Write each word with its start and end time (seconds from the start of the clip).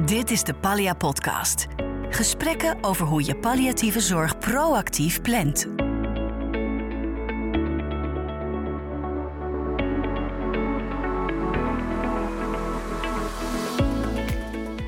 Dit 0.00 0.30
is 0.30 0.42
de 0.42 0.54
Pallia 0.54 0.94
Podcast. 0.94 1.66
Gesprekken 2.10 2.78
over 2.80 3.06
hoe 3.06 3.24
je 3.24 3.36
palliatieve 3.36 4.00
zorg 4.00 4.38
proactief 4.38 5.22
plant. 5.22 5.66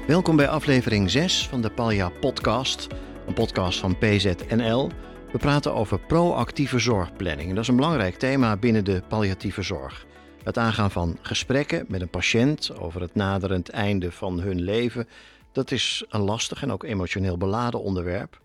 Welkom 0.06 0.36
bij 0.36 0.48
aflevering 0.48 1.10
6 1.10 1.48
van 1.48 1.62
de 1.62 1.70
Pallia 1.70 2.08
Podcast, 2.08 2.86
een 3.26 3.34
podcast 3.34 3.78
van 3.78 3.98
PZNL. 3.98 4.90
We 5.32 5.38
praten 5.38 5.74
over 5.74 5.98
proactieve 5.98 6.78
zorgplanning. 6.78 7.48
Dat 7.48 7.62
is 7.62 7.68
een 7.68 7.76
belangrijk 7.76 8.14
thema 8.14 8.56
binnen 8.56 8.84
de 8.84 9.02
palliatieve 9.08 9.62
zorg. 9.62 10.06
Het 10.44 10.58
aangaan 10.58 10.90
van 10.90 11.18
gesprekken 11.22 11.84
met 11.88 12.00
een 12.00 12.08
patiënt 12.08 12.78
over 12.78 13.00
het 13.00 13.14
naderend 13.14 13.68
einde 13.68 14.12
van 14.12 14.40
hun 14.40 14.62
leven, 14.62 15.08
dat 15.52 15.70
is 15.70 16.04
een 16.08 16.20
lastig 16.20 16.62
en 16.62 16.72
ook 16.72 16.84
emotioneel 16.84 17.36
beladen 17.36 17.80
onderwerp. 17.80 18.40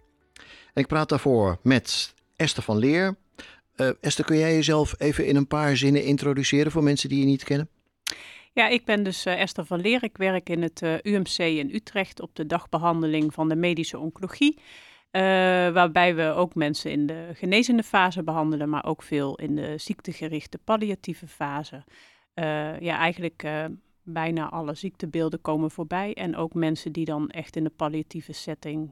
En 0.73 0.81
ik 0.81 0.87
praat 0.87 1.09
daarvoor 1.09 1.57
met 1.61 2.13
Esther 2.35 2.63
van 2.63 2.77
Leer. 2.77 3.15
Uh, 3.75 3.89
Esther, 4.01 4.25
kun 4.25 4.37
jij 4.37 4.53
jezelf 4.53 4.95
even 4.97 5.25
in 5.25 5.35
een 5.35 5.47
paar 5.47 5.77
zinnen 5.77 6.03
introduceren 6.03 6.71
voor 6.71 6.83
mensen 6.83 7.09
die 7.09 7.19
je 7.19 7.25
niet 7.25 7.43
kennen? 7.43 7.69
Ja, 8.53 8.67
ik 8.67 8.85
ben 8.85 9.03
dus 9.03 9.25
uh, 9.25 9.41
Esther 9.41 9.65
van 9.65 9.81
Leer. 9.81 10.03
Ik 10.03 10.17
werk 10.17 10.49
in 10.49 10.61
het 10.61 10.81
uh, 10.81 10.93
UMC 11.01 11.37
in 11.37 11.69
Utrecht 11.73 12.21
op 12.21 12.35
de 12.35 12.45
dagbehandeling 12.45 13.33
van 13.33 13.49
de 13.49 13.55
medische 13.55 13.99
oncologie. 13.99 14.59
Uh, 15.11 15.21
waarbij 15.71 16.15
we 16.15 16.33
ook 16.33 16.55
mensen 16.55 16.91
in 16.91 17.05
de 17.05 17.29
genezende 17.33 17.83
fase 17.83 18.23
behandelen, 18.23 18.69
maar 18.69 18.85
ook 18.85 19.03
veel 19.03 19.35
in 19.35 19.55
de 19.55 19.77
ziektegerichte 19.77 20.57
palliatieve 20.57 21.27
fase. 21.27 21.83
ja, 22.79 22.97
eigenlijk 22.97 23.43
bijna 24.03 24.49
alle 24.49 24.73
ziektebeelden 24.73 25.41
komen 25.41 25.71
voorbij. 25.71 26.13
En 26.13 26.35
ook 26.35 26.53
mensen 26.53 26.91
die 26.91 27.05
dan 27.05 27.29
echt 27.29 27.55
in 27.55 27.63
de 27.63 27.69
palliatieve 27.69 28.33
setting 28.33 28.91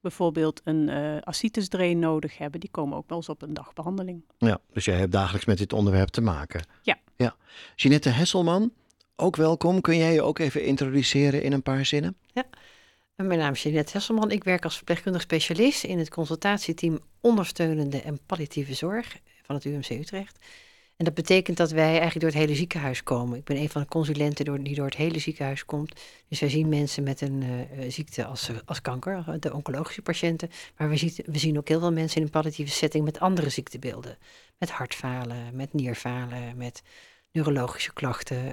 bijvoorbeeld 0.00 0.60
een 0.64 0.88
uh, 0.88 1.16
ascitesdrain 1.20 1.98
nodig 1.98 2.38
hebben, 2.38 2.60
die 2.60 2.70
komen 2.70 2.96
ook 2.96 3.08
wel 3.08 3.18
eens 3.18 3.28
op 3.28 3.42
een 3.42 3.54
dagbehandeling. 3.54 4.24
Ja, 4.38 4.58
dus 4.72 4.84
jij 4.84 4.98
hebt 4.98 5.12
dagelijks 5.12 5.46
met 5.46 5.58
dit 5.58 5.72
onderwerp 5.72 6.08
te 6.08 6.20
maken. 6.20 6.66
Ja. 6.82 6.98
ja. 7.16 7.36
Jeanette 7.76 8.08
Hesselman, 8.08 8.72
ook 9.16 9.36
welkom. 9.36 9.80
Kun 9.80 9.96
jij 9.96 10.12
je 10.12 10.22
ook 10.22 10.38
even 10.38 10.64
introduceren 10.64 11.42
in 11.42 11.52
een 11.52 11.62
paar 11.62 11.86
zinnen? 11.86 12.16
Ja, 12.32 12.44
mijn 13.26 13.38
naam 13.38 13.52
is 13.52 13.62
Jeanette 13.62 13.92
Hesselman. 13.92 14.30
Ik 14.30 14.44
werk 14.44 14.64
als 14.64 14.76
verpleegkundig 14.76 15.22
specialist 15.22 15.84
in 15.84 15.98
het 15.98 16.10
consultatieteam 16.10 16.98
ondersteunende 17.20 18.00
en 18.00 18.18
palliatieve 18.26 18.74
zorg 18.74 19.16
van 19.42 19.54
het 19.54 19.64
UMC 19.64 19.88
Utrecht. 19.88 20.38
En 20.96 21.04
dat 21.04 21.14
betekent 21.14 21.56
dat 21.56 21.70
wij 21.70 21.88
eigenlijk 21.88 22.20
door 22.20 22.30
het 22.30 22.38
hele 22.38 22.54
ziekenhuis 22.54 23.02
komen. 23.02 23.38
Ik 23.38 23.44
ben 23.44 23.56
een 23.56 23.68
van 23.68 23.82
de 23.82 23.88
consulenten 23.88 24.64
die 24.64 24.74
door 24.74 24.84
het 24.84 24.96
hele 24.96 25.18
ziekenhuis 25.18 25.64
komt. 25.64 26.00
Dus 26.28 26.40
wij 26.40 26.48
zien 26.48 26.68
mensen 26.68 27.02
met 27.02 27.20
een 27.20 27.42
uh, 27.42 27.90
ziekte 27.90 28.24
als, 28.24 28.50
als 28.64 28.80
kanker, 28.80 29.40
de 29.40 29.54
oncologische 29.54 30.02
patiënten. 30.02 30.50
Maar 30.76 30.88
we 30.88 30.96
zien, 30.96 31.12
we 31.26 31.38
zien 31.38 31.58
ook 31.58 31.68
heel 31.68 31.80
veel 31.80 31.92
mensen 31.92 32.16
in 32.16 32.22
een 32.22 32.30
palliatieve 32.30 32.72
setting 32.72 33.04
met 33.04 33.20
andere 33.20 33.48
ziektebeelden. 33.48 34.18
Met 34.58 34.70
hartfalen, 34.70 35.56
met 35.56 35.72
nierfalen, 35.72 36.56
met 36.56 36.82
neurologische 37.32 37.92
klachten. 37.92 38.52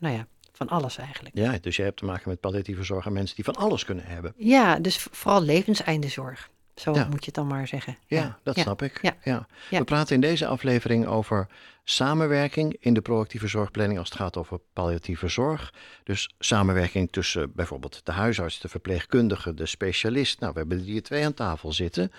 Nou 0.00 0.14
ja, 0.14 0.26
van 0.56 0.68
alles 0.68 0.98
eigenlijk. 0.98 1.36
Ja, 1.36 1.58
dus 1.60 1.76
je 1.76 1.82
hebt 1.82 1.96
te 1.96 2.04
maken 2.04 2.28
met 2.28 2.40
palliatieve 2.40 2.82
zorg 2.82 3.06
en 3.06 3.12
mensen 3.12 3.36
die 3.36 3.44
van 3.44 3.54
alles 3.54 3.84
kunnen 3.84 4.04
hebben. 4.04 4.32
Ja, 4.36 4.78
dus 4.78 5.06
vooral 5.10 5.42
levenseindezorg. 5.42 6.50
Zo 6.74 6.92
moet 6.92 7.20
je 7.20 7.26
het 7.26 7.34
dan 7.34 7.46
maar 7.46 7.68
zeggen. 7.68 7.96
Ja, 8.06 8.20
ja. 8.20 8.38
dat 8.42 8.58
snap 8.58 8.82
ik. 8.82 9.14
Ja. 9.22 9.46
We 9.70 9.84
praten 9.84 10.14
in 10.14 10.20
deze 10.20 10.46
aflevering 10.46 11.06
over 11.06 11.46
samenwerking 11.84 12.76
in 12.80 12.94
de 12.94 13.00
proactieve 13.00 13.46
zorgplanning 13.46 13.98
als 13.98 14.08
het 14.08 14.18
gaat 14.18 14.36
over 14.36 14.60
palliatieve 14.72 15.28
zorg. 15.28 15.74
Dus 16.04 16.34
samenwerking 16.38 17.12
tussen 17.12 17.52
bijvoorbeeld 17.54 18.00
de 18.04 18.12
huisarts, 18.12 18.60
de 18.60 18.68
verpleegkundige, 18.68 19.54
de 19.54 19.66
specialist. 19.66 20.40
Nou, 20.40 20.52
we 20.52 20.58
hebben 20.58 20.78
hier 20.78 21.02
twee 21.02 21.24
aan 21.24 21.34
tafel 21.34 21.72
zitten. 21.72 22.12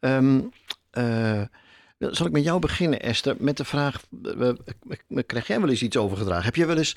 Um, 0.00 0.50
uh, 0.92 1.42
zal 2.00 2.26
ik 2.26 2.32
met 2.32 2.44
jou 2.44 2.58
beginnen, 2.58 3.00
Esther, 3.00 3.36
met 3.38 3.56
de 3.56 3.64
vraag: 3.64 4.04
krijg 5.26 5.46
jij 5.46 5.60
wel 5.60 5.68
eens 5.68 5.82
iets 5.82 5.96
overgedragen? 5.96 6.44
Heb 6.44 6.56
je 6.56 6.66
wel 6.66 6.76
eens 6.76 6.96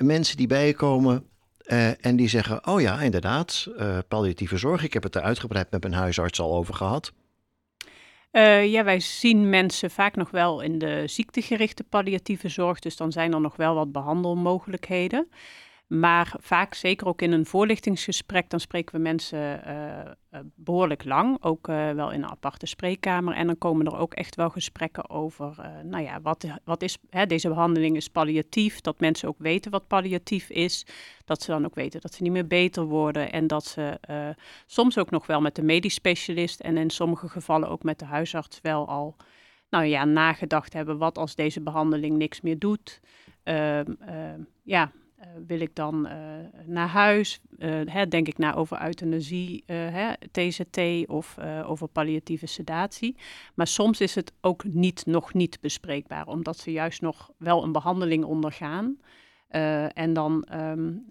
mensen 0.00 0.36
die 0.36 0.46
bij 0.46 0.66
je 0.66 0.74
komen 0.74 1.24
uh, 1.66 2.06
en 2.06 2.16
die 2.16 2.28
zeggen: 2.28 2.66
Oh 2.66 2.80
ja, 2.80 3.00
inderdaad, 3.00 3.66
uh, 3.78 3.98
palliatieve 4.08 4.56
zorg. 4.56 4.82
Ik 4.84 4.92
heb 4.92 5.02
het 5.02 5.14
er 5.14 5.22
uitgebreid 5.22 5.70
met 5.70 5.82
mijn 5.82 5.94
huisarts 5.94 6.40
al 6.40 6.54
over 6.54 6.74
gehad. 6.74 7.12
Ja, 8.64 8.84
wij 8.84 9.00
zien 9.00 9.48
mensen 9.48 9.90
vaak 9.90 10.16
nog 10.16 10.30
wel 10.30 10.60
in 10.60 10.78
de 10.78 11.02
ziektegerichte 11.06 11.84
palliatieve 11.84 12.48
zorg. 12.48 12.78
Dus 12.78 12.96
dan 12.96 13.12
zijn 13.12 13.32
er 13.32 13.40
nog 13.40 13.56
wel 13.56 13.74
wat 13.74 13.92
behandelmogelijkheden. 13.92 15.28
Maar 15.86 16.34
vaak, 16.40 16.74
zeker 16.74 17.06
ook 17.06 17.22
in 17.22 17.32
een 17.32 17.46
voorlichtingsgesprek, 17.46 18.50
dan 18.50 18.60
spreken 18.60 18.94
we 18.94 19.00
mensen 19.00 19.60
uh, 19.66 20.40
behoorlijk 20.54 21.04
lang. 21.04 21.42
Ook 21.42 21.68
uh, 21.68 21.90
wel 21.90 22.10
in 22.10 22.22
een 22.22 22.30
aparte 22.30 22.66
spreekkamer. 22.66 23.34
En 23.34 23.46
dan 23.46 23.58
komen 23.58 23.86
er 23.86 23.98
ook 23.98 24.14
echt 24.14 24.34
wel 24.34 24.50
gesprekken 24.50 25.10
over, 25.10 25.56
nou 25.82 26.02
ja, 26.02 26.20
wat, 26.20 26.46
wat 26.64 26.82
is, 26.82 26.98
hè, 27.10 27.26
deze 27.26 27.48
behandeling 27.48 27.96
is 27.96 28.08
palliatief. 28.08 28.80
Dat 28.80 29.00
mensen 29.00 29.28
ook 29.28 29.38
weten 29.38 29.70
wat 29.70 29.86
palliatief 29.86 30.50
is. 30.50 30.86
Dat 31.24 31.42
ze 31.42 31.50
dan 31.50 31.64
ook 31.64 31.74
weten 31.74 32.00
dat 32.00 32.14
ze 32.14 32.22
niet 32.22 32.32
meer 32.32 32.46
beter 32.46 32.84
worden. 32.84 33.32
En 33.32 33.46
dat 33.46 33.64
ze 33.64 33.98
soms 34.66 34.98
ook 34.98 35.10
nog 35.10 35.26
wel 35.26 35.40
met 35.40 35.54
de 35.54 35.62
medisch 35.62 35.94
specialist 35.94 36.60
en 36.60 36.76
in 36.76 36.90
sommige 36.90 37.28
gevallen 37.28 37.68
ook 37.68 37.82
met 37.82 37.98
de 37.98 38.04
huisarts 38.04 38.60
wel 38.62 38.88
al, 38.88 39.16
nou 39.70 39.84
ja, 39.84 40.04
nagedacht 40.04 40.72
hebben. 40.72 40.98
Wat 40.98 41.18
als 41.18 41.34
deze 41.34 41.60
behandeling 41.60 42.16
niks 42.16 42.40
meer 42.40 42.58
doet? 42.58 43.00
Ehm, 43.42 43.92
ehm, 44.00 44.40
ja, 44.62 44.92
wil 45.46 45.60
ik 45.60 45.74
dan 45.74 46.06
uh, 46.06 46.12
naar 46.64 46.88
huis? 46.88 47.40
Uh, 47.58 47.80
hè, 47.84 48.08
denk 48.08 48.28
ik 48.28 48.38
na 48.38 48.54
over 48.54 48.82
euthanasie, 48.82 49.62
hè, 49.66 50.12
TZT 50.30 51.08
of 51.08 51.36
over 51.64 51.88
palliatieve 51.88 52.46
sedatie. 52.46 53.16
Maar 53.54 53.66
soms 53.66 54.00
is 54.00 54.14
het 54.14 54.32
ook 54.40 54.64
niet, 54.64 55.06
nog 55.06 55.34
niet 55.34 55.60
bespreekbaar, 55.60 56.26
omdat 56.26 56.58
ze 56.58 56.72
juist 56.72 57.00
nog 57.00 57.30
wel 57.36 57.62
een 57.62 57.72
behandeling 57.72 58.24
ondergaan. 58.24 58.98
en 59.94 60.12
dan 60.12 60.46
um, 60.54 61.06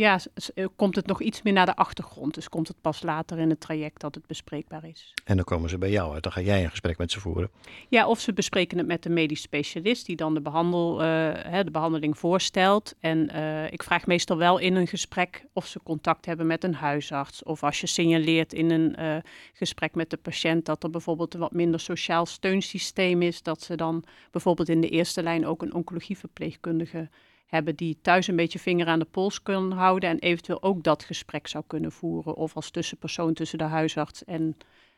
ja, 0.00 0.18
eh, 0.54 0.66
komt 0.76 0.96
het 0.96 1.06
nog 1.06 1.20
iets 1.20 1.42
meer 1.42 1.52
naar 1.52 1.66
de 1.66 1.76
achtergrond. 1.76 2.34
Dus 2.34 2.48
komt 2.48 2.68
het 2.68 2.80
pas 2.80 3.02
later 3.02 3.38
in 3.38 3.50
het 3.50 3.60
traject 3.60 4.00
dat 4.00 4.14
het 4.14 4.26
bespreekbaar 4.26 4.84
is. 4.84 5.14
En 5.24 5.36
dan 5.36 5.44
komen 5.44 5.70
ze 5.70 5.78
bij 5.78 5.90
jou 5.90 6.14
uit. 6.14 6.22
Dan 6.22 6.32
ga 6.32 6.40
jij 6.40 6.64
een 6.64 6.70
gesprek 6.70 6.98
met 6.98 7.12
ze 7.12 7.20
voeren. 7.20 7.50
Ja, 7.88 8.06
of 8.06 8.20
ze 8.20 8.32
bespreken 8.32 8.78
het 8.78 8.86
met 8.86 9.02
de 9.02 9.08
medisch 9.08 9.40
specialist 9.40 10.06
die 10.06 10.16
dan 10.16 10.34
de, 10.34 10.40
behandel, 10.40 11.02
uh, 11.02 11.06
hè, 11.34 11.64
de 11.64 11.70
behandeling 11.70 12.18
voorstelt. 12.18 12.94
En 13.00 13.30
uh, 13.34 13.72
ik 13.72 13.82
vraag 13.82 14.06
meestal 14.06 14.36
wel 14.36 14.58
in 14.58 14.74
een 14.74 14.86
gesprek 14.86 15.44
of 15.52 15.66
ze 15.66 15.80
contact 15.82 16.26
hebben 16.26 16.46
met 16.46 16.64
een 16.64 16.74
huisarts. 16.74 17.42
Of 17.42 17.62
als 17.62 17.80
je 17.80 17.86
signaleert 17.86 18.52
in 18.52 18.70
een 18.70 18.96
uh, 19.00 19.16
gesprek 19.52 19.94
met 19.94 20.10
de 20.10 20.16
patiënt 20.16 20.64
dat 20.64 20.82
er 20.82 20.90
bijvoorbeeld 20.90 21.34
een 21.34 21.40
wat 21.40 21.52
minder 21.52 21.80
sociaal 21.80 22.26
steunsysteem 22.26 23.22
is. 23.22 23.42
Dat 23.42 23.62
ze 23.62 23.74
dan 23.74 24.04
bijvoorbeeld 24.30 24.68
in 24.68 24.80
de 24.80 24.88
eerste 24.88 25.22
lijn 25.22 25.46
ook 25.46 25.62
een 25.62 25.74
oncologieverpleegkundige 25.74 27.08
hebben 27.50 27.76
die 27.76 27.98
thuis 28.02 28.26
een 28.26 28.36
beetje 28.36 28.58
vinger 28.58 28.86
aan 28.86 28.98
de 28.98 29.04
pols 29.04 29.42
kunnen 29.42 29.72
houden 29.72 30.08
en 30.08 30.18
eventueel 30.18 30.62
ook 30.62 30.82
dat 30.82 31.04
gesprek 31.04 31.46
zou 31.46 31.64
kunnen 31.66 31.92
voeren. 31.92 32.34
Of 32.34 32.54
als 32.54 32.70
tussenpersoon 32.70 33.34
tussen 33.34 33.58
de 33.58 33.64
huisarts 33.64 34.24
en 34.24 34.56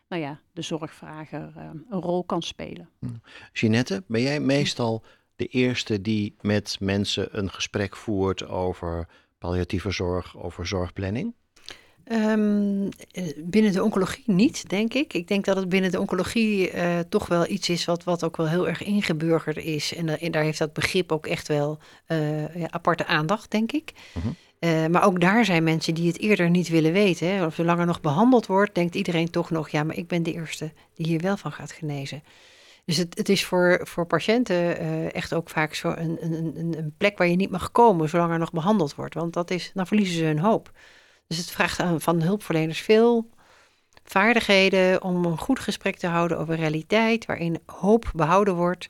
nou 0.09 0.23
ja, 0.23 0.41
de 0.53 0.63
zorgvrager 0.63 1.53
uh, 1.57 1.71
een 1.89 2.01
rol 2.01 2.25
kan 2.25 2.43
spelen. 2.43 2.89
Hm. 2.99 3.07
Jeanette, 3.53 4.05
ben 4.07 4.21
jij 4.21 4.41
meestal 4.41 5.05
de 5.37 5.47
eerste 5.47 6.01
die 6.01 6.35
met 6.41 6.77
mensen 6.81 7.39
een 7.39 7.51
gesprek 7.51 7.97
voert 7.97 8.49
over 8.49 9.09
palliatieve 9.39 9.91
zorg, 9.91 10.39
over 10.39 10.67
zorgplanning? 10.67 11.35
Um, 12.11 12.89
binnen 13.37 13.73
de 13.73 13.83
oncologie 13.83 14.23
niet, 14.27 14.69
denk 14.69 14.95
ik. 14.95 15.13
Ik 15.13 15.29
denk 15.29 15.45
dat 15.45 15.57
het 15.57 15.69
binnen 15.69 15.91
de 15.91 16.01
oncologie 16.01 16.75
uh, 16.75 16.99
toch 17.09 17.27
wel 17.27 17.49
iets 17.49 17.69
is 17.69 17.85
wat, 17.85 18.05
wat 18.05 18.25
ook 18.25 18.37
wel 18.37 18.49
heel 18.49 18.69
erg 18.69 18.83
ingeburgerd 18.83 19.57
is. 19.57 19.95
En, 19.95 20.21
en 20.21 20.31
daar 20.31 20.43
heeft 20.43 20.59
dat 20.59 20.73
begrip 20.73 21.13
ook 21.13 21.27
echt 21.27 21.49
wel 21.49 21.79
uh, 22.09 22.55
ja, 22.57 22.71
aparte 22.71 23.07
aandacht, 23.07 23.51
denk 23.51 23.73
ik. 23.73 23.93
Mhm. 24.13 24.91
maar 24.91 25.05
ook 25.05 25.21
daar 25.21 25.45
zijn 25.45 25.65
mensen 25.65 25.95
die 25.95 26.07
het 26.07 26.19
eerder 26.19 26.51
niet 26.51 26.69
willen 26.69 26.93
weten. 26.93 27.35
Hè. 27.35 27.47
Of 27.47 27.55
zolang 27.55 27.81
er 27.81 27.87
nog 27.87 28.01
behandeld 28.01 28.47
wordt, 28.47 28.75
denkt 28.75 28.95
iedereen 28.95 29.31
toch 29.31 29.51
nog... 29.51 29.69
ja, 29.69 29.85
maar 29.85 29.97
ik 29.97 30.09
ben 30.09 30.23
de 30.23 30.33
eerste 30.33 30.73
die 30.95 31.07
hier 31.07 31.21
wel 31.21 31.37
van 31.37 31.53
gaat 31.53 31.73
genezen. 31.73 32.23
Dus 32.85 32.97
het, 32.97 33.19
het 33.19 33.29
is 33.29 33.45
voor, 33.45 33.81
voor 33.83 34.07
patiënten 34.07 35.13
echt 35.13 35.35
ook 35.35 35.51
vaak 35.51 35.75
zo 35.75 35.89
een, 35.89 36.19
een, 36.21 36.75
een 36.79 36.95
plek 36.99 37.19
waar 37.19 37.29
je 37.29 37.37
niet 37.37 37.51
mag 37.51 37.73
komen... 37.73 38.09
zolang 38.09 38.33
er 38.33 38.39
nog 38.39 38.53
behandeld 38.53 38.95
wordt. 38.95 39.15
Want 39.15 39.33
dat 39.33 39.51
is, 39.51 39.71
dan 39.75 39.87
verliezen 39.87 40.17
ze 40.17 40.25
hun 40.25 40.39
hoop. 40.39 40.73
Dus 41.33 41.41
het 41.41 41.51
vraagt 41.51 41.81
aan, 41.81 42.01
van 42.01 42.23
hulpverleners 42.23 42.81
veel 42.81 43.31
vaardigheden 44.05 45.03
om 45.03 45.25
een 45.25 45.39
goed 45.39 45.59
gesprek 45.59 45.97
te 45.97 46.07
houden 46.07 46.39
over 46.39 46.55
realiteit, 46.55 47.27
waarin 47.27 47.59
hoop 47.67 48.11
behouden 48.15 48.55
wordt, 48.55 48.89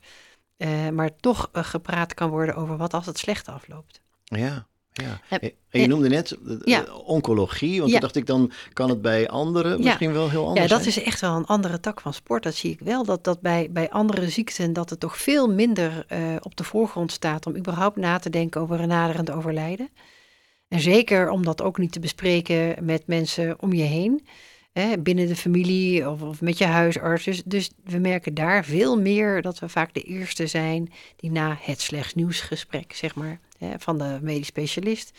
uh, 0.57 0.89
maar 0.89 1.15
toch 1.15 1.49
uh, 1.53 1.63
gepraat 1.63 2.13
kan 2.13 2.29
worden 2.29 2.55
over 2.55 2.77
wat 2.77 2.93
als 2.93 3.05
het 3.05 3.17
slecht 3.17 3.47
afloopt. 3.47 4.01
Ja, 4.23 4.67
ja. 4.91 5.19
En 5.69 5.81
je 5.81 5.87
noemde 5.87 6.09
net 6.09 6.37
ja. 6.63 6.83
oncologie, 6.93 7.79
want 7.79 7.91
ja. 7.91 7.91
toen 7.91 8.01
dacht 8.01 8.15
ik 8.15 8.25
dan 8.25 8.51
kan 8.73 8.89
het 8.89 9.01
bij 9.01 9.29
anderen 9.29 9.83
misschien 9.83 10.13
wel 10.13 10.29
heel 10.29 10.47
anders 10.47 10.69
Ja, 10.69 10.75
dat 10.75 10.83
zijn. 10.83 10.95
is 10.95 11.03
echt 11.03 11.21
wel 11.21 11.35
een 11.35 11.45
andere 11.45 11.79
tak 11.79 12.01
van 12.01 12.13
sport. 12.13 12.43
Dat 12.43 12.55
zie 12.55 12.71
ik 12.71 12.79
wel, 12.79 13.03
dat, 13.03 13.23
dat 13.23 13.41
bij, 13.41 13.69
bij 13.71 13.89
andere 13.89 14.29
ziekten 14.29 14.73
dat 14.73 14.89
het 14.89 14.99
toch 14.99 15.17
veel 15.17 15.47
minder 15.47 16.05
op 16.41 16.55
de 16.55 16.63
voorgrond 16.63 17.11
staat 17.11 17.45
om 17.45 17.55
überhaupt 17.55 17.97
na 17.97 18.19
te 18.19 18.29
denken 18.29 18.61
over 18.61 18.79
een 18.79 18.87
naderend 18.87 19.31
overlijden. 19.31 19.89
En 20.73 20.79
zeker 20.79 21.29
om 21.29 21.43
dat 21.43 21.61
ook 21.61 21.77
niet 21.77 21.91
te 21.91 21.99
bespreken 21.99 22.85
met 22.85 23.07
mensen 23.07 23.61
om 23.61 23.73
je 23.73 23.83
heen. 23.83 24.27
Hè, 24.71 24.97
binnen 24.97 25.27
de 25.27 25.35
familie 25.35 26.09
of, 26.09 26.21
of, 26.21 26.41
met 26.41 26.57
je 26.57 26.65
huisarts. 26.65 27.23
Dus, 27.23 27.43
dus, 27.45 27.71
we 27.83 27.97
merken 27.97 28.33
daar 28.33 28.65
veel 28.65 28.99
meer 28.99 29.41
dat 29.41 29.59
we 29.59 29.69
vaak 29.69 29.93
de 29.93 30.01
eerste 30.01 30.47
zijn 30.47 30.91
die 31.15 31.31
na 31.31 31.57
het 31.61 31.81
slechts 31.81 32.13
nieuwsgesprek, 32.13 32.93
zeg 32.93 33.15
maar, 33.15 33.39
hè, 33.57 33.69
van 33.77 33.97
de 33.97 34.19
medisch 34.21 34.47
specialist, 34.47 35.11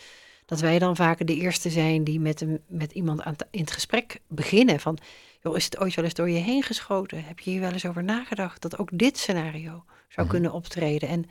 dat 0.45 0.59
wij 0.59 0.79
dan 0.79 0.95
vaak 0.95 1.27
de 1.27 1.35
eerste 1.35 1.69
zijn 1.69 2.03
die 2.03 2.19
met, 2.19 2.41
een, 2.41 2.61
met 2.67 2.91
iemand 2.91 3.21
aan 3.21 3.35
in 3.51 3.61
het 3.61 3.71
gesprek 3.71 4.19
beginnen. 4.27 4.79
Van, 4.79 4.97
joh, 5.41 5.55
is 5.55 5.65
het 5.65 5.79
ooit 5.79 5.95
wel 5.95 6.05
eens 6.05 6.13
door 6.13 6.29
je 6.29 6.39
heen 6.39 6.63
geschoten? 6.63 7.23
Heb 7.23 7.39
je 7.39 7.49
hier 7.49 7.61
wel 7.61 7.71
eens 7.71 7.85
over 7.85 8.03
nagedacht 8.03 8.61
dat 8.61 8.77
ook 8.77 8.89
dit 8.93 9.17
scenario 9.17 9.83
zou 10.07 10.27
mhm. 10.27 10.27
kunnen 10.27 10.51
optreden? 10.51 11.09
En 11.09 11.25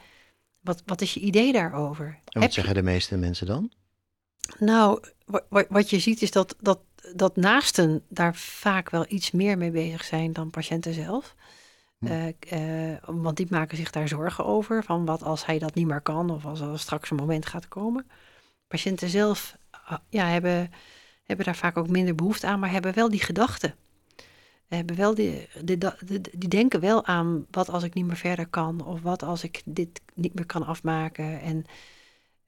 wat, 0.61 0.83
wat 0.87 1.01
is 1.01 1.15
je 1.15 1.21
idee 1.21 1.53
daarover? 1.53 2.19
En 2.25 2.41
wat 2.41 2.53
zeggen 2.53 2.75
de 2.75 2.83
meeste 2.83 3.17
mensen 3.17 3.47
dan? 3.47 3.71
Nou, 4.59 5.01
wat, 5.69 5.91
je 5.91 5.99
ziet 5.99 6.23
is 6.23 6.31
dat, 6.31 6.57
dat, 6.61 6.81
dat 7.15 7.37
naasten 7.37 8.03
daar 8.09 8.35
vaak 8.35 8.91
wel 8.91 9.05
iets 9.09 9.31
meer 9.31 9.59
mee 9.59 9.71
bezig 9.71 10.05
zijn 10.05 10.33
dan 10.33 10.51
patiënten 10.51 10.95
zelf. 10.95 11.35
Hm. 11.99 12.07
Uh, 12.07 12.91
uh, 12.91 12.97
want 13.07 13.37
die 13.37 13.47
maken 13.51 13.77
zich 13.77 13.91
daar 13.91 14.09
zorgen 14.09 14.45
over. 14.45 14.85
Van 14.85 15.05
wat 15.05 15.23
als 15.23 15.47
hij 15.47 15.59
dat 15.59 15.75
niet 15.75 15.87
meer 15.87 16.01
kan 16.01 16.31
of 16.31 16.45
als 16.45 16.61
er 16.61 16.79
straks 16.79 17.11
een 17.11 17.17
moment 17.17 17.47
gaat 17.47 17.69
komen. 17.69 18.07
Patiënten 18.69 19.09
zelf 19.09 19.57
ah, 19.71 19.99
ja, 20.09 20.27
hebben, 20.27 20.71
hebben 21.25 21.47
daar 21.47 21.57
vaak 21.57 21.77
ook 21.77 21.89
minder 21.89 22.15
behoefte 22.15 22.47
aan, 22.47 22.61
maar 22.61 22.71
hebben 22.71 22.95
wel 22.95 23.11
die 23.11 23.23
gedachten. 23.23 23.75
Hebben 24.67 24.97
wel 24.97 25.15
die, 25.15 25.49
die, 25.63 25.79
die, 25.79 26.21
die, 26.33 26.49
denken 26.49 26.81
wel 26.81 27.05
aan 27.05 27.47
wat 27.51 27.69
als 27.69 27.83
ik 27.83 27.95
niet 27.95 28.07
meer 28.07 28.17
verder 28.17 28.47
kan, 28.47 28.85
of 28.85 29.03
wat 29.03 29.23
als 29.23 29.43
ik 29.43 29.63
dit 29.65 30.01
niet 30.15 30.35
meer 30.35 30.47
kan 30.47 30.67
afmaken. 30.67 31.41
En 31.41 31.65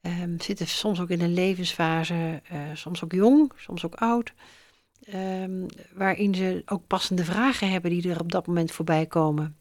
um, 0.06 0.40
zitten 0.40 0.66
soms 0.66 1.00
ook 1.00 1.10
in 1.10 1.20
een 1.20 1.34
levensfase, 1.34 2.42
uh, 2.52 2.60
soms 2.74 3.04
ook 3.04 3.12
jong, 3.12 3.52
soms 3.56 3.84
ook 3.84 3.94
oud, 3.94 4.32
um, 5.14 5.66
waarin 5.94 6.34
ze 6.34 6.62
ook 6.66 6.86
passende 6.86 7.24
vragen 7.24 7.70
hebben 7.70 7.90
die 7.90 8.10
er 8.10 8.20
op 8.20 8.32
dat 8.32 8.46
moment 8.46 8.72
voorbij 8.72 9.06
komen. 9.06 9.56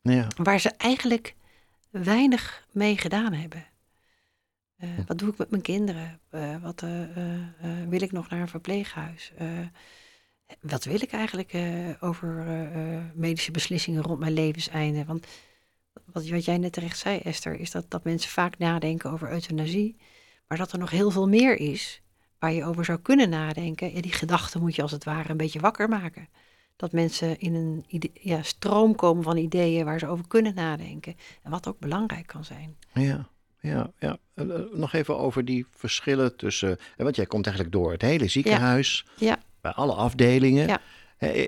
Ja. 0.00 0.26
Waar 0.36 0.60
ze 0.60 0.70
eigenlijk 0.70 1.34
weinig 1.90 2.66
mee 2.72 2.96
gedaan 2.98 3.32
hebben. 3.32 3.66
Uh, 4.78 4.90
wat 5.06 5.18
doe 5.18 5.28
ik 5.28 5.38
met 5.38 5.50
mijn 5.50 5.62
kinderen? 5.62 6.20
Uh, 6.30 6.56
wat 6.62 6.84
wil 7.88 8.02
ik 8.02 8.12
nog 8.12 8.28
naar 8.28 8.40
een 8.40 8.48
verpleeghuis? 8.48 9.32
wat 10.60 10.84
wil 10.84 11.02
ik 11.02 11.12
eigenlijk 11.12 11.54
over 12.00 12.46
medische 13.14 13.50
beslissingen 13.50 14.02
rond 14.02 14.18
mijn 14.18 14.32
levenseinde? 14.32 15.04
Want 15.04 15.26
wat, 16.04 16.28
wat 16.28 16.44
jij 16.44 16.58
net 16.58 16.72
terecht 16.72 16.98
zei, 16.98 17.18
Esther, 17.18 17.60
is 17.60 17.70
dat, 17.70 17.84
dat 17.88 18.04
mensen 18.04 18.30
vaak 18.30 18.58
nadenken 18.58 19.10
over 19.10 19.30
euthanasie. 19.32 19.96
Maar 20.48 20.58
dat 20.58 20.72
er 20.72 20.78
nog 20.78 20.90
heel 20.90 21.10
veel 21.10 21.28
meer 21.28 21.56
is 21.60 22.02
waar 22.38 22.52
je 22.52 22.64
over 22.64 22.84
zou 22.84 22.98
kunnen 22.98 23.28
nadenken. 23.28 23.94
Ja, 23.94 24.00
die 24.00 24.12
gedachten 24.12 24.60
moet 24.60 24.74
je 24.74 24.82
als 24.82 24.90
het 24.90 25.04
ware 25.04 25.30
een 25.30 25.36
beetje 25.36 25.60
wakker 25.60 25.88
maken. 25.88 26.28
Dat 26.76 26.92
mensen 26.92 27.40
in 27.40 27.54
een 27.54 27.84
ja, 28.12 28.42
stroom 28.42 28.94
komen 28.94 29.22
van 29.22 29.36
ideeën 29.36 29.84
waar 29.84 29.98
ze 29.98 30.06
over 30.06 30.28
kunnen 30.28 30.54
nadenken. 30.54 31.16
En 31.42 31.50
wat 31.50 31.68
ook 31.68 31.78
belangrijk 31.78 32.26
kan 32.26 32.44
zijn. 32.44 32.76
Ja, 32.92 33.28
ja, 33.60 33.92
ja. 33.98 34.18
Eh, 34.34 34.54
eh, 34.54 34.60
nog 34.72 34.92
even 34.92 35.18
over 35.18 35.44
die 35.44 35.66
verschillen 35.70 36.36
tussen. 36.36 36.78
Eh, 36.96 37.04
want 37.04 37.16
jij 37.16 37.26
komt 37.26 37.46
eigenlijk 37.46 37.76
door 37.76 37.92
het 37.92 38.02
hele 38.02 38.28
ziekenhuis. 38.28 39.06
Ja. 39.16 39.38
Bij 39.60 39.72
alle 39.72 39.92
afdelingen. 39.92 40.66
Ja. 40.66 40.80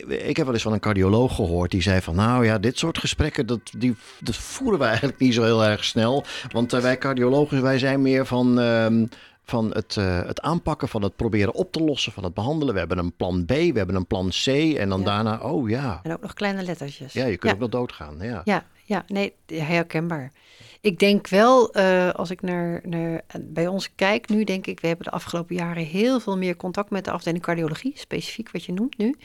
Ik 0.08 0.37
heb 0.37 0.44
wel 0.44 0.55
eens 0.55 0.62
van 0.62 0.72
een 0.72 0.81
cardioloog 0.81 1.34
gehoord 1.34 1.70
die 1.70 1.82
zei 1.82 2.00
van 2.00 2.14
nou 2.14 2.44
ja, 2.44 2.58
dit 2.58 2.78
soort 2.78 2.99
gesprekken 2.99 3.46
dat, 3.46 3.61
die, 3.76 3.96
dat 4.20 4.37
voeren 4.37 4.78
we 4.78 4.84
eigenlijk 4.93 5.19
niet 5.19 5.34
zo 5.34 5.43
heel 5.43 5.64
erg 5.64 5.84
snel. 5.84 6.25
Want 6.52 6.72
wij 6.72 6.99
cardiologen 6.99 7.62
wij 7.62 7.78
zijn 7.78 8.02
meer 8.02 8.26
van, 8.26 8.61
ehm, 8.61 9.06
van 9.43 9.70
het, 9.75 9.96
uh, 9.96 10.26
het 10.26 10.40
aanpakken, 10.40 10.88
van 10.88 11.02
het 11.02 11.17
proberen 11.17 11.55
op 11.55 11.72
te 11.72 11.82
lossen, 11.82 12.12
van 12.12 12.25
het 12.25 12.34
behandelen. 12.34 12.72
We 12.72 12.78
hebben 12.78 12.99
een 12.99 13.12
plan 13.17 13.44
B, 13.44 13.49
we 13.49 13.72
hebben 13.75 13.94
een 13.94 14.06
plan 14.06 14.28
C 14.28 14.46
en 14.46 14.88
dan 14.88 15.05
daarna, 15.05 15.38
oh 15.38 15.69
ja. 15.69 16.00
En 16.02 16.12
ook 16.12 16.23
nog 16.23 16.34
kleine 16.34 16.62
lettertjes. 16.62 17.12
Ja, 17.12 17.26
je 17.26 17.37
kunt 17.37 17.52
ook 17.52 17.58
nog 17.58 17.69
doodgaan. 17.69 18.16
Ja, 18.20 18.43
ja, 18.44 18.64
ja 18.84 19.05
nee, 19.06 19.34
herkenbaar. 19.46 20.32
Ik 20.81 20.99
denk 20.99 21.28
wel, 21.28 21.76
uh, 21.76 22.11
als 22.11 22.31
ik 22.31 22.43
naar, 22.43 22.81
naar, 22.84 23.23
bij 23.40 23.66
ons 23.66 23.94
kijk 23.94 24.28
nu, 24.28 24.44
denk 24.44 24.66
ik, 24.66 24.81
we 24.81 24.87
hebben 24.87 25.05
de 25.05 25.12
afgelopen 25.12 25.56
jaren 25.56 25.84
heel 25.84 26.20
veel 26.20 26.38
meer 26.38 26.56
contact 26.56 26.90
met 26.90 27.05
de 27.05 27.11
afdeling 27.11 27.43
cardiologie, 27.43 27.93
specifiek 27.96 28.50
wat 28.50 28.64
je 28.64 28.73
noemt 28.73 28.99
nu. 28.99 29.16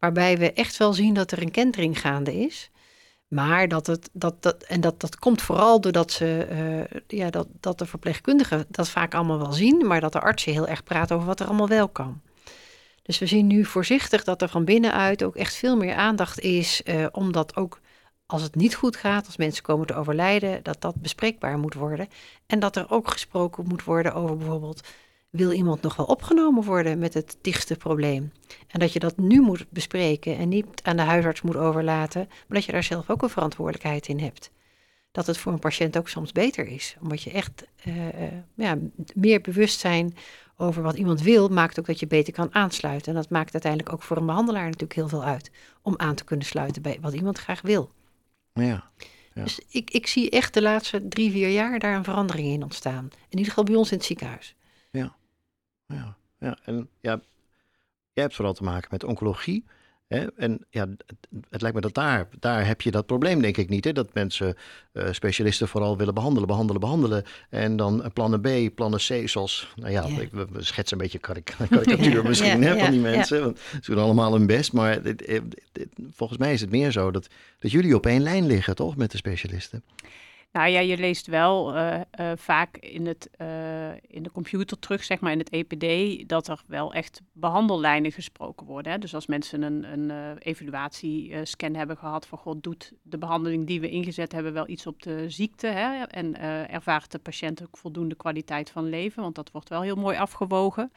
Waarbij 0.00 0.38
we 0.38 0.52
echt 0.52 0.76
wel 0.76 0.92
zien 0.92 1.14
dat 1.14 1.30
er 1.30 1.42
een 1.42 1.50
kentering 1.50 2.00
gaande 2.00 2.34
is. 2.34 2.70
Maar 3.28 3.68
dat 3.68 3.86
het, 3.86 4.10
dat, 4.12 4.42
dat, 4.42 4.62
en 4.62 4.80
dat, 4.80 5.00
dat 5.00 5.18
komt 5.18 5.42
vooral 5.42 5.80
doordat 5.80 6.12
ze, 6.12 6.48
uh, 6.50 7.00
ja, 7.18 7.30
dat, 7.30 7.46
dat 7.60 7.78
de 7.78 7.86
verpleegkundigen 7.86 8.64
dat 8.68 8.88
vaak 8.88 9.14
allemaal 9.14 9.38
wel 9.38 9.52
zien, 9.52 9.86
maar 9.86 10.00
dat 10.00 10.12
de 10.12 10.20
artsen 10.20 10.52
heel 10.52 10.68
erg 10.68 10.84
praten 10.84 11.16
over 11.16 11.28
wat 11.28 11.40
er 11.40 11.46
allemaal 11.46 11.68
wel 11.68 11.88
kan. 11.88 12.20
Dus 13.02 13.18
we 13.18 13.26
zien 13.26 13.46
nu 13.46 13.64
voorzichtig 13.64 14.24
dat 14.24 14.42
er 14.42 14.48
van 14.48 14.64
binnenuit 14.64 15.22
ook 15.22 15.36
echt 15.36 15.54
veel 15.54 15.76
meer 15.76 15.94
aandacht 15.94 16.40
is, 16.40 16.82
uh, 16.84 17.06
omdat 17.12 17.56
ook 17.56 17.80
als 18.26 18.42
het 18.42 18.54
niet 18.54 18.74
goed 18.74 18.96
gaat, 18.96 19.26
als 19.26 19.36
mensen 19.36 19.62
komen 19.62 19.86
te 19.86 19.94
overlijden, 19.94 20.62
dat 20.62 20.80
dat 20.80 20.94
bespreekbaar 20.94 21.58
moet 21.58 21.74
worden. 21.74 22.08
En 22.46 22.58
dat 22.60 22.76
er 22.76 22.90
ook 22.90 23.10
gesproken 23.10 23.66
moet 23.66 23.84
worden 23.84 24.14
over 24.14 24.36
bijvoorbeeld 24.36 24.88
wil 25.30 25.52
iemand 25.52 25.82
nog 25.82 25.96
wel 25.96 26.06
opgenomen 26.06 26.64
worden 26.64 26.98
met 26.98 27.14
het 27.14 27.38
dichtste 27.40 27.76
probleem? 27.76 28.32
En 28.66 28.80
dat 28.80 28.92
je 28.92 28.98
dat 28.98 29.16
nu 29.16 29.40
moet 29.40 29.66
bespreken 29.70 30.36
en 30.36 30.48
niet 30.48 30.66
aan 30.82 30.96
de 30.96 31.02
huisarts 31.02 31.42
moet 31.42 31.56
overlaten, 31.56 32.26
maar 32.28 32.58
dat 32.58 32.64
je 32.64 32.72
daar 32.72 32.82
zelf 32.82 33.10
ook 33.10 33.22
een 33.22 33.28
verantwoordelijkheid 33.28 34.08
in 34.08 34.20
hebt. 34.20 34.50
Dat 35.12 35.26
het 35.26 35.38
voor 35.38 35.52
een 35.52 35.58
patiënt 35.58 35.98
ook 35.98 36.08
soms 36.08 36.32
beter 36.32 36.66
is, 36.66 36.96
omdat 37.00 37.22
je 37.22 37.30
echt 37.30 37.66
uh, 37.84 37.94
ja, 38.54 38.78
meer 39.14 39.40
bewustzijn 39.40 40.16
over 40.56 40.82
wat 40.82 40.96
iemand 40.96 41.22
wil, 41.22 41.48
maakt 41.48 41.78
ook 41.78 41.86
dat 41.86 42.00
je 42.00 42.06
beter 42.06 42.32
kan 42.32 42.54
aansluiten. 42.54 43.12
En 43.12 43.20
dat 43.20 43.30
maakt 43.30 43.52
uiteindelijk 43.52 43.92
ook 43.92 44.02
voor 44.02 44.16
een 44.16 44.26
behandelaar 44.26 44.64
natuurlijk 44.64 44.94
heel 44.94 45.08
veel 45.08 45.24
uit, 45.24 45.50
om 45.82 45.94
aan 45.96 46.14
te 46.14 46.24
kunnen 46.24 46.46
sluiten 46.46 46.82
bij 46.82 46.98
wat 47.00 47.14
iemand 47.14 47.38
graag 47.38 47.60
wil. 47.60 47.90
Ja. 48.52 48.90
Ja. 49.34 49.42
Dus 49.42 49.60
ik, 49.68 49.90
ik 49.90 50.06
zie 50.06 50.30
echt 50.30 50.54
de 50.54 50.62
laatste 50.62 51.08
drie, 51.08 51.30
vier 51.30 51.48
jaar 51.48 51.78
daar 51.78 51.94
een 51.94 52.04
verandering 52.04 52.48
in 52.48 52.62
ontstaan. 52.62 53.08
In 53.28 53.38
ieder 53.38 53.48
geval 53.48 53.64
bij 53.64 53.74
ons 53.74 53.90
in 53.90 53.96
het 53.96 54.06
ziekenhuis. 54.06 54.54
Ja 55.90 56.16
ja. 56.40 56.58
En 56.64 56.88
ja, 57.00 57.20
jij 58.12 58.22
hebt 58.24 58.34
vooral 58.34 58.54
te 58.54 58.64
maken 58.64 58.88
met 58.90 59.04
oncologie. 59.04 59.64
Hè? 60.06 60.26
En 60.36 60.66
ja, 60.70 60.86
het, 61.06 61.28
het, 61.50 61.60
lijkt 61.60 61.76
me 61.76 61.82
dat 61.82 61.94
daar, 61.94 62.28
daar 62.40 62.66
heb 62.66 62.80
je 62.80 62.90
dat 62.90 63.06
probleem 63.06 63.42
denk 63.42 63.56
ik 63.56 63.68
niet. 63.68 63.84
Hè? 63.84 63.92
Dat 63.92 64.14
mensen, 64.14 64.56
uh, 64.92 65.08
specialisten 65.12 65.68
vooral 65.68 65.96
willen 65.96 66.14
behandelen, 66.14 66.48
behandelen, 66.48 66.80
behandelen. 66.80 67.24
En 67.50 67.76
dan 67.76 68.10
plannen 68.12 68.40
B, 68.40 68.74
plannen 68.74 68.98
C, 68.98 69.28
zoals, 69.28 69.72
nou 69.76 69.92
ja, 69.92 70.04
ik, 70.04 70.30
we, 70.32 70.46
schetsen 70.58 70.96
een 70.96 71.02
beetje 71.02 71.18
karikatuur 71.28 72.24
misschien 72.24 72.62
hè, 72.62 72.78
van 72.78 72.90
die 72.90 73.00
mensen. 73.00 73.40
Want 73.40 73.60
ze 73.82 73.90
doen 73.90 74.02
allemaal 74.02 74.32
hun 74.32 74.46
best. 74.46 74.72
Maar 74.72 75.02
dit, 75.02 75.40
volgens 76.12 76.38
mij 76.38 76.52
is 76.52 76.60
het 76.60 76.70
meer 76.70 76.92
zo 76.92 77.10
dat, 77.10 77.28
dat 77.58 77.70
jullie 77.70 77.94
op 77.94 78.06
één 78.06 78.22
lijn 78.22 78.46
liggen, 78.46 78.74
toch, 78.74 78.96
met 78.96 79.10
de 79.10 79.16
specialisten? 79.16 79.82
Nou 80.52 80.68
ja, 80.68 80.80
je 80.80 80.96
leest 80.96 81.26
wel 81.26 81.76
uh, 81.76 82.00
uh, 82.20 82.32
vaak 82.36 82.76
in, 82.76 83.06
het, 83.06 83.30
uh, 83.38 83.90
in 84.06 84.22
de 84.22 84.30
computer 84.32 84.78
terug, 84.78 85.04
zeg 85.04 85.20
maar 85.20 85.32
in 85.32 85.38
het 85.38 85.50
EPD, 85.50 86.28
dat 86.28 86.48
er 86.48 86.62
wel 86.66 86.92
echt 86.94 87.20
behandellijnen 87.32 88.12
gesproken 88.12 88.66
worden. 88.66 88.92
Hè? 88.92 88.98
Dus 88.98 89.14
als 89.14 89.26
mensen 89.26 89.62
een, 89.62 89.92
een 89.92 90.38
evaluatiescan 90.38 91.74
hebben 91.74 91.96
gehad 91.96 92.26
van 92.26 92.38
god, 92.38 92.62
doet 92.62 92.92
de 93.02 93.18
behandeling 93.18 93.66
die 93.66 93.80
we 93.80 93.90
ingezet 93.90 94.32
hebben 94.32 94.52
wel 94.52 94.68
iets 94.68 94.86
op 94.86 95.02
de 95.02 95.30
ziekte? 95.30 95.66
Hè? 95.66 96.02
En 96.02 96.40
ervaart 96.70 97.10
de 97.10 97.18
patiënt 97.18 97.62
ook 97.62 97.76
voldoende 97.76 98.14
kwaliteit 98.14 98.70
van 98.70 98.88
leven? 98.88 99.22
Want 99.22 99.34
dat 99.34 99.50
wordt 99.50 99.68
wel 99.68 99.82
heel 99.82 99.96
mooi 99.96 100.16
afgewogen 100.16 100.92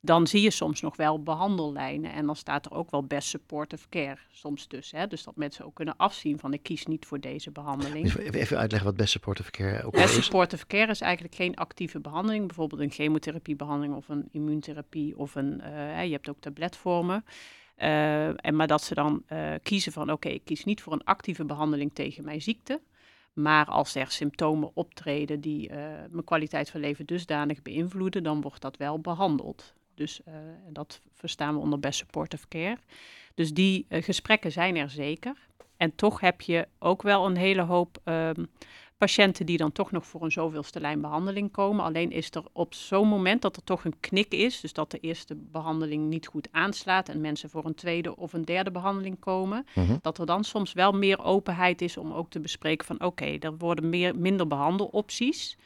dan 0.00 0.26
zie 0.26 0.42
je 0.42 0.50
soms 0.50 0.80
nog 0.80 0.96
wel 0.96 1.22
behandellijnen. 1.22 2.12
En 2.12 2.26
dan 2.26 2.36
staat 2.36 2.66
er 2.66 2.72
ook 2.72 2.90
wel 2.90 3.04
best 3.04 3.28
supportive 3.28 3.88
care 3.88 4.18
soms 4.30 4.66
tussen. 4.66 4.98
Hè? 4.98 5.06
Dus 5.06 5.22
dat 5.22 5.36
mensen 5.36 5.64
ook 5.64 5.74
kunnen 5.74 5.96
afzien 5.96 6.38
van 6.38 6.52
ik 6.52 6.62
kies 6.62 6.86
niet 6.86 7.06
voor 7.06 7.20
deze 7.20 7.50
behandeling. 7.50 8.14
Even 8.14 8.58
uitleggen 8.58 8.88
wat 8.88 8.96
best 8.96 9.12
supportive 9.12 9.50
care 9.50 9.84
ook 9.84 9.92
best 9.92 10.16
is. 10.16 10.24
supportive 10.24 10.66
care 10.66 10.90
is 10.90 11.00
eigenlijk 11.00 11.34
geen 11.34 11.54
actieve 11.54 12.00
behandeling. 12.00 12.46
Bijvoorbeeld 12.46 12.80
een 12.80 12.90
chemotherapiebehandeling 12.90 13.94
of 13.94 14.08
een 14.08 14.28
immuuntherapie 14.30 15.18
of 15.18 15.34
een, 15.34 15.60
uh, 15.64 16.04
je 16.04 16.12
hebt 16.12 16.28
ook 16.28 16.40
tabletvormen. 16.40 17.24
Uh, 17.78 18.46
en 18.46 18.56
maar 18.56 18.66
dat 18.66 18.82
ze 18.82 18.94
dan 18.94 19.22
uh, 19.32 19.54
kiezen 19.62 19.92
van 19.92 20.12
oké, 20.12 20.28
ik 20.28 20.44
kies 20.44 20.64
niet 20.64 20.82
voor 20.82 20.92
een 20.92 21.04
actieve 21.04 21.44
behandeling 21.44 21.94
tegen 21.94 22.24
mijn 22.24 22.42
ziekte. 22.42 22.80
Maar 23.32 23.66
als 23.66 23.94
er 23.94 24.10
symptomen 24.10 24.70
optreden 24.74 25.40
die 25.40 25.70
mijn 26.10 26.24
kwaliteit 26.24 26.70
van 26.70 26.80
leven 26.80 27.06
dusdanig 27.06 27.62
beïnvloeden, 27.62 28.22
dan 28.22 28.40
wordt 28.40 28.60
dat 28.60 28.76
wel 28.76 29.00
behandeld. 29.00 29.74
Dus 30.00 30.20
uh, 30.28 30.34
dat 30.68 31.00
verstaan 31.12 31.54
we 31.54 31.60
onder 31.60 31.80
best 31.80 31.98
supportive 31.98 32.48
care. 32.48 32.78
Dus 33.34 33.52
die 33.52 33.86
uh, 33.88 34.02
gesprekken 34.02 34.52
zijn 34.52 34.76
er 34.76 34.90
zeker. 34.90 35.36
En 35.76 35.94
toch 35.94 36.20
heb 36.20 36.40
je 36.40 36.68
ook 36.78 37.02
wel 37.02 37.26
een 37.26 37.36
hele 37.36 37.62
hoop 37.62 37.98
um, 38.04 38.48
patiënten 38.98 39.46
die 39.46 39.56
dan 39.56 39.72
toch 39.72 39.90
nog 39.90 40.06
voor 40.06 40.22
een 40.22 40.32
zoveelste 40.32 40.80
lijn 40.80 41.00
behandeling 41.00 41.50
komen. 41.50 41.84
Alleen 41.84 42.10
is 42.10 42.30
er 42.30 42.42
op 42.52 42.74
zo'n 42.74 43.08
moment 43.08 43.42
dat 43.42 43.56
er 43.56 43.64
toch 43.64 43.84
een 43.84 44.00
knik 44.00 44.32
is, 44.32 44.60
dus 44.60 44.72
dat 44.72 44.90
de 44.90 44.98
eerste 44.98 45.34
behandeling 45.34 46.08
niet 46.08 46.26
goed 46.26 46.48
aanslaat 46.50 47.08
en 47.08 47.20
mensen 47.20 47.50
voor 47.50 47.64
een 47.64 47.74
tweede 47.74 48.16
of 48.16 48.32
een 48.32 48.44
derde 48.44 48.70
behandeling 48.70 49.18
komen, 49.18 49.66
uh-huh. 49.74 49.96
dat 50.02 50.18
er 50.18 50.26
dan 50.26 50.44
soms 50.44 50.72
wel 50.72 50.92
meer 50.92 51.22
openheid 51.22 51.82
is 51.82 51.96
om 51.96 52.12
ook 52.12 52.30
te 52.30 52.40
bespreken 52.40 52.86
van 52.86 52.96
oké, 52.96 53.06
okay, 53.06 53.38
er 53.38 53.56
worden 53.56 53.88
meer, 53.88 54.16
minder 54.16 54.46
behandelopties. 54.46 55.56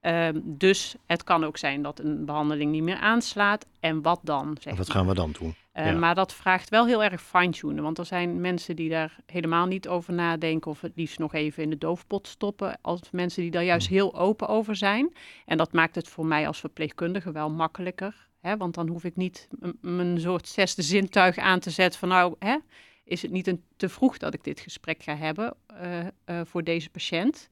Ehm, 0.00 0.40
dus 0.44 0.94
het 1.06 1.24
kan 1.24 1.44
ook 1.44 1.56
zijn 1.56 1.82
dat 1.82 1.98
een 1.98 2.24
behandeling 2.24 2.70
niet 2.70 2.82
meer 2.82 2.96
aanslaat. 2.96 3.66
En 3.80 4.02
wat 4.02 4.20
dan? 4.22 4.56
Zeg 4.60 4.76
wat 4.76 4.90
gaan 4.90 5.06
we 5.06 5.14
dan 5.14 5.34
doen? 5.38 5.54
Uh, 5.74 5.98
Maar 5.98 6.14
dat 6.14 6.34
vraagt 6.34 6.68
wel 6.68 6.86
heel 6.86 7.04
erg 7.04 7.22
fine-tunen. 7.22 7.82
Want 7.82 7.98
er 7.98 8.04
zijn 8.04 8.40
mensen 8.40 8.76
die 8.76 8.90
daar 8.90 9.16
helemaal 9.26 9.66
niet 9.66 9.88
over 9.88 10.12
nadenken. 10.12 10.70
Of 10.70 10.80
het 10.80 10.92
liefst 10.94 11.18
nog 11.18 11.34
even 11.34 11.62
in 11.62 11.70
de 11.70 11.78
doofpot 11.78 12.28
stoppen. 12.28 12.78
Als 12.80 13.00
mensen 13.10 13.42
die 13.42 13.50
daar 13.50 13.64
juist 13.64 13.86
hmm. 13.86 13.96
heel 13.96 14.16
open 14.16 14.48
over 14.48 14.76
zijn. 14.76 15.12
En 15.46 15.56
dat 15.56 15.72
maakt 15.72 15.94
het 15.94 16.08
voor 16.08 16.26
mij 16.26 16.46
als 16.46 16.60
verpleegkundige 16.60 17.32
wel 17.32 17.50
makkelijker. 17.50 18.28
Hè? 18.40 18.56
Want 18.56 18.74
dan 18.74 18.88
hoef 18.88 19.04
ik 19.04 19.16
niet 19.16 19.48
mijn 19.80 20.20
soort 20.20 20.48
zesde 20.48 20.82
zintuig 20.82 21.36
aan 21.36 21.60
te 21.60 21.70
zetten 21.70 21.98
van 21.98 22.08
nou, 22.08 22.34
hè, 22.38 22.56
is 23.04 23.22
het 23.22 23.30
niet 23.30 23.46
een, 23.46 23.62
te 23.76 23.88
vroeg 23.88 24.18
dat 24.18 24.34
ik 24.34 24.44
dit 24.44 24.60
gesprek 24.60 25.02
ga 25.02 25.16
hebben 25.16 25.54
uh, 25.82 25.98
uh, 26.00 26.40
voor 26.44 26.64
deze 26.64 26.90
patiënt. 26.90 27.50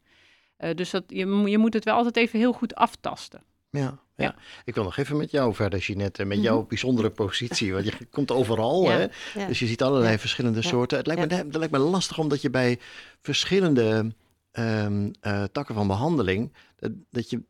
Uh, 0.59 0.71
dus 0.75 0.91
dat, 0.91 1.05
je, 1.07 1.27
je 1.27 1.59
moet 1.59 1.75
het 1.75 1.85
wel 1.85 1.95
altijd 1.95 2.17
even 2.17 2.39
heel 2.39 2.53
goed 2.53 2.75
aftasten. 2.75 3.43
Ja, 3.71 3.99
ja. 4.17 4.35
ik 4.65 4.75
wil 4.75 4.85
nog 4.85 4.97
even 4.97 5.17
met 5.17 5.31
jou 5.31 5.55
verder, 5.55 5.79
Jeanette, 5.79 6.25
met 6.25 6.43
jouw 6.43 6.59
mhm. 6.59 6.69
bijzondere 6.69 7.11
positie. 7.11 7.73
Want 7.73 7.85
je 7.85 8.07
komt 8.11 8.31
overal, 8.31 8.91
hè? 8.91 9.07
Dus 9.47 9.59
je 9.59 9.67
ziet 9.67 9.83
allerlei 9.83 10.19
verschillende 10.19 10.63
soorten. 10.63 10.99
Het 10.99 11.07
lijkt, 11.07 11.31
me, 11.31 11.37
het 11.37 11.57
lijkt 11.57 11.73
me 11.73 11.79
lastig 11.79 12.19
omdat 12.19 12.43
je 12.43 12.51
bij 12.51 12.79
verschillende 13.23 14.13
um, 14.53 15.11
uh, 15.23 15.45
takken 15.45 15.75
van 15.75 15.87
behandeling, 15.87 16.53
dat, 16.77 16.91
dat 17.11 17.31
je 17.31 17.43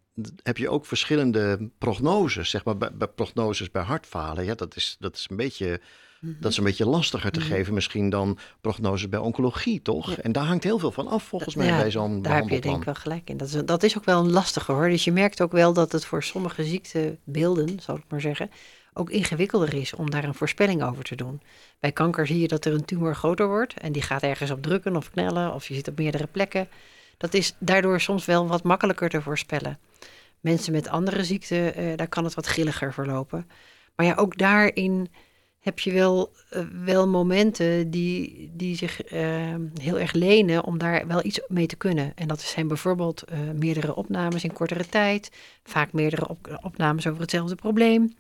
heb 0.43 0.57
je 0.57 0.69
ook 0.69 0.87
verschillende 0.87 1.71
prognoses, 1.79 2.51
zeg 2.51 2.65
maar, 2.65 2.77
bij, 2.77 2.93
bij 2.93 3.09
prognoses 3.09 3.71
bij 3.71 3.83
hartfalen. 3.83 4.45
Ja, 4.45 4.55
dat 4.55 4.77
is, 4.77 4.97
dat 4.99 5.17
is 5.17 5.27
een 5.31 5.37
beetje 5.37 5.81
dat 6.21 6.51
is 6.51 6.59
een 6.59 6.65
beetje 6.65 6.87
lastiger 6.87 7.31
te 7.31 7.41
mhm. 7.41 7.49
geven 7.49 7.75
misschien 7.75 8.11
dan 8.11 8.39
prognoses 8.61 9.09
bij 9.09 9.19
oncologie, 9.19 9.83
toch? 9.83 10.17
En 10.17 10.33
daar 10.33 10.45
hangt 10.45 10.65
heel 10.65 10.79
veel 10.79 10.91
van 10.91 11.09
af 11.09 11.23
volgens 11.23 11.55
mij 11.55 11.71
bij 11.71 11.91
zo'n 11.91 12.23
Daar 12.23 12.35
heb 12.35 12.49
je 12.49 12.61
denk 12.61 12.77
ik 12.77 12.85
wel 12.85 12.95
gelijk 12.95 13.31
in. 13.31 13.37
Dat 13.37 13.49
is, 13.49 13.65
dat 13.65 13.83
is 13.83 13.97
ook 13.97 14.05
wel 14.05 14.21
een 14.21 14.31
lastige 14.31 14.73
hoor. 14.73 14.89
Dus 14.89 15.05
je 15.05 15.13
merkt 15.13 15.43
ook 15.43 15.53
wel 15.53 15.73
dat 15.73 15.93
het 15.93 16.05
voor 16.05 16.23
sommige 16.23 16.65
ziektebeelden, 16.65 17.81
zal 17.81 17.97
ik 17.97 18.05
maar 18.09 18.21
zeggen, 18.21 18.51
ook 18.93 19.11
ingewikkelder 19.11 19.75
is 19.75 19.95
om 19.95 20.11
daar 20.11 20.25
een 20.25 20.35
voorspelling 20.35 20.83
over 20.83 21.05
te 21.05 21.15
doen. 21.17 21.41
Bij 21.81 21.93
kanker 21.93 22.27
zie 22.27 22.41
je 22.41 22.49
dat 22.49 22.65
er 22.65 22.73
een 22.73 22.85
tumor 22.85 23.15
groter 23.15 23.49
wordt 23.49 23.81
en 23.81 23.93
die 23.93 24.03
gaat 24.03 24.23
ergens 24.23 24.51
op 24.51 24.63
drukken 24.63 24.97
of 24.97 25.11
knellen 25.11 25.55
of 25.55 25.69
je 25.69 25.75
zit 25.75 25.89
op 25.89 25.99
meerdere 25.99 26.27
plekken. 26.27 26.69
Dat 27.17 27.35
is 27.35 27.55
daardoor 27.59 28.01
soms 28.01 28.25
wel 28.25 28.47
wat 28.47 28.63
makkelijker 28.63 29.09
te 29.09 29.23
voorspellen. 29.23 29.79
Mensen 30.41 30.73
met 30.73 30.89
andere 30.89 31.25
ziekten, 31.25 31.75
eh, 31.75 31.97
daar 31.97 32.09
kan 32.09 32.25
het 32.25 32.35
wat 32.35 32.47
grilliger 32.47 32.93
verlopen. 32.93 33.51
Maar 33.97 34.07
ja, 34.07 34.15
ook 34.15 34.39
daarin 34.39 35.09
heb 35.67 35.79
je 35.79 35.93
wel, 35.93 36.33
uh, 36.53 36.65
wel 36.85 37.09
momenten 37.09 37.91
die, 37.91 38.51
die 38.53 38.77
zich 38.77 39.13
uh, 39.13 39.55
heel 39.81 39.99
erg 39.99 40.13
lenen 40.13 40.65
om 40.65 40.79
daar 40.79 41.07
wel 41.07 41.25
iets 41.25 41.41
mee 41.49 41.67
te 41.67 41.77
kunnen. 41.77 42.13
En 42.15 42.29
dat 42.29 42.41
zijn 42.41 42.69
bijvoorbeeld 42.69 43.25
uh, 43.33 43.39
meerdere 43.51 43.95
opnames 43.95 44.45
in 44.45 44.53
kortere 44.53 44.87
tijd, 44.87 45.31
vaak 45.65 45.93
meerdere 45.93 46.29
op, 46.29 46.59
opnames 46.63 47.07
over 47.07 47.21
hetzelfde 47.21 47.55
probleem. 47.55 48.15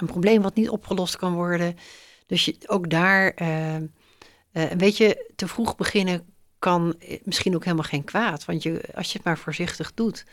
Een 0.00 0.06
probleem 0.06 0.42
wat 0.42 0.54
niet 0.54 0.68
opgelost 0.68 1.16
kan 1.16 1.34
worden. 1.34 1.76
Dus 2.26 2.44
je, 2.44 2.56
ook 2.66 2.90
daar, 2.90 3.32
een 4.52 4.78
beetje 4.78 5.30
te 5.36 5.48
vroeg 5.48 5.76
beginnen 5.76 6.26
kan 6.58 6.94
misschien 7.22 7.54
ook 7.54 7.64
helemaal 7.64 7.84
geen 7.84 8.04
kwaad. 8.04 8.44
Want 8.44 8.62
je, 8.62 8.80
als 8.94 9.06
je 9.06 9.16
het 9.16 9.26
maar 9.26 9.38
voorzichtig 9.38 9.94
doet, 9.94 10.24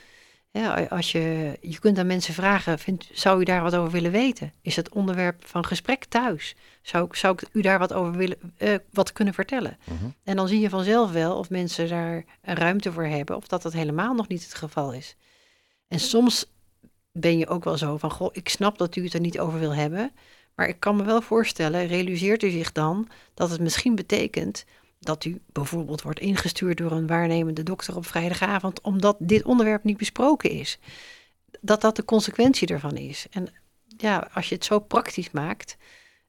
ja, 0.52 0.84
als 0.84 1.12
je, 1.12 1.58
je 1.62 1.80
kunt 1.80 1.98
aan 1.98 2.08
mensen 2.08 2.34
vragen, 2.34 2.80
vindt, 2.80 3.10
zou 3.14 3.42
u 3.42 3.44
daar 3.44 3.62
wat 3.62 3.76
over 3.76 3.92
willen 3.92 4.12
weten? 4.12 4.54
Is 4.62 4.76
het 4.76 4.90
onderwerp 4.90 5.46
van 5.46 5.66
gesprek 5.66 6.06
thuis? 6.06 6.56
Zou, 6.82 7.08
zou 7.12 7.34
ik 7.34 7.50
u 7.52 7.62
daar 7.62 7.80
wat 7.80 7.94
over 7.94 8.12
willen, 8.18 8.38
uh, 8.58 8.76
wat 8.92 9.14
kunnen 9.14 9.34
vertellen? 9.34 9.78
Mhm. 9.84 10.10
En 10.24 10.36
dan 10.36 10.48
zie 10.48 10.60
je 10.60 10.70
vanzelf 10.70 11.12
wel 11.12 11.38
of 11.38 11.50
mensen 11.50 11.90
daar 11.90 12.26
een 12.42 12.56
ruimte 12.56 12.92
voor 12.92 13.06
hebben, 13.06 13.36
of 13.36 13.48
dat 13.48 13.62
dat 13.62 13.74
helemaal 13.74 14.14
nog 14.14 14.28
niet 14.28 14.44
het 14.44 14.56
geval 14.56 14.94
is. 14.94 15.16
En 15.88 16.00
soms 16.00 16.46
ben 17.12 17.38
je 17.38 17.48
ook 17.48 17.64
wel 17.64 17.78
zo 17.78 17.98
van, 17.98 18.12
goh, 18.12 18.30
ik 18.32 18.50
snap 18.50 18.78
dat 18.78 18.96
u 18.96 19.04
het 19.04 19.14
er 19.14 19.20
niet 19.20 19.40
over 19.40 19.60
wil 19.60 19.76
hebben, 19.76 20.12
maar 20.56 20.68
ik 20.68 20.80
kan 20.80 20.96
me 20.96 21.04
wel 21.04 21.22
voorstellen, 21.22 21.88
realiseert 21.88 22.44
u 22.44 22.50
zich 22.50 22.72
dan 22.72 23.10
dat 23.34 23.50
het 23.50 23.62
misschien 23.62 23.96
betekent 23.96 24.66
dat 25.00 25.26
u 25.26 25.42
bijvoorbeeld 25.52 26.02
wordt 26.02 26.20
ingestuurd 26.20 26.78
door 26.78 26.92
een 26.92 27.08
waarnemende 27.08 27.64
dokter 27.64 27.96
op 27.96 28.06
vrijdagavond, 28.06 28.82
omdat 28.82 29.16
dit 29.20 29.44
onderwerp 29.44 29.84
niet 29.84 29.98
besproken 29.98 30.50
is. 30.50 30.80
Dat 31.62 31.82
dat 31.82 31.96
de 31.96 32.06
consequentie 32.06 32.68
ervan 32.68 32.98
is. 32.98 33.28
En 33.30 33.48
ja, 33.98 34.30
als 34.34 34.50
je 34.50 34.56
het 34.56 34.66
zo 34.66 34.80
praktisch 34.80 35.32
maakt, 35.32 35.78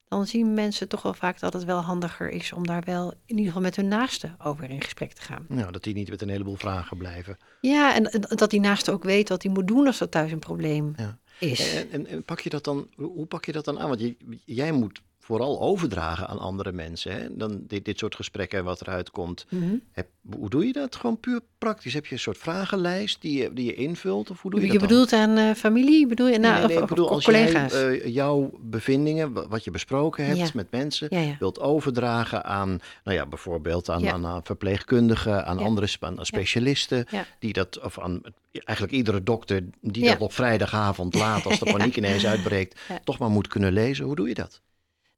dan 0.09 0.27
zien 0.27 0.55
mensen 0.55 0.89
toch 0.89 1.03
wel 1.03 1.15
vaak 1.15 1.41
dat 1.41 1.53
het 1.53 1.65
wel 1.65 1.81
handiger 1.81 2.31
is 2.31 2.53
om 2.53 2.67
daar 2.67 2.83
wel 2.85 3.11
in 3.11 3.19
ieder 3.27 3.47
geval 3.47 3.63
met 3.63 3.77
hun 3.77 3.89
naaste 3.89 4.35
over 4.43 4.71
in 4.71 4.83
gesprek 4.83 5.13
te 5.13 5.23
gaan. 5.23 5.45
Nou, 5.49 5.73
dat 5.73 5.83
die 5.83 5.95
niet 5.95 6.11
met 6.11 6.23
een 6.23 6.29
heleboel 6.29 6.57
vragen 6.57 6.97
blijven. 6.97 7.39
Ja, 7.61 7.95
en, 7.95 8.27
dat 8.29 8.51
die 8.51 8.61
naaste 8.61 8.93
ook 8.93 9.05
weet 9.05 9.29
wat 9.29 9.43
hij 9.43 9.53
moet 9.53 9.69
doen 9.69 9.87
als 9.87 10.01
er 10.01 10.09
thuis 10.09 10.33
een 10.33 10.39
probleem 10.39 10.93
ja. 10.97 11.19
is. 11.39 11.75
En, 11.75 11.91
en, 11.91 12.07
en, 12.07 12.23
pak 12.23 12.41
je 12.41 12.51
dat 12.51 12.65
dan, 12.65 12.89
hoe 12.97 13.27
pak 13.27 13.45
je 13.45 13.53
dat 13.53 13.65
dan 13.65 13.79
aan? 13.79 13.89
Want 13.89 14.01
je, 14.01 14.17
jij 14.45 14.73
moet 14.73 15.03
vooral 15.31 15.61
overdragen 15.61 16.29
aan 16.29 16.39
andere 16.39 16.73
mensen. 16.73 17.13
Hè? 17.13 17.37
Dan 17.37 17.61
dit, 17.67 17.85
dit 17.85 17.99
soort 17.99 18.15
gesprekken 18.15 18.65
wat 18.65 18.81
eruit 18.81 19.11
komt. 19.11 19.47
Mhm. 19.49 19.75
Heb, 19.93 20.07
hoe 20.37 20.51
doe 20.51 20.67
je 20.67 20.73
dat? 20.73 20.97
Gewoon 20.97 21.21
puur 21.21 21.41
praktisch. 21.59 21.95
Heb 21.95 22.07
je 22.07 22.13
een 22.13 22.21
soort 22.21 22.39
vragenlijst 22.39 23.21
die 23.21 23.43
je, 23.43 23.53
die 23.53 23.65
je 23.65 23.75
invult? 23.75 24.31
Of 24.31 24.43
hoe 24.43 24.51
doe 24.51 24.61
je, 24.61 24.67
je 24.67 24.73
dat 24.73 24.89
bedoelt 24.89 25.13
aan 25.13 25.39
uh, 25.39 25.55
familie? 25.55 26.07
Bedoel 26.07 26.29
je, 26.29 26.39
nou, 26.39 26.59
nee, 26.59 26.67
nee, 26.67 26.79
ik 26.79 26.87
bedoel, 26.87 27.11
als 27.11 27.25
collega's? 27.25 27.73
jij 27.73 28.03
uh, 28.03 28.15
jouw 28.15 28.51
bevindingen, 28.61 29.49
wat 29.49 29.65
je 29.65 29.71
besproken 29.71 30.25
hebt 30.27 30.55
met 30.55 30.71
mensen, 30.71 31.37
wilt 31.39 31.61
overdragen 31.61 32.45
aan, 32.45 32.81
nou 33.05 33.17
ja, 33.17 33.27
bijvoorbeeld 33.27 33.91
aan, 33.91 34.09
aan, 34.09 34.27
aan 34.27 34.45
verpleegkundigen, 34.45 35.47
aan 35.47 35.59
andere 35.59 35.89
aan 36.01 36.27
specialisten, 36.27 37.07
die 37.39 37.53
dat, 37.53 37.81
of 37.81 37.99
aan 37.99 38.23
eigenlijk 38.53 38.97
iedere 38.97 39.23
dokter 39.23 39.65
die 39.81 40.05
dat 40.05 40.19
op 40.19 40.33
vrijdagavond 40.33 41.15
laat, 41.15 41.47
als 41.47 41.59
de 41.59 41.73
paniek 41.77 41.97
ineens 41.97 42.27
uitbreekt, 42.27 42.81
toch 43.05 43.19
maar 43.19 43.31
moet 43.31 43.49
kunnen 43.49 43.73
lezen. 43.73 44.05
Hoe 44.05 44.17
doe 44.17 44.29
je 44.29 44.35
dat? 44.35 44.61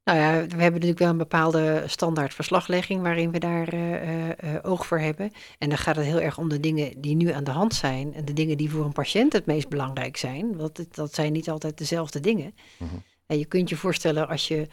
Nou 0.03 0.17
ja, 0.17 0.31
we 0.31 0.61
hebben 0.61 0.71
natuurlijk 0.71 0.99
wel 0.99 1.09
een 1.09 1.17
bepaalde 1.17 1.83
standaard 1.85 2.33
verslaglegging 2.33 3.01
waarin 3.01 3.31
we 3.31 3.39
daar 3.39 3.73
uh, 3.73 4.27
uh, 4.27 4.33
oog 4.61 4.85
voor 4.85 4.99
hebben. 4.99 5.31
En 5.57 5.69
dan 5.69 5.77
gaat 5.77 5.95
het 5.95 6.05
heel 6.05 6.21
erg 6.21 6.37
om 6.37 6.49
de 6.49 6.59
dingen 6.59 7.01
die 7.01 7.15
nu 7.15 7.31
aan 7.31 7.43
de 7.43 7.51
hand 7.51 7.73
zijn 7.73 8.13
en 8.13 8.25
de 8.25 8.33
dingen 8.33 8.57
die 8.57 8.69
voor 8.69 8.85
een 8.85 8.91
patiënt 8.91 9.33
het 9.33 9.45
meest 9.45 9.69
belangrijk 9.69 10.17
zijn. 10.17 10.57
Want 10.57 10.95
dat 10.95 11.13
zijn 11.13 11.31
niet 11.31 11.49
altijd 11.49 11.77
dezelfde 11.77 12.19
dingen. 12.19 12.55
Mhm. 12.77 12.95
En 13.25 13.39
je 13.39 13.45
kunt 13.45 13.69
je 13.69 13.75
voorstellen 13.75 14.27
als 14.27 14.47
je 14.47 14.67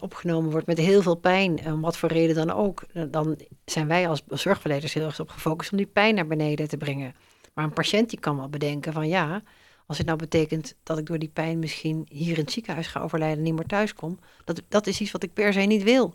opgenomen 0.00 0.50
wordt 0.50 0.66
met 0.66 0.78
heel 0.78 1.02
veel 1.02 1.14
pijn, 1.14 1.60
om 1.66 1.80
wat 1.80 1.96
voor 1.96 2.08
reden 2.08 2.34
dan 2.34 2.50
ook, 2.50 2.82
dan 3.10 3.38
zijn 3.64 3.86
wij 3.86 4.08
als 4.08 4.22
zorgverleners 4.28 4.94
heel 4.94 5.04
erg 5.04 5.20
op 5.20 5.30
gefocust 5.30 5.70
om 5.70 5.76
die 5.76 5.86
pijn 5.86 6.14
naar 6.14 6.26
beneden 6.26 6.68
te 6.68 6.76
brengen. 6.76 7.14
Maar 7.54 7.64
een 7.64 7.72
patiënt 7.72 8.10
die 8.10 8.20
kan 8.20 8.36
wel 8.36 8.48
bedenken 8.48 8.92
van 8.92 9.08
ja, 9.08 9.42
als 9.86 9.98
het 9.98 10.06
nou 10.06 10.18
betekent 10.18 10.74
dat 10.82 10.98
ik 10.98 11.06
door 11.06 11.18
die 11.18 11.28
pijn 11.28 11.58
misschien 11.58 12.06
hier 12.08 12.34
in 12.34 12.42
het 12.42 12.52
ziekenhuis 12.52 12.86
ga 12.86 13.00
overlijden 13.00 13.38
en 13.38 13.44
niet 13.44 13.54
meer 13.54 13.66
thuis 13.66 13.94
kom, 13.94 14.18
dat, 14.44 14.62
dat 14.68 14.86
is 14.86 15.00
iets 15.00 15.10
wat 15.10 15.22
ik 15.22 15.32
per 15.32 15.52
se 15.52 15.60
niet 15.60 15.82
wil. 15.82 16.14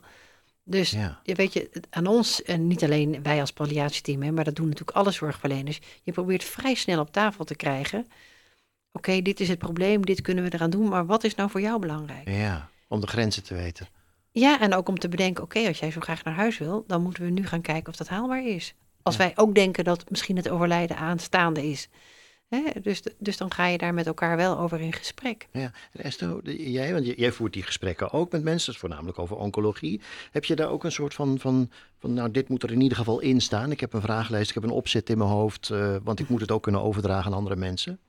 Dus 0.63 0.92
je 1.24 1.36
weet 1.36 1.54
je, 1.54 1.70
aan 1.90 2.08
ons, 2.08 2.44
en 2.44 2.68
niet 2.68 2.84
alleen 2.84 3.24
wij 3.24 3.40
als 3.40 3.51
palliatieteam, 3.51 4.22
hè, 4.22 4.32
maar 4.32 4.44
dat 4.44 4.56
doen 4.56 4.70
natuurlijk 4.70 4.98
alle 4.98 5.12
zorgverleners. 5.12 5.80
Je 6.04 6.12
probeert 6.12 6.44
vrij 6.44 6.74
snel 6.74 7.00
op 7.00 7.12
tafel 7.12 7.44
te 7.44 7.56
krijgen. 7.56 8.08
Oké, 8.92 9.22
dit 9.22 9.40
is 9.40 9.48
het 9.48 9.58
probleem, 9.58 10.06
dit 10.06 10.22
kunnen 10.22 10.44
we 10.44 10.54
eraan 10.54 10.70
doen, 10.70 10.90
maar 10.90 11.06
wat 11.06 11.24
is 11.24 11.36
nou 11.36 11.50
voor 11.50 11.62
jou 11.62 11.80
belangrijk? 11.80 12.30
Ja, 12.30 12.70
om 12.88 13.00
de 13.00 13.08
grenzen 13.08 13.44
te 13.44 13.54
weten. 13.54 13.88
Ja, 14.32 14.60
en 14.60 14.74
ook 14.74 14.90
om 14.90 15.00
te 15.00 15.10
bedenken, 15.10 15.44
oké, 15.44 15.68
als 15.68 15.80
jij 15.80 15.92
zo 15.92 16.00
graag 16.00 16.24
naar 16.24 16.34
huis 16.34 16.58
wil, 16.58 16.84
dan 16.88 17.01
moeten 17.01 17.24
we 17.24 17.30
nu 17.30 17.48
gaan 17.48 17.62
kijken 17.62 17.92
of 17.92 17.96
dat 17.96 18.08
haalbaar 18.08 18.46
is. 18.48 18.74
Als 19.01 19.16
wij 19.16 19.32
ook 19.36 19.56
denken 19.56 19.84
dat 19.84 20.10
misschien 20.10 20.36
het 20.36 20.50
overlijden 20.50 20.98
aanstaande 20.98 21.70
is. 21.70 21.90
Dus, 22.81 23.01
dus 23.17 23.38
dan 23.38 23.53
ga 23.53 23.67
je 23.67 23.77
daar 23.77 23.93
met 23.93 24.05
elkaar 24.05 24.38
wel 24.38 24.60
over 24.60 24.81
in 24.81 24.93
gesprek. 24.93 25.48
Ja, 25.51 25.72
en 25.91 26.03
Esther, 26.03 26.51
jij, 26.51 26.93
want 26.93 27.05
jij 27.05 27.31
voert 27.31 27.53
die 27.53 27.63
gesprekken 27.63 28.12
ook 28.12 28.31
met 28.31 28.43
mensen, 28.43 28.74
voornamelijk 28.74 29.20
over 29.20 29.38
oncologie. 29.38 30.01
Heb 30.31 30.46
je 30.46 30.55
daar 30.55 30.70
ook 30.70 30.84
een 30.84 30.91
soort 30.91 31.13
van, 31.13 31.39
van, 31.39 31.70
van, 32.00 32.13
nou, 32.13 32.31
dit 32.31 32.50
moet 32.50 32.63
er 32.63 32.72
in 32.72 32.81
ieder 32.81 32.98
geval 32.98 33.20
in 33.20 33.41
staan. 33.41 33.72
Ik 33.72 33.79
heb 33.79 33.93
een 33.93 34.01
vragenlijst, 34.01 34.50
ik 34.50 34.55
heb 34.55 34.63
een 34.63 34.70
opzet 34.70 35.10
in 35.10 35.17
mijn 35.17 35.29
hoofd, 35.29 35.70
uh, 35.70 35.96
want 36.03 36.20
ik 36.20 36.29
moet 36.29 36.41
het 36.41 36.51
ook 36.51 36.63
kunnen 36.63 36.81
overdragen 36.81 37.31
aan 37.31 37.38
andere 37.38 37.55
mensen. 37.55 38.00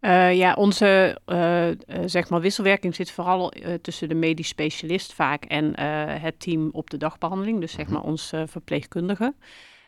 Uh, 0.00 0.36
ja, 0.36 0.54
onze 0.54 1.18
uh, 1.26 1.68
zeg 2.06 2.28
maar 2.28 2.40
wisselwerking 2.40 2.94
zit 2.94 3.10
vooral 3.10 3.52
tussen 3.82 4.08
de 4.08 4.14
medisch 4.14 4.48
specialist 4.48 5.12
vaak 5.12 5.44
en 5.44 5.80
het 6.20 6.40
team 6.40 6.68
op 6.72 6.90
de 6.90 6.96
dagbehandeling, 6.96 7.60
dus 7.60 7.72
zeg 7.72 7.84
mhm. 7.84 7.94
maar 7.94 8.02
ons 8.02 8.32
verpleegkundige. 8.46 9.34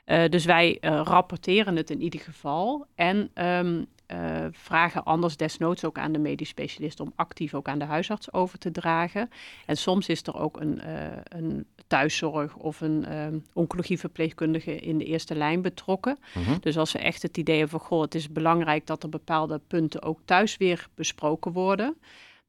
Uh, 0.07 0.28
dus 0.28 0.45
wij 0.45 0.78
uh, 0.80 1.00
rapporteren 1.04 1.76
het 1.76 1.90
in 1.90 2.00
ieder 2.02 2.21
geval 2.21 2.87
en 2.95 3.30
um, 3.35 3.87
uh, 4.12 4.47
vragen 4.52 5.04
anders 5.04 5.37
desnoods 5.37 5.85
ook 5.85 5.99
aan 5.99 6.12
de 6.12 6.19
medisch 6.19 6.49
specialist 6.49 7.00
om 7.00 7.12
actief 7.16 7.54
ook 7.54 7.69
aan 7.69 7.78
de 7.78 7.85
huisarts 7.85 8.33
over 8.33 8.59
te 8.59 8.71
dragen. 8.71 9.30
En 9.66 9.76
soms 9.76 10.09
is 10.09 10.23
er 10.23 10.37
ook 10.37 10.61
een, 10.61 10.80
een 11.25 11.66
thuiszorg 11.87 12.57
of 12.57 12.80
een 12.80 13.16
um, 13.16 13.45
oncologieverpleegkundige 13.52 14.76
in 14.76 14.99
de 14.99 15.04
eerste 15.04 15.35
lijn 15.35 15.62
betrokken. 15.62 16.19
-huh. 16.33 16.54
Dus 16.61 16.78
als 16.78 16.92
we 16.92 16.99
echt 16.99 17.23
het 17.23 17.37
idee 17.37 17.59
hebben 17.59 17.78
van, 17.78 17.88
goh, 17.88 18.00
het 18.00 18.14
is 18.14 18.33
belangrijk 18.33 18.87
dat 18.87 19.02
er 19.02 19.09
bepaalde 19.09 19.61
punten 19.66 20.02
ook 20.02 20.21
thuis 20.25 20.57
weer 20.57 20.88
besproken 20.95 21.52
worden 21.52 21.97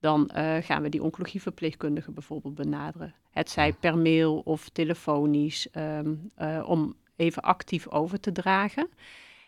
dan 0.02 0.32
uh, 0.36 0.58
gaan 0.62 0.82
we 0.82 0.90
die 0.90 1.04
oncologieverpleegkundige 1.04 2.12
bijvoorbeeld 2.12 2.56
benaderen. 2.56 3.16
Het 3.32 3.50
zij 3.50 3.74
per 3.74 3.98
mail 3.98 4.40
of 4.40 4.70
telefonisch, 4.70 5.68
um, 5.78 6.32
uh, 6.42 6.64
om 6.66 6.96
even 7.16 7.42
actief 7.42 7.88
over 7.88 8.20
te 8.20 8.32
dragen. 8.32 8.90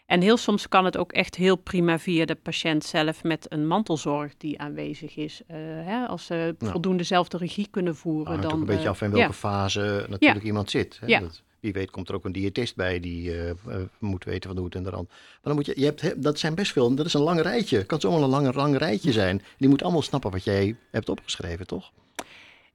En 0.06 0.22
heel 0.22 0.38
soms 0.38 0.68
kan 0.68 0.86
het 0.86 0.98
ook 0.98 1.12
echt 1.12 1.36
heel 1.36 1.56
prima 1.56 2.00
via 2.00 2.26
de 2.26 2.36
patiënt 2.36 2.84
zelf 2.84 3.24
met 3.24 3.46
een 3.50 3.68
mantelzorg 3.68 4.38
die 4.38 4.60
aanwezig 4.60 5.16
is. 5.16 5.42
Uh, 5.48 5.58
hè, 5.58 6.06
als 6.06 6.26
ze 6.26 6.56
voldoende 6.60 6.98
dezelfde 6.98 7.38
regie 7.38 7.68
kunnen 7.72 7.96
voeren. 7.96 8.42
dan, 8.42 8.52
ook 8.52 8.60
een 8.60 8.66
beetje 8.66 8.90
af 8.90 9.02
in 9.02 9.12
welke 9.12 9.34
fase 9.34 10.06
natuurlijk 10.10 10.46
iemand 10.46 10.70
zit. 10.70 10.98
Hè? 11.00 11.08
Ja. 11.08 11.20
Dat, 11.20 11.44
wie 11.60 11.74
weet 11.74 11.92
komt 11.92 12.10
er 12.10 12.16
ook 12.16 12.26
een 12.26 12.32
diëtist 12.32 12.76
bij 12.76 13.00
die 13.00 13.46
uh, 13.46 13.52
moet 14.00 14.24
weten 14.24 14.44
van 14.44 14.56
de 14.56 14.62
hoed 14.62 14.76
en 14.76 14.84
de 14.84 14.90
rand. 14.90 15.08
Maar 15.08 15.18
dan 15.42 15.56
moet 15.56 15.66
je, 15.66 15.74
je 15.76 15.86
hebt, 15.86 16.24
dat 16.24 16.40
zijn 16.40 16.56
best 16.56 16.72
veel, 16.72 16.96
dat 16.96 17.06
is 17.06 17.14
een 17.14 17.22
lang 17.22 17.42
rijtje. 17.42 17.78
Het 17.78 17.86
kan 17.86 18.00
zomaar 18.00 18.22
een 18.22 18.30
lang, 18.30 18.56
lang 18.56 18.78
rijtje 18.78 19.12
zijn. 19.12 19.42
Die 19.58 19.70
moet 19.70 19.84
allemaal 19.84 20.02
snappen 20.02 20.32
wat 20.32 20.44
jij 20.44 20.76
hebt 20.92 21.10
opgeschreven, 21.10 21.68
toch? 21.68 21.92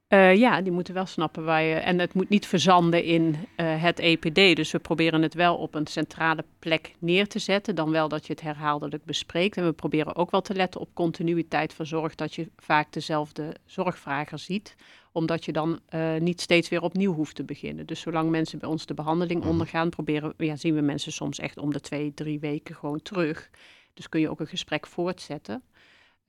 Uh, 0.08 0.34
ja, 0.36 0.60
die 0.62 0.72
moeten 0.72 0.94
wel 0.94 1.06
snappen 1.06 1.44
waar 1.44 1.62
je. 1.62 1.74
En 1.74 1.98
het 1.98 2.14
moet 2.14 2.28
niet 2.28 2.46
verzanden 2.46 3.04
in 3.04 3.24
uh, 3.56 3.82
het 3.82 3.98
EPD. 3.98 4.56
Dus 4.56 4.70
we 4.70 4.78
proberen 4.78 5.22
het 5.22 5.34
wel 5.34 5.56
op 5.56 5.74
een 5.74 5.86
centrale 5.86 6.44
plek 6.58 6.94
neer 6.98 7.28
te 7.28 7.38
zetten. 7.38 7.74
Dan 7.74 7.90
wel 7.90 8.08
dat 8.08 8.26
je 8.26 8.32
het 8.32 8.42
herhaaldelijk 8.42 9.04
bespreekt. 9.04 9.56
En 9.56 9.64
we 9.64 9.72
proberen 9.72 10.16
ook 10.16 10.30
wel 10.30 10.40
te 10.40 10.54
letten 10.54 10.80
op 10.80 10.88
continuïteit 10.94 11.74
van 11.74 11.86
zorg. 11.86 12.14
Dat 12.14 12.34
je 12.34 12.50
vaak 12.56 12.92
dezelfde 12.92 13.54
zorgvrager 13.64 14.38
ziet. 14.38 14.76
Omdat 15.12 15.44
je 15.44 15.52
dan 15.52 15.80
uh, 15.94 16.16
niet 16.16 16.40
steeds 16.40 16.68
weer 16.68 16.82
opnieuw 16.82 17.14
hoeft 17.14 17.34
te 17.36 17.44
beginnen. 17.44 17.86
Dus 17.86 18.00
zolang 18.00 18.30
mensen 18.30 18.58
bij 18.58 18.68
ons 18.68 18.86
de 18.86 18.94
behandeling 18.94 19.40
Mhm. 19.40 19.48
ondergaan, 19.48 19.88
proberen, 19.88 20.34
ja, 20.36 20.56
zien 20.56 20.74
we 20.74 20.80
mensen 20.80 21.12
soms 21.12 21.38
echt 21.38 21.58
om 21.58 21.72
de 21.72 21.80
twee, 21.80 22.14
drie 22.14 22.40
weken 22.40 22.74
gewoon 22.74 23.02
terug. 23.02 23.50
Dus 23.94 24.08
kun 24.08 24.20
je 24.20 24.30
ook 24.30 24.40
een 24.40 24.46
gesprek 24.46 24.86
voortzetten. 24.86 25.62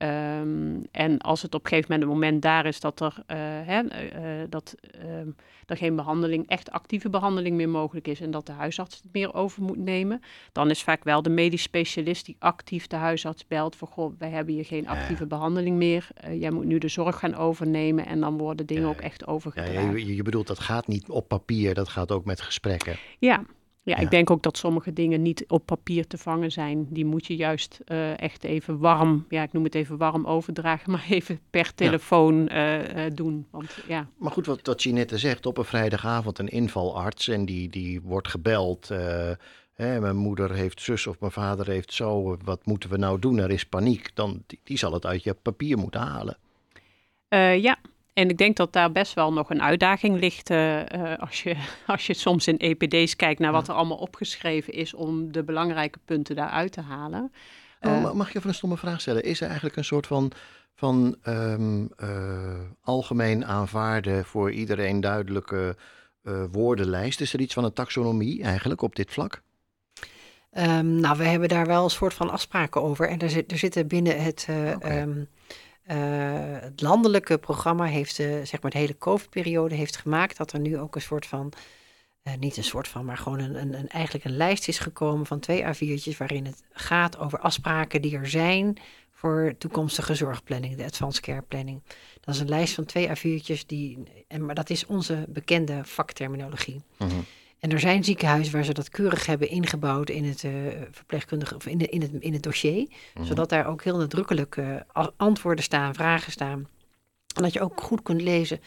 Um, 0.02 0.82
en 0.90 1.18
als 1.18 1.42
het 1.42 1.54
op 1.54 1.62
een 1.62 1.68
gegeven 1.68 1.92
moment 1.92 2.08
een 2.08 2.14
moment 2.14 2.42
daar 2.42 2.66
is 2.66 2.80
dat 2.80 3.00
er, 3.00 3.14
uh, 3.16 3.36
hè, 3.66 3.82
uh, 3.82 4.46
dat, 4.48 4.74
uh, 5.04 5.10
er 5.66 5.76
geen 5.76 5.96
behandeling, 5.96 6.48
echt 6.48 6.70
actieve 6.70 7.10
behandeling 7.10 7.56
meer 7.56 7.68
mogelijk 7.68 8.08
is 8.08 8.20
en 8.20 8.30
dat 8.30 8.46
de 8.46 8.52
huisarts 8.52 8.96
het 8.96 9.12
meer 9.12 9.34
over 9.34 9.62
moet 9.62 9.78
nemen, 9.78 10.20
dan 10.52 10.70
is 10.70 10.82
vaak 10.82 11.04
wel 11.04 11.22
de 11.22 11.30
medisch 11.30 11.62
specialist 11.62 12.26
die 12.26 12.36
actief 12.38 12.86
de 12.86 12.96
huisarts 12.96 13.46
belt 13.46 13.76
voor 13.76 13.88
goh, 13.88 14.14
wij 14.18 14.30
hebben 14.30 14.54
hier 14.54 14.64
geen 14.64 14.88
actieve 14.88 15.22
ja. 15.22 15.28
behandeling 15.28 15.76
meer, 15.76 16.08
eh, 16.14 16.40
jij 16.40 16.50
moet 16.50 16.64
nu 16.64 16.78
de 16.78 16.88
zorg 16.88 17.18
gaan 17.18 17.34
overnemen 17.34 18.06
en 18.06 18.20
dan 18.20 18.38
worden 18.38 18.66
dingen 18.66 18.82
Ja, 18.82 18.88
ook 18.88 19.00
echt 19.00 19.26
overgedragen. 19.26 19.90
Ja, 19.90 20.06
je, 20.06 20.14
je 20.14 20.22
bedoelt 20.22 20.46
dat 20.46 20.58
gaat 20.58 20.86
niet 20.86 21.08
op 21.08 21.28
papier, 21.28 21.74
dat 21.74 21.88
gaat 21.88 22.12
ook 22.12 22.24
met 22.24 22.40
gesprekken. 22.40 22.96
Ja, 23.18 23.44
ja, 23.82 23.96
Ja. 23.96 24.02
ik 24.02 24.10
denk 24.10 24.30
ook 24.30 24.42
dat 24.42 24.56
sommige 24.56 24.92
dingen 24.92 25.22
niet 25.22 25.44
op 25.48 25.66
papier 25.66 26.06
te 26.06 26.18
vangen 26.18 26.52
zijn. 26.52 26.86
Die 26.90 27.04
moet 27.04 27.26
je 27.26 27.36
juist 27.36 27.80
eh, 27.84 28.20
echt 28.20 28.44
even 28.44 28.78
warm, 28.78 29.26
ja, 29.28 29.42
ik 29.42 29.52
noem 29.52 29.64
het 29.64 29.74
even 29.74 29.96
warm 29.96 30.26
overdragen, 30.26 30.90
maar 30.92 31.06
even 31.08 31.40
per 31.50 31.74
telefoon 31.74 32.48
eh, 32.48 33.06
eh, 33.06 33.14
doen. 33.14 33.46
Want 33.50 33.78
ja, 33.88 34.08
Maar 34.16 34.32
goed, 34.32 34.46
wat, 34.46 34.66
wat 34.66 34.82
Jeanette 34.82 35.18
zegt, 35.18 35.46
op 35.46 35.58
een 35.58 35.64
vrijdagavond 35.64 36.38
een 36.38 36.48
invalarts 36.48 37.28
en 37.28 37.44
die, 37.44 37.68
die 37.68 38.00
wordt 38.00 38.28
gebeld. 38.28 38.88
hè, 39.74 40.00
mijn 40.00 40.16
moeder 40.16 40.52
heeft 40.52 40.80
zus 40.82 41.06
of 41.06 41.20
mijn 41.20 41.32
vader 41.32 41.66
heeft 41.66 41.92
zo, 41.92 42.36
wat 42.44 42.66
moeten 42.66 42.90
we 42.90 42.96
nou 42.96 43.18
doen? 43.18 43.38
Er 43.38 43.50
is 43.50 43.64
paniek. 43.66 44.10
Dan, 44.14 44.42
die, 44.46 44.60
die 44.64 44.78
zal 44.78 44.92
het 44.92 45.06
uit 45.06 45.22
je 45.22 45.34
papier 45.34 45.78
moeten 45.78 46.00
halen. 46.00 46.36
Ja. 47.60 47.78
En 48.12 48.28
ik 48.28 48.38
denk 48.38 48.56
dat 48.56 48.72
daar 48.72 48.92
best 48.92 49.14
wel 49.14 49.32
nog 49.32 49.50
een 49.50 49.62
uitdaging 49.62 50.18
ligt 50.18 50.50
eh, 50.50 51.12
eh, 51.12 51.18
als, 51.18 51.42
je, 51.42 51.56
als 51.86 52.06
je 52.06 52.14
soms 52.14 52.46
in 52.48 52.58
EPD's 52.58 53.16
kijkt 53.16 53.40
naar 53.40 53.52
wat 53.52 53.68
er 53.68 53.74
allemaal 53.74 53.96
opgeschreven 53.96 54.72
is 54.72 54.94
om 54.94 55.32
de 55.32 55.42
belangrijke 55.44 55.98
punten 56.04 56.36
daaruit 56.36 56.72
te 56.72 56.80
halen. 56.80 57.32
Oh, 57.80 57.92
Eh, 57.92 58.02
ma- 58.02 58.12
mag 58.12 58.28
ik 58.28 58.34
even 58.34 58.48
een 58.48 58.54
stomme 58.54 58.76
vraag 58.76 59.00
stellen? 59.00 59.22
Is 59.22 59.40
er 59.40 59.46
eigenlijk 59.46 59.76
een 59.76 59.84
soort 59.84 60.06
van, 60.06 60.32
van 60.74 61.16
ehm, 61.22 61.86
eh, 61.96 62.60
algemeen 62.82 63.44
aanvaarde 63.46 64.24
voor 64.24 64.52
iedereen 64.52 65.00
duidelijke 65.00 65.76
eh, 66.22 66.44
woordenlijst? 66.52 67.20
Is 67.20 67.32
er 67.32 67.40
iets 67.40 67.54
van 67.54 67.64
een 67.64 67.72
taxonomie 67.72 68.42
eigenlijk 68.42 68.82
op 68.82 68.96
dit 68.96 69.10
vlak? 69.12 69.42
Ehm, 70.50 71.00
nou, 71.00 71.16
we 71.18 71.24
hebben 71.24 71.48
daar 71.48 71.66
wel 71.66 71.84
een 71.84 71.90
soort 71.90 72.14
van 72.14 72.30
afspraken 72.30 72.82
over. 72.82 73.08
En 73.08 73.18
er, 73.18 73.30
zit, 73.30 73.52
er 73.52 73.58
zitten 73.58 73.86
binnen 73.86 74.22
het, 74.22 74.48
eh, 75.82 75.98
het 76.60 76.80
landelijke 76.80 77.38
programma 77.38 77.84
heeft, 77.84 78.18
eh, 78.18 78.26
zeg 78.44 78.62
maar, 78.62 78.70
de 78.70 78.78
hele 78.78 78.98
COVID-periode 78.98 79.74
heeft 79.74 79.96
gemaakt 79.96 80.36
dat 80.36 80.52
er 80.52 80.60
nu 80.60 80.78
ook 80.78 80.94
een 80.94 81.00
soort 81.00 81.26
van, 81.26 81.52
eh, 82.22 82.34
niet 82.34 82.56
een 82.56 82.64
soort 82.64 82.88
van, 82.88 83.04
maar 83.04 83.16
gewoon 83.16 83.38
een, 83.38 83.54
een, 83.54 83.74
een, 83.78 83.88
eigenlijk 83.88 84.24
een 84.24 84.36
lijst 84.36 84.68
is 84.68 84.78
gekomen 84.78 85.26
van 85.26 85.40
twee 85.40 85.64
A4'tjes 85.64 86.16
waarin 86.16 86.46
het 86.46 86.62
gaat 86.72 87.18
over 87.18 87.38
afspraken 87.38 88.02
die 88.02 88.16
er 88.16 88.28
zijn 88.28 88.78
voor 89.10 89.54
toekomstige 89.58 90.14
zorgplanning, 90.14 90.76
de 90.76 90.84
advanced 90.84 91.22
care 91.22 91.42
planning. 91.42 91.82
Dat 92.20 92.34
is 92.34 92.40
een 92.40 92.48
lijst 92.48 92.74
van 92.74 92.84
twee 92.84 93.08
A4'tjes, 93.08 93.66
die, 93.66 94.02
en, 94.28 94.44
maar 94.44 94.54
dat 94.54 94.70
is 94.70 94.86
onze 94.86 95.24
bekende 95.28 95.80
vakterminologie. 95.84 96.82
Mhm. 96.98 97.10
En 97.60 97.70
er 97.70 97.80
zijn 97.80 98.04
ziekenhuizen 98.04 98.52
waar 98.52 98.64
ze 98.64 98.72
dat 98.72 98.88
keurig 98.88 99.26
hebben 99.26 99.48
ingebouwd 99.48 100.10
in 100.10 100.24
het 100.24 100.44
eh, 100.44 100.52
verpleegkundige 100.90 101.54
of 101.54 101.66
in, 101.66 101.78
de, 101.78 101.86
in, 101.86 102.02
het, 102.02 102.10
in 102.18 102.32
het 102.32 102.42
dossier. 102.42 102.88
Mhm. 103.14 103.26
Zodat 103.26 103.48
daar 103.48 103.66
ook 103.66 103.84
heel 103.84 103.96
nadrukkelijk 103.96 104.56
eh, 104.56 105.06
antwoorden 105.16 105.64
staan, 105.64 105.94
vragen 105.94 106.32
staan. 106.32 106.68
En 107.36 107.42
dat 107.42 107.52
je 107.52 107.60
ook 107.60 107.80
goed 107.80 108.02
kunt 108.02 108.22
lezen 108.22 108.60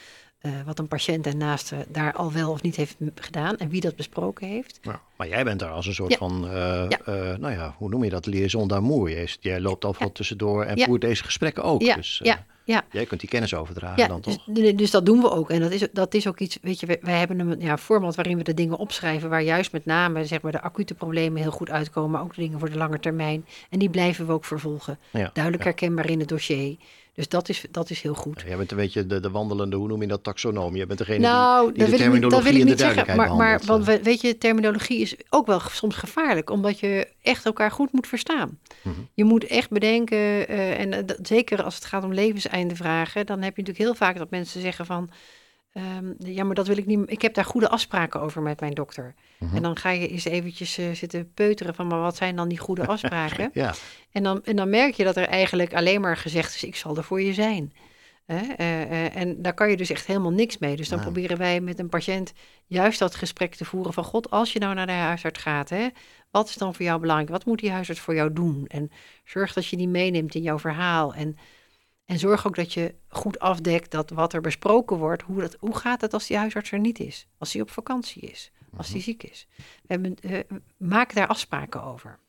eh, 0.44 0.52
wat 0.66 0.80
een 0.80 0.88
patiënt 0.88 1.26
en 1.28 1.38
naaste 1.38 1.86
daar 1.90 2.14
al 2.14 2.32
wel 2.32 2.52
of 2.52 2.62
niet 2.62 2.76
heeft 2.76 2.96
gedaan 3.16 3.58
en 3.58 3.70
wie 3.70 3.82
dat 3.82 3.96
besproken 3.96 4.48
heeft. 4.48 4.80
Nou, 4.82 4.98
maar 5.18 5.28
jij 5.28 5.44
bent 5.44 5.60
daar 5.60 5.72
als 5.72 5.86
een 5.88 5.94
soort 5.94 6.12
Ja. 6.12 6.18
van, 6.18 6.48
eh, 6.48 6.52
Ja. 6.90 7.00
eh, 7.06 7.38
nou 7.38 7.52
ja, 7.54 7.76
hoe 7.78 7.90
noem 7.90 8.04
je 8.04 8.10
dat? 8.10 8.26
Liaison 8.26 8.68
d'amour. 8.68 9.10
Jij, 9.12 9.28
jij 9.40 9.60
loopt 9.62 9.86
overal 9.86 10.12
tussendoor 10.12 10.64
en 10.64 10.78
Ja. 10.78 10.86
voert 10.86 11.02
deze 11.02 11.24
gesprekken 11.24 11.64
ook. 11.64 11.82
Ja, 11.82 11.96
Dus 11.96 12.20
eh, 12.22 12.26
ja, 12.28 12.46
ja. 12.66 12.84
jij 12.92 13.06
kunt 13.06 13.20
die 13.20 13.30
kennis 13.30 13.54
overdragen 13.54 14.02
Ja, 14.02 14.08
dan 14.08 14.22
dus, 14.22 14.36
toch? 14.36 14.46
dus- 14.56 14.76
dus 14.76 14.92
dat 14.92 15.06
doen 15.06 15.20
we 15.22 15.32
ook. 15.32 15.50
En 15.50 15.60
dat 15.60 15.72
is, 15.72 15.88
dat 15.94 16.14
is 16.14 16.28
ook 16.28 16.40
iets, 16.40 16.58
weet 16.62 16.80
je, 16.80 16.86
wij, 16.86 16.98
wij 17.02 17.18
hebben 17.20 17.40
een 17.40 17.60
ja, 17.60 17.78
format 17.78 18.16
waarin 18.16 18.38
we 18.38 18.44
de 18.44 18.54
dingen 18.54 18.78
opschrijven, 18.78 19.30
waar 19.30 19.44
juist 19.44 19.72
met 19.72 19.86
name 19.86 20.26
zeg 20.26 20.42
maar, 20.42 20.52
de 20.52 20.62
acute 20.62 20.94
problemen 20.94 21.42
heel 21.42 21.52
goed 21.52 21.70
uitkomen, 21.70 22.12
maar 22.12 22.22
ook 22.22 22.36
de 22.36 22.42
dingen 22.42 22.60
voor 22.60 22.70
de 22.70 22.78
lange 22.78 23.00
termijn. 23.00 23.46
En 23.70 23.80
die 23.80 23.90
blijven 23.90 24.28
we 24.28 24.34
ook 24.34 24.46
vervolgen. 24.46 25.00
Ja, 25.12 25.30
Duidelijk 25.34 25.64
ja. 25.64 25.70
herkenbaar 25.70 26.10
in 26.10 26.20
het 26.20 26.28
dossier. 26.30 26.76
Dus 27.14 27.30
dat 27.30 27.50
is, 27.50 27.66
dat 27.72 27.90
is 27.90 28.02
heel 28.02 28.14
goed. 28.14 28.44
Jij 28.48 28.58
bent 28.58 28.72
een 28.72 28.78
beetje 28.78 29.06
de, 29.06 29.20
de 29.20 29.30
wandelende, 29.30 29.76
hoe 29.76 29.88
noem 29.88 30.02
je 30.02 30.08
dat, 30.08 30.24
taxonoom. 30.24 30.76
Je 30.76 30.86
bent 30.86 31.00
degene 31.00 31.20
Nou, 31.20 31.66
die, 31.66 31.74
die 31.74 31.82
dat 31.84 31.92
de 31.92 31.98
wil, 31.98 32.14
ik 32.16 32.22
niet, 32.22 32.32
dat 32.32 32.44
wil 32.44 32.52
ik 32.54 32.60
en 32.60 32.64
de 32.66 32.70
niet 32.70 32.80
zeggen. 32.80 33.16
Maar, 33.16 33.36
maar 33.36 33.62
want 33.66 33.86
we- 33.86 34.02
weet 34.04 34.22
je, 34.22 34.38
terminologie 34.38 35.00
is 35.00 35.16
ook 35.30 35.46
wel 35.48 35.60
soms 35.60 35.96
gevaarlijk, 35.96 36.50
omdat 36.50 36.80
je 36.80 37.08
echt 37.22 37.46
elkaar 37.46 37.72
goed 37.72 37.92
moet 37.92 38.08
verstaan. 38.08 38.60
Mhm. 38.82 38.96
Je 39.14 39.24
moet 39.24 39.46
echt 39.46 39.70
bedenken, 39.70 40.18
eh, 40.48 40.80
en 40.80 40.94
eh, 40.94 41.02
dat- 41.06 41.20
zeker 41.22 41.64
als 41.64 41.76
het 41.76 41.86
gaat 41.86 42.04
om 42.04 42.14
levenseindevragen, 42.14 43.26
dan 43.26 43.42
heb 43.42 43.56
je 43.56 43.62
natuurlijk 43.62 43.90
heel 43.90 44.08
vaak 44.08 44.18
dat 44.18 44.30
mensen 44.30 44.62
zeggen 44.62 44.86
van, 44.86 45.10
ehm, 45.74 46.14
ja, 46.18 46.44
maar 46.44 46.56
dat 46.56 46.68
wil 46.68 46.78
ik 46.78 46.86
niet. 46.86 47.00
Ik 47.06 47.22
heb 47.22 47.34
daar 47.34 47.46
goede 47.46 47.70
afspraken 47.70 48.22
over 48.22 48.42
met 48.42 48.60
mijn 48.60 48.74
dokter. 48.74 49.14
Mhm. 49.40 49.56
En 49.56 49.62
dan 49.62 49.78
ga 49.78 49.90
je 49.90 50.08
eens 50.08 50.26
eventjes 50.26 50.78
eh, 50.78 50.92
zitten 50.92 51.34
peuteren 51.34 51.76
van, 51.76 51.88
maar 51.88 52.00
wat 52.00 52.16
zijn 52.16 52.36
dan 52.36 52.48
die 52.50 52.58
goede 52.60 52.88
afspraken? 52.94 53.50
Ja, 53.54 53.74
En 54.12 54.24
dan, 54.24 54.44
en 54.44 54.56
dan 54.56 54.70
merk 54.70 54.94
je 54.94 55.04
dat 55.04 55.18
er 55.18 55.28
eigenlijk 55.28 55.74
alleen 55.74 56.02
maar 56.02 56.18
gezegd 56.18 56.56
is: 56.56 56.64
ik 56.64 56.76
zal 56.76 56.98
er 56.98 57.04
voor 57.04 57.22
je 57.22 57.34
zijn. 57.34 57.74
Eh, 58.26 58.60
eh, 58.60 59.16
en 59.16 59.42
daar 59.42 59.54
kan 59.54 59.70
je 59.70 59.78
dus 59.78 59.90
echt 59.90 60.06
helemaal 60.06 60.32
niks 60.32 60.58
mee. 60.58 60.76
Dus 60.76 60.90
dan 60.90 61.00
Nou. 61.00 61.12
proberen 61.12 61.38
wij 61.38 61.62
met 61.62 61.80
een 61.80 61.90
patiënt 61.90 62.34
juist 62.66 63.00
dat 63.00 63.16
gesprek 63.16 63.56
te 63.56 63.66
voeren 63.66 63.94
van 63.94 64.04
God, 64.04 64.30
als 64.30 64.54
je 64.54 64.60
nou 64.60 64.74
naar 64.74 64.86
de 64.86 64.92
huisarts 64.92 65.42
gaat, 65.42 65.70
hè, 65.70 65.88
wat 66.32 66.50
is 66.50 66.56
dan 66.56 66.76
voor 66.76 66.86
jou 66.86 67.00
belangrijk? 67.00 67.32
Wat 67.32 67.46
moet 67.46 67.60
die 67.60 67.72
huisarts 67.72 68.02
voor 68.02 68.16
jou 68.16 68.34
doen? 68.34 68.66
En 68.68 68.92
zorg 69.26 69.54
dat 69.54 69.66
je 69.68 69.78
die 69.78 69.88
meeneemt 69.88 70.36
in 70.36 70.42
jouw 70.42 70.60
verhaal. 70.60 71.14
En, 71.14 71.38
en 72.06 72.20
zorg 72.20 72.48
ook 72.48 72.56
dat 72.56 72.74
je 72.74 72.96
goed 73.08 73.40
afdekt 73.40 73.92
dat 73.92 74.10
wat 74.10 74.34
er 74.34 74.42
besproken 74.42 74.98
wordt, 74.98 75.22
hoe, 75.22 75.42
dat, 75.42 75.56
hoe 75.60 75.76
gaat 75.76 76.02
het 76.02 76.14
als 76.14 76.28
die 76.28 76.38
huisarts 76.38 76.72
er 76.72 76.80
niet 76.80 77.00
is? 77.00 77.28
Als 77.38 77.54
hij 77.54 77.62
op 77.62 77.70
vakantie 77.70 78.22
is, 78.22 78.52
als 78.76 78.90
hij 78.90 79.02
ziek 79.02 79.24
is. 79.24 79.48
We 79.58 79.64
hebben, 79.88 80.16
eh, 80.16 80.40
maak 80.78 81.14
daar 81.14 81.28
afspraken 81.28 81.84
over. 81.84 82.20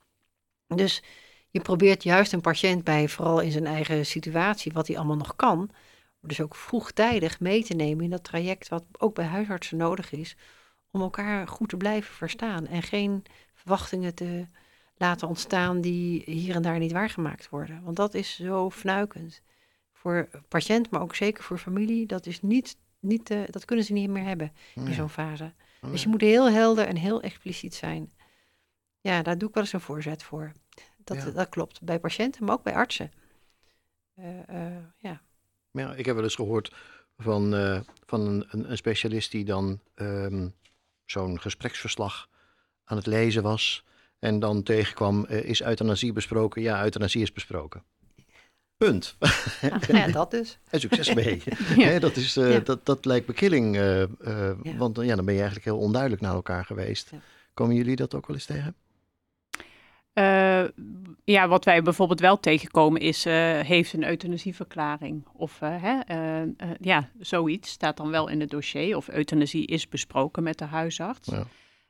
Dus 0.67 1.03
je 1.51 1.61
probeert 1.61 2.03
juist 2.03 2.33
een 2.33 2.41
patiënt 2.41 2.85
bij, 2.85 3.09
vooral 3.09 3.41
in 3.41 3.53
zijn 3.53 3.67
eigen 3.67 4.07
situatie, 4.07 4.73
wat 4.73 4.87
hij 4.87 4.97
allemaal 4.97 5.17
nog 5.17 5.37
kan, 5.37 5.71
dus 6.21 6.41
ook 6.41 6.55
vroegtijdig 6.55 7.41
mee 7.41 7.65
te 7.65 7.75
nemen 7.75 8.05
in 8.05 8.11
dat 8.11 8.25
traject 8.25 8.69
wat 8.69 8.85
ook 8.99 9.15
bij 9.15 9.25
huisartsen 9.25 9.77
nodig 9.77 10.13
is, 10.13 10.37
om 10.91 11.01
elkaar 11.01 11.49
goed 11.49 11.69
te 11.69 11.77
blijven 11.77 12.15
verstaan 12.15 12.67
en 12.67 12.83
geen 12.83 13.25
verwachtingen 13.55 14.15
te 14.15 14.47
laten 14.97 15.29
ontstaan 15.29 15.81
die 15.81 16.23
hier 16.27 16.55
en 16.55 16.63
daar 16.63 16.79
niet 16.79 16.93
waargemaakt 16.93 17.49
worden. 17.49 17.83
Want 17.83 17.97
dat 17.97 18.15
is 18.15 18.37
zo 18.37 18.71
fnuikend. 18.71 19.43
Voor 20.05 20.29
patiënt, 20.49 20.91
maar 20.91 21.01
ook 21.01 21.15
zeker 21.15 21.45
voor 21.45 21.59
familie, 21.59 22.07
dat, 22.07 22.27
is 22.27 22.43
niet, 22.43 22.77
niet, 23.01 23.31
eh, 23.31 23.43
dat 23.51 23.65
kunnen 23.65 23.85
ze 23.85 23.93
niet 23.93 24.11
meer 24.11 24.25
hebben 24.25 24.53
in 24.75 24.95
zo'n 24.95 25.09
fase. 25.09 25.53
Nee. 25.81 25.91
Dus 25.91 26.03
je 26.03 26.09
moet 26.09 26.21
heel 26.21 26.51
helder 26.51 26.87
en 26.87 26.97
heel 26.97 27.23
expliciet 27.23 27.75
zijn. 27.75 28.13
Ja, 29.01 29.23
daar 29.23 29.39
doe 29.39 29.49
ik 29.49 29.55
wel 29.55 29.63
eens 29.63 29.73
een 29.73 29.81
voorzet 29.81 30.23
voor. 30.23 30.53
Dat, 31.05 31.17
Ja. 31.17 31.31
dat 31.31 31.49
klopt. 31.49 31.83
Bij 31.83 31.99
patiënten, 31.99 32.45
maar 32.45 32.55
ook 32.55 32.63
bij 32.63 32.75
artsen. 32.75 33.13
Eh, 34.15 34.49
eh, 34.49 34.85
ja. 34.99 35.23
Ja, 35.71 35.95
ik 35.95 36.05
heb 36.05 36.15
wel 36.15 36.25
eens 36.25 36.35
gehoord 36.35 36.73
van, 37.17 37.51
van 38.07 38.21
een, 38.21 38.71
een, 38.71 38.77
specialist 38.77 39.31
die 39.31 39.45
dan 39.45 39.81
ehm, 39.95 40.49
zo'n 41.05 41.41
gespreksverslag 41.41 42.29
aan 42.85 42.97
het 42.97 43.07
lezen 43.07 43.43
was. 43.43 43.85
En 44.19 44.39
dan 44.39 44.63
tegenkwam, 44.63 45.27
is 45.27 45.63
euthanasie 45.63 46.13
besproken? 46.13 46.63
Ja, 46.63 46.83
euthanasie 46.83 47.23
is 47.23 47.33
besproken. 47.33 47.85
Punt. 48.77 49.17
Nou, 49.21 49.33
nou 49.89 49.97
ja, 49.99 50.07
dat 50.13 50.31
dus. 50.31 50.59
En 50.71 50.81
succes 50.81 51.15
mee. 51.15 51.43
Ja. 51.77 51.99
Dat, 51.99 52.17
is, 52.17 52.37
eh, 52.37 52.53
Ja. 52.53 52.59
dat, 52.61 52.87
dat 52.87 53.05
lijkt 53.05 53.27
me 53.27 53.33
killing. 53.35 53.77
eh, 53.77 54.03
eh, 54.03 54.09
Ja. 54.63 54.77
Want 54.77 54.99
eh, 54.99 55.07
ja, 55.07 55.15
dan 55.17 55.25
ben 55.25 55.35
je 55.35 55.41
eigenlijk 55.41 55.71
heel 55.71 55.79
onduidelijk 55.85 56.23
naar 56.23 56.35
elkaar 56.35 56.65
geweest. 56.65 57.09
Ja. 57.11 57.19
Komen 57.55 57.75
jullie 57.75 57.97
dat 57.97 58.15
ook 58.15 58.27
wel 58.27 58.37
eens 58.37 58.47
tegen? 58.47 58.75
Uh, 60.15 60.65
ja, 61.25 61.49
wat 61.49 61.65
wij 61.65 61.83
bijvoorbeeld 61.83 62.21
wel 62.21 62.41
tegenkomen 62.41 63.01
is, 63.01 63.27
uh, 63.27 63.33
heeft 63.61 63.93
een 63.93 64.05
euthanasieverklaring? 64.05 65.27
Of 65.33 65.61
uh, 65.63 65.83
hè, 65.83 66.01
ja, 66.81 67.09
zoiets 67.21 67.71
staat 67.71 67.97
dan 67.97 68.11
wel 68.11 68.29
in 68.29 68.41
het 68.41 68.51
dossier. 68.51 68.97
Of 68.97 69.09
euthanasie 69.09 69.67
is 69.67 69.89
besproken 69.89 70.43
met 70.43 70.59
de 70.59 70.65
huisarts. 70.65 71.29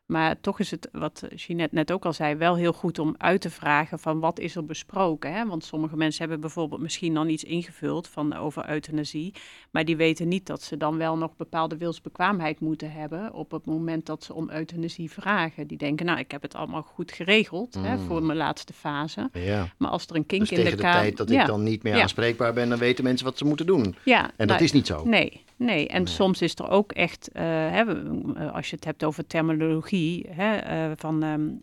Maar 0.06 0.40
toch 0.40 0.60
is 0.60 0.70
het, 0.70 0.88
wat 0.92 1.22
Jeanette 1.34 1.74
net 1.74 1.92
ook 1.92 2.04
al 2.04 2.12
zei, 2.12 2.34
wel 2.34 2.56
heel 2.56 2.72
goed 2.72 2.98
om 2.98 3.14
uit 3.18 3.40
te 3.40 3.50
vragen 3.50 3.98
van 3.98 4.20
wat 4.20 4.38
is 4.38 4.56
er 4.56 4.64
besproken. 4.64 5.32
Hè? 5.32 5.46
Want 5.46 5.64
sommige 5.64 5.96
mensen 5.96 6.20
hebben 6.20 6.40
bijvoorbeeld 6.40 6.80
misschien 6.80 7.14
dan 7.14 7.28
iets 7.28 7.44
ingevuld 7.44 8.08
van 8.08 8.36
over 8.36 8.70
euthanasie. 8.70 9.34
Maar 9.70 9.84
die 9.84 9.96
weten 9.96 10.28
niet 10.28 10.46
dat 10.46 10.62
ze 10.62 10.76
dan 10.76 10.96
wel 10.96 11.16
nog 11.16 11.36
bepaalde 11.36 11.76
wilsbekwaamheid 11.76 12.60
moeten 12.60 12.92
hebben 12.92 13.32
op 13.32 13.50
het 13.50 13.66
moment 13.66 14.06
dat 14.06 14.24
ze 14.24 14.34
om 14.34 14.50
euthanasie 14.50 15.10
vragen. 15.10 15.66
Die 15.66 15.78
denken, 15.78 16.06
nou, 16.06 16.18
ik 16.18 16.30
heb 16.30 16.42
het 16.42 16.54
allemaal 16.54 16.82
goed 16.82 17.12
geregeld 17.12 17.74
hè, 17.74 17.98
voor 17.98 18.20
mm. 18.20 18.26
mijn 18.26 18.38
laatste 18.38 18.72
fase. 18.72 19.28
Ja. 19.32 19.68
Maar 19.78 19.90
als 19.90 20.06
er 20.06 20.16
een 20.16 20.26
kink 20.26 20.48
dus 20.48 20.58
in 20.58 20.64
de 20.64 20.70
kaart... 20.70 20.80
tegen 20.80 20.92
de 20.92 20.98
tijd 20.98 21.16
dat 21.16 21.30
ik 21.30 21.46
dan 21.46 21.62
niet 21.62 21.82
meer 21.82 22.02
aanspreekbaar 22.02 22.52
ben, 22.52 22.68
dan 22.68 22.78
weten 22.78 23.04
mensen 23.04 23.26
wat 23.26 23.38
ze 23.38 23.44
moeten 23.44 23.66
doen. 23.66 23.96
Ja, 24.04 24.22
en 24.22 24.32
dat 24.36 24.48
nou, 24.48 24.62
is 24.62 24.72
niet 24.72 24.86
zo. 24.86 25.04
Nee, 25.04 25.44
Nee, 25.64 25.88
en 25.88 26.06
soms 26.06 26.42
is 26.42 26.54
er 26.54 26.68
ook 26.68 26.92
echt, 26.92 27.28
uh, 27.32 27.42
hè, 27.42 28.02
eh, 28.34 28.54
als 28.54 28.70
je 28.70 28.76
het 28.76 28.84
hebt 28.84 29.04
over 29.04 29.26
terminologie, 29.26 30.26
hè, 30.30 30.88
uh, 30.88 30.92
van 30.96 31.22
um, 31.22 31.62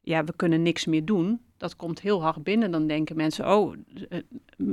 ja, 0.00 0.24
we 0.24 0.32
kunnen 0.36 0.62
niks 0.62 0.84
meer 0.84 1.04
doen. 1.04 1.40
Dat 1.56 1.76
komt 1.76 2.00
heel 2.00 2.22
hard 2.22 2.42
binnen. 2.42 2.70
Dan 2.70 2.86
denken 2.86 3.16
mensen, 3.16 3.52
oh, 3.52 3.76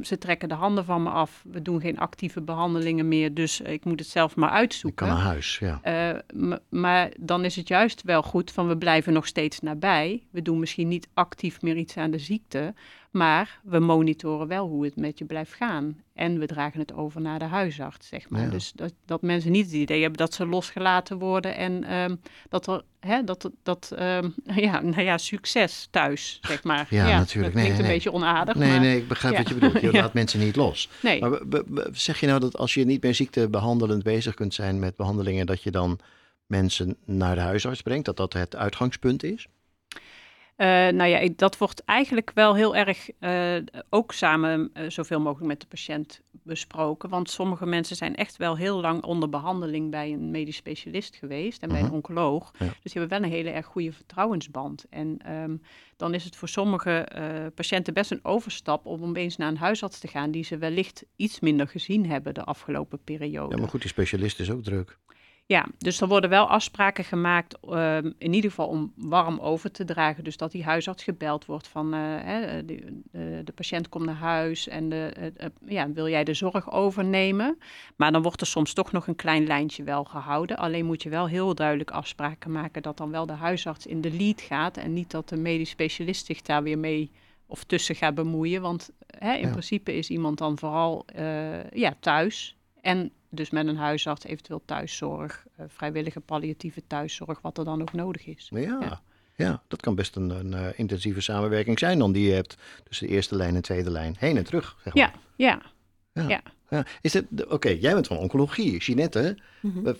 ze 0.01 0.17
trekken 0.17 0.49
de 0.49 0.55
handen 0.55 0.85
van 0.85 1.03
me 1.03 1.09
af. 1.09 1.43
We 1.51 1.61
doen 1.61 1.81
geen 1.81 1.99
actieve 1.99 2.41
behandelingen 2.41 3.07
meer, 3.07 3.33
dus 3.33 3.61
ik 3.61 3.85
moet 3.85 3.99
het 3.99 4.09
zelf 4.09 4.35
maar 4.35 4.49
uitzoeken. 4.49 5.05
Ik 5.05 5.11
kan 5.11 5.17
naar 5.17 5.31
huis, 5.31 5.59
ja. 5.59 6.21
maar 6.69 7.11
dan 7.19 7.45
is 7.45 7.55
het 7.55 7.67
juist 7.67 8.01
wel 8.01 8.23
goed 8.23 8.51
van 8.51 8.67
we 8.67 8.77
blijven 8.77 9.13
nog 9.13 9.27
steeds 9.27 9.59
nabij. 9.59 10.23
We 10.31 10.41
doen 10.41 10.59
misschien 10.59 10.87
niet 10.87 11.07
actief 11.13 11.61
meer 11.61 11.77
iets 11.77 11.97
aan 11.97 12.11
de 12.11 12.19
ziekte, 12.19 12.73
maar 13.13 13.59
we 13.63 13.79
monitoren 13.79 14.47
wel 14.47 14.67
hoe 14.67 14.83
het 14.83 14.95
met 14.95 15.17
je 15.17 15.25
blijft 15.25 15.53
gaan. 15.53 15.97
En 16.13 16.39
we 16.39 16.45
dragen 16.45 16.79
het 16.79 16.93
over 16.93 17.21
naar 17.21 17.39
de 17.39 17.45
huisarts, 17.45 18.07
zeg 18.07 18.29
maar. 18.29 18.49
Dus 18.49 18.71
dat, 18.71 18.93
dat 19.05 19.21
mensen 19.21 19.51
niet 19.51 19.65
het 19.65 19.73
idee 19.73 20.01
hebben 20.01 20.17
dat 20.17 20.33
ze 20.33 20.45
losgelaten 20.45 21.17
worden 21.17 21.55
en 21.55 21.93
um, 21.93 22.19
dat 22.49 22.67
er, 22.67 22.83
hè, 22.99 23.23
dat, 23.23 23.49
dat 23.63 23.91
um, 23.99 24.35
ja, 24.55 24.81
nou 24.81 25.01
ja, 25.01 25.17
succes 25.17 25.87
thuis, 25.91 26.39
zeg 26.41 26.63
maar. 26.63 26.87
Ja, 26.89 27.17
natuurlijk. 27.17 27.53
Dat 27.53 27.63
klinkt 27.63 27.79
nee, 27.79 27.87
een 27.87 27.93
beetje 27.93 28.13
onaardig. 28.13 28.55
Nee, 28.55 28.69
maar, 28.69 28.79
nee, 28.79 28.97
ik 28.97 29.07
begrijp 29.07 29.37
wat 29.37 29.47
je 29.47 29.53
bedoelt. 29.53 29.81
Je 29.81 29.91
laat 30.01 30.13
mensen 30.13 30.39
niet 30.39 30.55
los. 30.55 30.89
Nee. 31.01 31.21
Maar 31.21 31.39
zeg 31.91 32.19
je 32.19 32.27
nou 32.27 32.39
dat 32.39 32.57
als 32.57 32.73
je 32.73 32.85
niet 32.85 33.03
meer 33.03 33.15
ziektebehandelend 33.15 34.03
bezig 34.03 34.33
kunt 34.33 34.53
zijn 34.53 34.79
met 34.79 34.95
behandelingen, 34.95 35.45
dat 35.45 35.63
je 35.63 35.71
dan 35.71 35.99
mensen 36.45 36.97
naar 37.05 37.35
de 37.35 37.41
huisarts 37.41 37.81
brengt, 37.81 38.05
dat 38.05 38.17
dat 38.17 38.33
het 38.33 38.55
uitgangspunt 38.55 39.23
is? 39.23 39.47
Uh, 40.57 40.67
nou 40.67 41.05
ja, 41.05 41.29
dat 41.35 41.57
wordt 41.57 41.83
eigenlijk 41.85 42.31
wel 42.33 42.55
heel 42.55 42.75
erg 42.75 43.09
uh, 43.19 43.55
ook 43.89 44.11
samen 44.11 44.71
uh, 44.73 44.89
zoveel 44.89 45.19
mogelijk 45.19 45.47
met 45.47 45.61
de 45.61 45.67
patiënt 45.67 46.21
besproken. 46.31 47.09
Want 47.09 47.29
sommige 47.29 47.65
mensen 47.65 47.95
zijn 47.95 48.15
echt 48.15 48.37
wel 48.37 48.57
heel 48.57 48.81
lang 48.81 49.03
onder 49.03 49.29
behandeling 49.29 49.91
bij 49.91 50.11
een 50.11 50.31
medisch 50.31 50.55
specialist 50.55 51.15
geweest 51.15 51.61
en 51.61 51.69
bij 51.69 51.79
een 51.79 51.85
mhm. 51.85 51.93
oncoloog. 51.93 52.51
Dus 52.51 52.91
die 52.91 53.01
hebben 53.01 53.09
wel 53.09 53.27
een 53.27 53.35
hele 53.35 53.49
erg 53.49 53.65
goede 53.65 53.91
vertrouwensband. 53.91 54.85
En 54.89 55.31
um, 55.33 55.61
dan 55.97 56.13
is 56.13 56.23
het 56.23 56.35
voor 56.35 56.47
sommige 56.47 57.07
patiënten 57.55 57.93
best 57.93 58.11
een 58.11 58.25
overstap 58.25 58.85
om 58.85 59.03
opeens 59.03 59.37
naar 59.37 59.47
een 59.47 59.57
huisarts 59.57 59.99
te 59.99 60.07
gaan 60.07 60.31
die 60.31 60.43
ze 60.43 60.57
wellicht 60.57 61.05
iets 61.15 61.39
minder 61.39 61.67
gezien 61.67 62.09
hebben 62.09 62.33
de 62.33 62.43
afgelopen 62.43 63.03
periode. 63.03 63.55
Ja, 63.55 63.61
maar 63.61 63.69
goed, 63.69 63.81
die 63.81 63.89
specialist 63.89 64.39
is 64.39 64.51
ook 64.51 64.63
druk. 64.63 64.97
Ja, 65.45 65.65
dus 65.77 66.01
er 66.01 66.07
worden 66.07 66.29
wel 66.29 66.49
afspraken 66.49 67.03
gemaakt, 67.03 67.59
ehm, 67.59 68.11
in 68.17 68.33
ieder 68.33 68.49
geval 68.49 68.67
om 68.67 68.93
warm 68.95 69.39
over 69.39 69.71
te 69.71 69.85
dragen. 69.85 70.23
Dus 70.23 70.37
dat 70.37 70.51
die 70.51 70.63
huisarts 70.63 71.03
gebeld 71.03 71.45
wordt 71.45 71.67
van 71.67 71.93
uh, 71.93 71.99
hè, 72.01 72.65
de, 72.65 73.01
de, 73.43 73.51
patiënt 73.55 73.89
komt 73.89 74.05
naar 74.05 74.15
huis 74.15 74.67
en 74.67 74.89
de, 74.89 75.33
ja, 75.65 75.91
wil 75.91 76.07
jij 76.07 76.23
de 76.23 76.33
zorg 76.33 76.71
overnemen? 76.71 77.57
Maar 77.95 78.11
dan 78.11 78.21
wordt 78.21 78.41
er 78.41 78.47
soms 78.47 78.73
toch 78.73 78.91
nog 78.91 79.07
een 79.07 79.15
klein 79.15 79.45
lijntje 79.45 79.83
wel 79.83 80.03
gehouden. 80.03 80.57
Alleen 80.57 80.85
moet 80.85 81.03
je 81.03 81.09
wel 81.09 81.27
heel 81.27 81.55
duidelijk 81.55 81.91
afspraken 81.91 82.51
maken 82.51 82.81
dat 82.81 82.97
dan 82.97 83.11
wel 83.11 83.25
de 83.25 83.33
huisarts 83.33 83.85
in 83.85 84.01
de 84.01 84.11
lead 84.11 84.41
gaat 84.41 84.77
en 84.77 84.93
niet 84.93 85.11
dat 85.11 85.29
de 85.29 85.37
medisch 85.37 85.69
specialist 85.69 86.25
zich 86.25 86.41
daar 86.41 86.63
weer 86.63 86.79
mee 86.79 87.11
of 87.45 87.63
tussen 87.63 87.95
gaat 87.95 88.15
bemoeien. 88.15 88.61
Want 88.61 88.89
hè, 89.07 89.33
in 89.33 89.49
principe 89.49 89.93
is 89.93 90.09
iemand 90.09 90.37
dan 90.37 90.57
vooral 90.57 91.05
ja, 91.71 91.93
thuis 91.99 92.57
en 92.81 93.11
dus 93.35 93.49
met 93.49 93.67
een 93.67 93.77
huisarts, 93.77 94.25
eventueel 94.25 94.61
thuiszorg, 94.65 95.45
uh, 95.59 95.65
vrijwillige 95.67 96.19
palliatieve 96.19 96.83
thuiszorg, 96.87 97.41
wat 97.41 97.57
er 97.57 97.65
dan 97.65 97.81
ook 97.81 97.93
nodig 97.93 98.25
is. 98.25 98.49
Ja, 98.53 99.01
ja. 99.35 99.63
dat 99.67 99.81
kan 99.81 99.95
best 99.95 100.15
een, 100.15 100.29
een 100.29 100.51
uh, 100.51 100.79
intensieve 100.79 101.21
samenwerking 101.21 101.79
zijn 101.79 101.99
dan 101.99 102.11
die 102.11 102.27
je 102.27 102.33
hebt 102.33 102.57
tussen 102.83 103.07
de 103.07 103.13
eerste 103.13 103.35
lijn 103.35 103.55
en 103.55 103.61
tweede 103.61 103.91
lijn. 103.91 104.15
Heen 104.19 104.37
en 104.37 104.43
terug, 104.43 104.77
zeg 104.83 104.93
maar. 104.93 105.03
Ja, 105.03 105.13
ja. 105.35 105.61
ja. 106.13 106.27
Ja, 106.27 106.41
is 107.01 107.13
het, 107.13 107.25
oké, 107.47 107.69
jij 107.69 107.93
bent 107.93 108.07
van 108.07 108.17
oncologie, 108.17 108.77
Jeanette. 108.77 109.37
Mm 109.59 109.95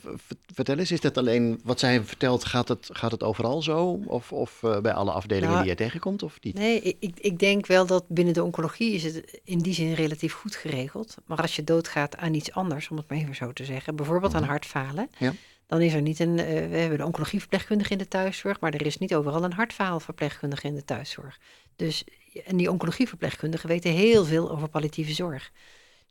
Vertel 0.53 0.77
eens, 0.77 0.91
is 0.91 1.01
dat 1.01 1.17
alleen 1.17 1.59
wat 1.63 1.79
zij 1.79 2.03
vertelt, 2.03 2.45
gaat 2.45 2.67
het, 2.67 2.89
gaat 2.91 3.11
het 3.11 3.23
overal 3.23 3.61
zo? 3.61 3.99
Of, 4.05 4.31
of 4.31 4.61
uh, 4.65 4.79
bij 4.79 4.93
alle 4.93 5.11
afdelingen 5.11 5.49
nou, 5.49 5.61
die 5.61 5.71
je 5.71 5.77
tegenkomt, 5.77 6.23
of 6.23 6.37
niet? 6.41 6.53
Nee, 6.53 6.81
ik, 6.81 7.19
ik 7.19 7.39
denk 7.39 7.67
wel 7.67 7.85
dat 7.85 8.07
binnen 8.07 8.33
de 8.33 8.43
oncologie 8.43 8.93
is 8.93 9.03
het 9.03 9.41
in 9.43 9.59
die 9.59 9.73
zin 9.73 9.93
relatief 9.93 10.33
goed 10.33 10.55
geregeld. 10.55 11.15
Maar 11.25 11.41
als 11.41 11.55
je 11.55 11.63
doodgaat 11.63 12.17
aan 12.17 12.33
iets 12.33 12.51
anders, 12.51 12.89
om 12.89 12.97
het 12.97 13.09
maar 13.09 13.17
even 13.17 13.35
zo 13.35 13.53
te 13.53 13.65
zeggen, 13.65 13.95
bijvoorbeeld 13.95 14.33
aan 14.33 14.41
mhm. 14.41 14.49
hartfalen, 14.49 15.09
ja. 15.17 15.33
dan 15.67 15.81
is 15.81 15.93
er 15.93 16.01
niet 16.01 16.19
een, 16.19 16.37
uh, 16.37 16.45
we 16.45 16.77
hebben 16.77 16.97
de 16.97 17.05
oncologieverpleegkundige 17.05 17.91
in 17.91 17.97
de 17.97 18.07
thuiszorg, 18.07 18.59
maar 18.59 18.73
er 18.73 18.85
is 18.85 18.97
niet 18.97 19.15
overal 19.15 19.43
een 19.43 19.53
hartfaalverpleegkundige 19.53 20.67
in 20.67 20.75
de 20.75 20.85
thuiszorg. 20.85 21.39
Dus, 21.75 22.03
en 22.45 22.57
die 22.57 22.71
oncologieverpleegkundigen 22.71 23.69
weten 23.69 23.91
heel 23.91 24.25
veel 24.25 24.51
over 24.51 24.69
palliatieve 24.69 25.13
zorg. 25.13 25.51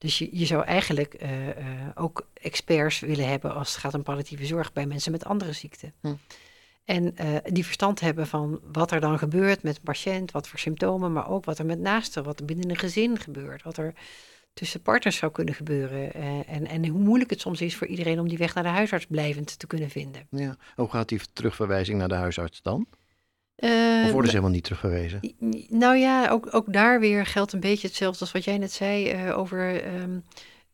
Dus 0.03 0.19
je, 0.19 0.29
je 0.33 0.47
zou 0.47 0.65
eigenlijk 0.65 1.23
uh, 1.23 1.47
uh, 1.47 1.55
ook 1.95 2.27
experts 2.35 3.01
willen 3.01 3.29
hebben 3.29 3.55
als 3.55 3.69
het 3.69 3.79
gaat 3.79 3.95
om 3.95 4.03
palliatieve 4.03 4.47
zorg 4.47 4.73
bij 4.73 4.87
mensen 4.87 5.13
met 5.13 5.25
andere 5.25 5.53
ziekten. 5.53 5.93
Hm. 6.01 6.15
En 6.85 7.15
uh, 7.21 7.37
die 7.45 7.65
verstand 7.65 8.01
hebben 8.01 8.27
van 8.27 8.61
wat 8.73 8.91
er 8.91 9.01
dan 9.01 9.19
gebeurt 9.19 9.63
met 9.63 9.77
een 9.77 9.83
patiënt, 9.83 10.31
wat 10.31 10.49
voor 10.49 10.59
symptomen, 10.59 11.13
maar 11.13 11.29
ook 11.29 11.45
wat 11.45 11.59
er 11.59 11.67
met 11.67 11.79
naasten, 11.79 12.25
wat 12.25 12.41
er 12.41 12.45
binnen 12.45 12.71
een 12.71 12.77
gezin 12.77 13.19
gebeurt, 13.19 13.63
wat 13.63 13.77
er 13.77 13.95
tussen 14.53 14.83
partners 14.83 15.17
zou 15.17 15.33
kunnen 15.33 15.55
gebeuren. 15.55 16.15
en, 16.47 16.67
en 16.67 16.87
hoe 16.87 17.01
moeilijk 17.01 17.31
het 17.31 17.41
soms 17.41 17.61
is 17.61 17.77
voor 17.77 17.87
iedereen 17.87 18.21
om 18.21 18.29
die 18.29 18.39
weg 18.39 18.55
naar 18.55 18.65
de 18.65 18.69
huisarts 18.69 19.07
blijvend 19.07 19.59
te 19.59 19.67
kunnen 19.67 19.91
vinden. 19.91 20.27
Ja. 20.31 20.57
Hoe 20.75 20.91
gaat 20.91 21.09
die 21.09 21.21
terugverwijzing 21.33 21.99
naar 21.99 22.09
de 22.09 22.15
huisarts 22.15 22.63
dan? 22.63 22.87
Uh, 23.57 24.05
of 24.05 24.11
worden 24.11 24.31
ze 24.31 24.37
helemaal 24.37 24.55
niet 24.55 24.65
terugverwezen? 24.65 25.35
Nou 25.69 25.97
ja, 25.97 26.29
ook, 26.29 26.55
ook 26.55 26.73
daar 26.73 27.01
weer 27.01 27.27
geldt 27.27 27.53
een 27.53 27.61
beetje 27.61 27.87
hetzelfde 27.87 28.21
als 28.21 28.33
wat 28.33 28.45
jij 28.45 28.59
net 28.59 28.73
zei 28.73 29.25
uh, 29.27 29.39
over 29.39 29.83
ehm, 29.83 30.19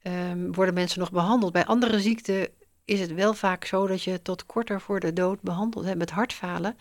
ehm, 0.03 0.53
worden 0.53 0.75
mensen 0.75 1.01
nog 1.01 1.11
behandeld. 1.11 1.53
Bij 1.53 1.65
andere 1.65 2.01
ziekten 2.01 2.49
is 2.85 3.01
het 3.01 3.15
wel 3.15 3.35
vaak 3.35 3.65
zo 3.65 3.87
dat 3.87 4.03
je 4.03 4.23
tot 4.23 4.47
korter 4.47 4.81
voor 4.81 5.01
de 5.01 5.13
dood 5.13 5.41
behandeld 5.41 5.85
hebt. 5.85 5.99
Met 5.99 6.11
hartfalen 6.11 6.77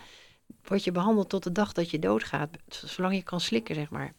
word 0.63 0.83
je 0.83 0.91
behandeld 0.91 1.29
tot 1.29 1.43
de 1.43 1.51
dag 1.51 1.73
dat 1.73 1.89
je 1.89 1.99
doodgaat, 1.99 2.49
zolang 2.67 3.15
je 3.15 3.23
kan 3.23 3.41
slikken, 3.41 3.75
zeg 3.75 3.89
maar. 3.89 4.13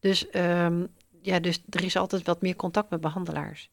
Dus, 0.00 0.26
um, 0.34 0.88
ja, 1.22 1.40
dus 1.40 1.62
er 1.70 1.84
is 1.84 1.96
altijd 1.96 2.26
wat 2.26 2.42
meer 2.42 2.56
contact 2.56 2.90
met 2.90 3.00
behandelaars. 3.00 3.70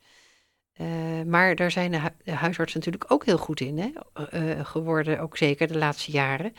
Uh, 0.82 1.22
maar 1.26 1.56
daar 1.56 1.72
zijn 1.72 1.92
de, 1.92 2.00
hu 2.00 2.08
de, 2.24 2.32
huisartsen 2.32 2.80
natuurlijk 2.80 3.12
ook 3.12 3.26
heel 3.26 3.38
goed 3.38 3.60
in 3.60 3.78
hè? 3.78 3.92
Uh, 4.34 4.66
geworden, 4.66 5.20
ook 5.20 5.38
zeker 5.38 5.68
de 5.68 5.78
laatste 5.78 6.12
jaren. 6.12 6.54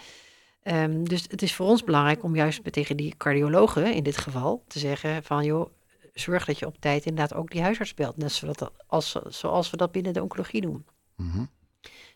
Um, 0.68 1.08
dus 1.08 1.24
het 1.28 1.42
is 1.42 1.54
voor 1.54 1.66
ons 1.66 1.84
belangrijk 1.84 2.22
om 2.22 2.36
juist 2.36 2.72
tegen 2.72 2.96
die 2.96 3.14
cardiologen 3.16 3.94
in 3.94 4.02
dit 4.02 4.16
geval 4.16 4.64
te 4.68 4.78
zeggen 4.78 5.22
van 5.22 5.44
joh, 5.44 5.70
zorg 6.14 6.44
dat 6.44 6.58
je 6.58 6.66
op 6.66 6.80
tijd 6.80 7.04
inderdaad 7.04 7.38
ook 7.38 7.50
die 7.50 7.62
huisarts 7.62 7.94
belt. 7.94 8.16
Net 8.16 8.32
zoals, 8.32 8.56
dat, 8.56 8.72
als, 8.86 9.16
zoals 9.28 9.70
we 9.70 9.76
dat 9.76 9.92
binnen 9.92 10.12
de 10.12 10.22
oncologie 10.22 10.60
doen. 10.60 10.86
Mm 11.16 11.30
-hmm. 11.30 11.50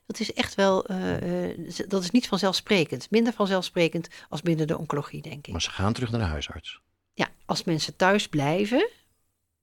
Dat 0.06 0.20
is 0.20 0.32
echt 0.32 0.54
wel, 0.54 0.90
uh, 0.90 1.86
dat 1.88 2.02
is 2.02 2.10
niet 2.10 2.28
vanzelfsprekend. 2.28 3.10
Minder 3.10 3.32
vanzelfsprekend 3.32 4.08
als 4.28 4.42
binnen 4.42 4.66
de 4.66 4.78
oncologie, 4.78 5.22
denk 5.22 5.46
ik. 5.46 5.52
Maar 5.52 5.62
ze 5.62 5.70
gaan 5.70 5.92
terug 5.92 6.10
naar 6.10 6.20
de 6.20 6.26
huisarts. 6.26 6.80
Ja, 7.14 7.28
als 7.44 7.64
mensen 7.64 7.96
thuis 7.96 8.28
blijven, 8.28 8.88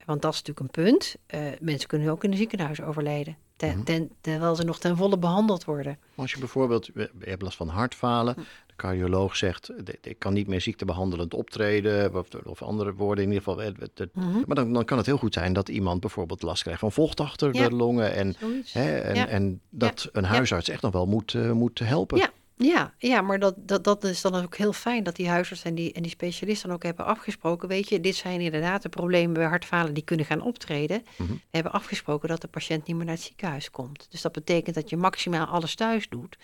want 0.08 0.22
dat 0.22 0.34
is 0.34 0.42
natuurlijk 0.42 0.78
een 0.78 0.84
punt. 0.84 1.16
Uh, 1.36 1.42
mensen 1.60 1.88
kunnen 1.88 2.10
ook 2.10 2.24
in 2.24 2.32
een 2.32 2.38
ziekenhuis 2.38 2.82
overlijden. 2.82 3.38
Ten, 3.56 3.70
mhm. 3.70 3.84
ten, 3.84 4.12
terwijl 4.22 4.56
ze 4.56 4.64
nog 4.64 4.80
ten 4.80 4.98
volle 4.98 5.18
behandeld 5.18 5.66
worden. 5.66 6.00
Als 6.16 6.32
je 6.32 6.40
bijvoorbeeld, 6.40 6.86
je 6.86 7.10
hebt 7.20 7.42
last 7.42 7.58
van 7.58 7.68
hartfalen, 7.68 8.34
hm 8.34 8.42
cardioloog 8.78 9.36
zegt, 9.36 9.72
ik 10.02 10.20
kan 10.20 10.34
niet 10.34 10.48
meer 10.48 10.62
ziektebehandelend 10.62 11.34
optreden, 11.34 12.16
of, 12.16 12.28
of 12.44 12.62
andere 12.62 12.94
woorden 12.94 13.24
in 13.24 13.32
ieder 13.32 13.44
geval. 13.44 13.72
Mhm. 14.14 14.44
Maar 14.46 14.56
dan, 14.56 14.74
dan 14.74 14.86
kan 14.86 14.98
het 14.98 15.06
heel 15.06 15.18
goed 15.18 15.34
zijn 15.34 15.54
dat 15.54 15.70
iemand 15.70 16.00
bijvoorbeeld 16.00 16.42
last 16.42 16.62
krijgt 16.62 16.80
van 16.80 16.92
vocht 16.92 17.20
achter 17.20 17.52
de 17.52 17.72
longen. 17.72 18.14
En, 18.14 18.36
hè, 18.72 18.98
en, 18.98 19.28
en 19.28 19.62
dat 19.70 20.10
een 20.12 20.24
huisarts 20.24 20.70
echt 20.70 20.82
nog 20.82 20.92
wel 20.92 21.06
moet, 21.06 21.34
uh, 21.34 21.52
moet 21.52 21.80
helpen. 21.80 22.18
Ja. 22.18 22.30
Ja, 22.58 22.94
ja, 22.98 23.22
maar 23.22 23.40
dat, 23.40 23.56
dat, 23.58 23.84
dat 23.84 24.04
is 24.04 24.22
dan 24.22 24.36
ook 24.36 24.56
heel 24.56 24.74
fijn 24.74 25.04
dat 25.04 25.16
die 25.16 25.30
huisarts 25.30 25.64
en 25.64 25.76
die, 25.76 25.94
en 25.94 26.02
die 26.02 26.12
specialisten 26.12 26.72
ook 26.72 26.84
hebben 26.84 27.06
afgesproken. 27.06 27.68
Weet 27.68 27.90
je, 27.90 28.00
dit 28.00 28.16
zijn 28.16 28.42
inderdaad 28.42 28.82
de 28.82 28.90
problemen 28.90 29.34
bij 29.34 29.46
hartfalen 29.46 29.94
die 29.94 30.04
kunnen 30.04 30.26
gaan 30.26 30.42
optreden. 30.42 31.04
Mhm. 31.18 31.32
We 31.32 31.40
hebben 31.52 31.72
afgesproken 31.72 32.30
dat 32.30 32.42
de 32.42 32.48
patiënt 32.48 32.88
niet 32.88 32.96
meer 32.96 33.06
naar 33.06 33.16
het 33.16 33.24
ziekenhuis 33.24 33.72
komt. 33.72 34.08
Dus 34.10 34.22
dat 34.22 34.32
betekent 34.32 34.76
dat 34.76 34.90
je 34.90 34.98
maximaal 34.98 35.46
alles 35.46 35.76
thuis 35.76 36.10
doet. 36.10 36.38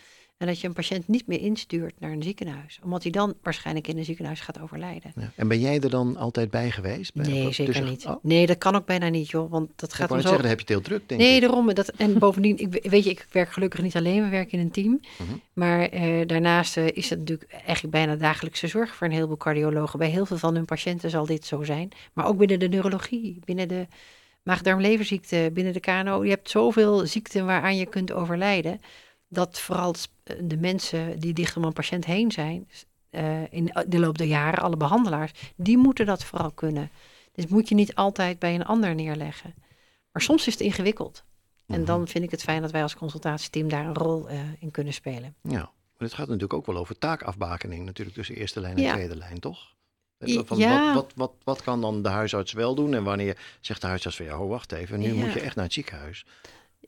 En 0.43 0.49
dat 0.49 0.59
je 0.59 0.67
een 0.67 0.73
patiënt 0.73 1.07
niet 1.07 1.27
meer 1.27 1.39
instuurt 1.39 1.93
naar 1.99 2.11
een 2.11 2.23
ziekenhuis. 2.23 2.79
Omdat 2.83 3.03
hij 3.03 3.11
dan 3.11 3.33
waarschijnlijk 3.43 3.87
in 3.87 3.97
een 3.97 4.05
ziekenhuis 4.05 4.39
gaat 4.39 4.59
overlijden. 4.59 5.11
Ja. 5.15 5.31
En 5.35 5.47
ben 5.47 5.59
jij 5.59 5.79
er 5.79 5.89
dan 5.89 6.17
altijd 6.17 6.49
bij 6.49 6.71
geweest? 6.71 7.13
Bij, 7.13 7.25
nee, 7.25 7.51
zeker 7.51 7.83
niet. 7.83 8.05
Oh. 8.05 8.15
Nee, 8.21 8.45
dat 8.45 8.57
kan 8.57 8.75
ook 8.75 8.85
bijna 8.85 9.07
niet, 9.07 9.29
joh. 9.29 9.51
Want 9.51 9.69
dat 9.75 9.93
gaat 9.93 10.11
om 10.11 10.15
zo... 10.15 10.21
zeggen, 10.21 10.41
dan 10.41 10.49
heb 10.49 10.59
je 10.59 10.65
het 10.65 10.73
heel 10.73 10.81
druk, 10.81 11.09
denk 11.09 11.21
nee, 11.21 11.35
ik. 11.35 11.39
Nee, 11.39 11.49
daarom. 11.49 11.73
Dat, 11.73 11.89
en 11.89 12.19
bovendien, 12.19 12.57
ik, 12.57 12.89
weet 12.89 13.03
je, 13.03 13.09
ik 13.09 13.27
werk 13.31 13.51
gelukkig 13.51 13.81
niet 13.81 13.95
alleen. 13.95 14.23
We 14.23 14.29
werken 14.29 14.57
in 14.57 14.59
een 14.59 14.71
team. 14.71 14.99
Mhm. 15.17 15.31
Maar 15.53 15.81
eh, 15.81 16.27
daarnaast 16.27 16.77
eh, 16.77 16.87
is 16.87 17.09
het 17.09 17.19
natuurlijk 17.19 17.51
eigenlijk 17.51 17.93
bijna 17.93 18.15
dagelijkse 18.15 18.67
zorg 18.67 18.95
voor 18.95 19.07
een 19.07 19.13
heleboel 19.13 19.37
cardiologen. 19.37 19.99
Bij 19.99 20.09
heel 20.09 20.25
veel 20.25 20.37
van 20.37 20.55
hun 20.55 20.65
patiënten 20.65 21.09
zal 21.09 21.25
dit 21.25 21.45
zo 21.45 21.63
zijn. 21.63 21.89
Maar 22.13 22.25
ook 22.25 22.37
binnen 22.37 22.59
de 22.59 22.67
neurologie, 22.67 23.39
binnen 23.45 23.67
de 23.67 23.87
maag-darm-leverziekte, 24.41 25.49
binnen 25.53 25.73
de 25.73 25.79
KNO. 25.79 26.23
Je 26.23 26.29
hebt 26.29 26.49
zoveel 26.49 27.07
ziekten 27.07 27.45
waaraan 27.45 27.77
je 27.77 27.85
kunt 27.85 28.11
overlijden 28.11 28.81
dat 29.33 29.59
vooral 29.59 29.95
de 30.39 30.57
mensen 30.57 31.19
die 31.19 31.33
dicht 31.33 31.57
om 31.57 31.63
een 31.63 31.73
patiënt 31.73 32.05
heen 32.05 32.31
zijn, 32.31 32.69
uh, 33.11 33.53
in 33.53 33.71
de 33.87 33.99
loop 33.99 34.17
der 34.17 34.27
jaren, 34.27 34.63
alle 34.63 34.77
behandelaars, 34.77 35.31
die 35.55 35.77
moeten 35.77 36.05
dat 36.05 36.23
vooral 36.23 36.51
kunnen. 36.51 36.89
Dus 37.31 37.47
moet 37.47 37.69
je 37.69 37.75
niet 37.75 37.95
altijd 37.95 38.39
bij 38.39 38.55
een 38.55 38.65
ander 38.65 38.95
neerleggen. 38.95 39.53
Maar 40.11 40.21
soms 40.21 40.47
is 40.47 40.53
het 40.53 40.61
ingewikkeld. 40.61 41.23
En 41.67 41.77
mhm. 41.77 41.85
dan 41.85 42.07
vind 42.07 42.23
ik 42.23 42.31
het 42.31 42.43
fijn 42.43 42.61
dat 42.61 42.71
wij 42.71 42.81
als 42.81 42.95
consultatieteam 42.95 43.69
daar 43.69 43.85
een 43.85 43.95
rol 43.95 44.29
uh, 44.29 44.39
in 44.59 44.71
kunnen 44.71 44.93
spelen. 44.93 45.35
Ja, 45.41 45.59
maar 45.59 46.07
het 46.07 46.13
gaat 46.13 46.27
natuurlijk 46.27 46.53
ook 46.53 46.65
wel 46.65 46.77
over 46.77 46.97
taakafbakening, 46.97 47.85
natuurlijk 47.85 48.17
tussen 48.17 48.35
eerste 48.35 48.59
lijn 48.59 48.77
en 48.77 48.93
tweede 48.93 49.15
lijn, 49.15 49.39
toch? 49.39 49.71
Van 50.25 50.57
ja. 50.57 50.93
wat, 50.93 51.03
wat, 51.03 51.13
wat, 51.15 51.33
wat 51.43 51.63
kan 51.63 51.81
dan 51.81 52.01
de 52.01 52.09
huisarts 52.09 52.53
wel 52.53 52.75
doen 52.75 52.93
en 52.93 53.03
wanneer 53.03 53.37
zegt 53.61 53.81
de 53.81 53.87
huisarts 53.87 54.17
van 54.17 54.25
ja, 54.25 54.39
oh, 54.39 54.49
wacht 54.49 54.71
even, 54.71 54.99
nu 54.99 55.13
moet 55.13 55.33
je 55.33 55.39
echt 55.39 55.55
naar 55.55 55.65
het 55.65 55.73
ziekenhuis. 55.73 56.25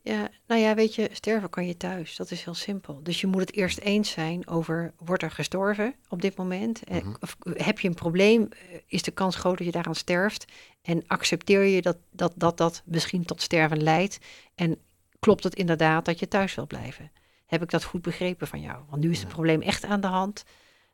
Ja, 0.06 0.28
nou 0.46 0.60
ja, 0.60 0.74
weet 0.74 0.94
je, 0.94 1.08
sterven 1.12 1.50
kan 1.50 1.66
je 1.66 1.76
thuis. 1.76 2.16
Dat 2.16 2.30
is 2.30 2.44
heel 2.44 2.54
simpel. 2.54 3.02
Dus 3.02 3.20
je 3.20 3.26
moet 3.26 3.40
het 3.40 3.52
eerst 3.52 3.78
eens 3.78 4.10
zijn 4.10 4.48
over, 4.48 4.92
wordt 4.98 5.22
er 5.22 5.30
gestorven 5.30 5.94
op 6.08 6.22
dit 6.22 6.36
moment? 6.36 6.84
Eh, 6.84 6.96
mhm. 6.96 7.14
Of 7.20 7.36
heb 7.42 7.80
je 7.80 7.88
een 7.88 7.94
probleem? 7.94 8.48
Eh, 8.50 8.78
is 8.86 9.02
de 9.02 9.10
kans 9.10 9.36
groot 9.36 9.56
dat 9.56 9.66
je 9.66 9.72
daaraan 9.72 9.94
sterft? 9.94 10.44
En 10.82 11.04
accepteer 11.06 11.62
je 11.62 11.82
dat 11.82 11.96
dat, 12.10 12.32
dat 12.36 12.56
dat 12.56 12.82
misschien 12.84 13.24
tot 13.24 13.42
sterven 13.42 13.82
leidt? 13.82 14.18
En 14.54 14.78
klopt 15.18 15.44
het 15.44 15.54
inderdaad 15.54 16.04
dat 16.04 16.18
je 16.18 16.28
thuis 16.28 16.54
wil 16.54 16.66
blijven? 16.66 17.12
Heb 17.46 17.62
ik 17.62 17.70
dat 17.70 17.84
goed 17.84 18.02
begrepen 18.02 18.46
van 18.46 18.60
jou? 18.60 18.82
Want 18.88 19.02
nu 19.02 19.10
is 19.10 19.20
het 19.20 19.28
probleem 19.28 19.62
echt 19.62 19.84
aan 19.84 20.00
de 20.00 20.06
hand. 20.06 20.44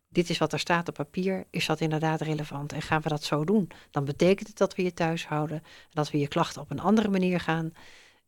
Dit 0.09 0.31
is 0.31 0.39
wat 0.39 0.53
er 0.53 0.59
staat 0.59 0.89
op 0.89 0.95
papier. 0.95 1.47
Is 1.51 1.67
dat 1.67 1.81
inderdaad 1.81 2.21
relevant? 2.21 2.73
En 2.73 2.83
gaan 2.83 3.03
we 3.03 3.09
dat 3.09 3.25
zo 3.25 3.45
doen? 3.45 3.71
Dan 3.91 4.05
betekent 4.05 4.49
het 4.49 4.59
dat 4.59 4.75
we 4.75 4.83
je 4.83 4.95
thuis 4.95 5.27
houden. 5.27 5.63
Dat 5.91 6.11
we 6.11 6.19
je 6.19 6.29
klachten 6.29 6.63
op 6.63 6.71
een 6.71 6.81
andere 6.81 7.09
manier 7.09 7.41
gaan 7.41 7.73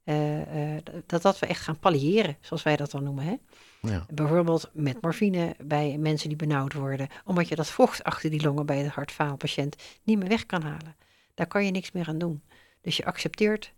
uh, 0.05 0.77
dat, 1.07 1.23
dat 1.23 1.39
we 1.39 1.47
echt 1.47 1.61
gaan 1.61 1.79
palliëren, 1.79 2.37
zoals 2.41 2.63
wij 2.63 2.77
dat 2.77 2.91
dan 2.91 3.03
noemen. 3.03 3.25
Hè? 3.25 3.37
Ja. 3.81 4.07
Bijvoorbeeld 4.09 4.71
met 4.73 5.03
morfine 5.03 5.57
bij 5.63 5.99
mensen 5.99 6.29
die 6.29 6.39
benauwd 6.39 6.73
worden, 6.73 7.09
omdat 7.25 7.49
je 7.49 7.55
dat 7.55 7.71
vocht 7.71 8.05
achter 8.05 8.31
die 8.31 8.43
longen 8.43 8.67
bij 8.67 8.83
de 8.83 8.89
hartfaalpatiënt 8.89 9.77
niet 10.03 10.19
meer 10.19 10.29
weg 10.29 10.47
kan 10.47 10.63
halen. 10.63 10.97
Daar 11.35 11.47
kan 11.47 11.65
je 11.65 11.71
niks 11.71 11.93
meer 11.93 12.09
aan 12.09 12.19
doen. 12.19 12.43
Dus 12.81 12.97
je 12.97 13.05
accepteert 13.05 13.73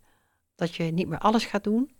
dat 0.55 0.75
je 0.75 0.83
niet 0.83 1.07
meer 1.07 1.19
alles 1.19 1.45
gaat 1.45 1.63
doen, 1.63 1.91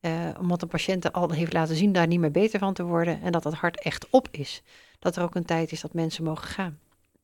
uh, 0.00 0.28
omdat 0.40 0.60
de 0.60 0.66
patiënt 0.66 1.12
al 1.12 1.30
heeft 1.30 1.52
laten 1.52 1.76
zien 1.76 1.92
daar 1.92 2.06
niet 2.06 2.20
meer 2.20 2.30
beter 2.30 2.58
van 2.58 2.74
te 2.74 2.82
worden 2.82 3.22
en 3.22 3.32
dat 3.32 3.44
het 3.44 3.54
hart 3.54 3.80
echt 3.80 4.10
op 4.10 4.28
is. 4.30 4.62
Dat 4.98 5.16
er 5.16 5.22
ook 5.22 5.34
een 5.34 5.44
tijd 5.44 5.72
is 5.72 5.80
dat 5.80 5.94
mensen 5.94 6.24
mogen 6.24 6.48
gaan. 6.48 6.78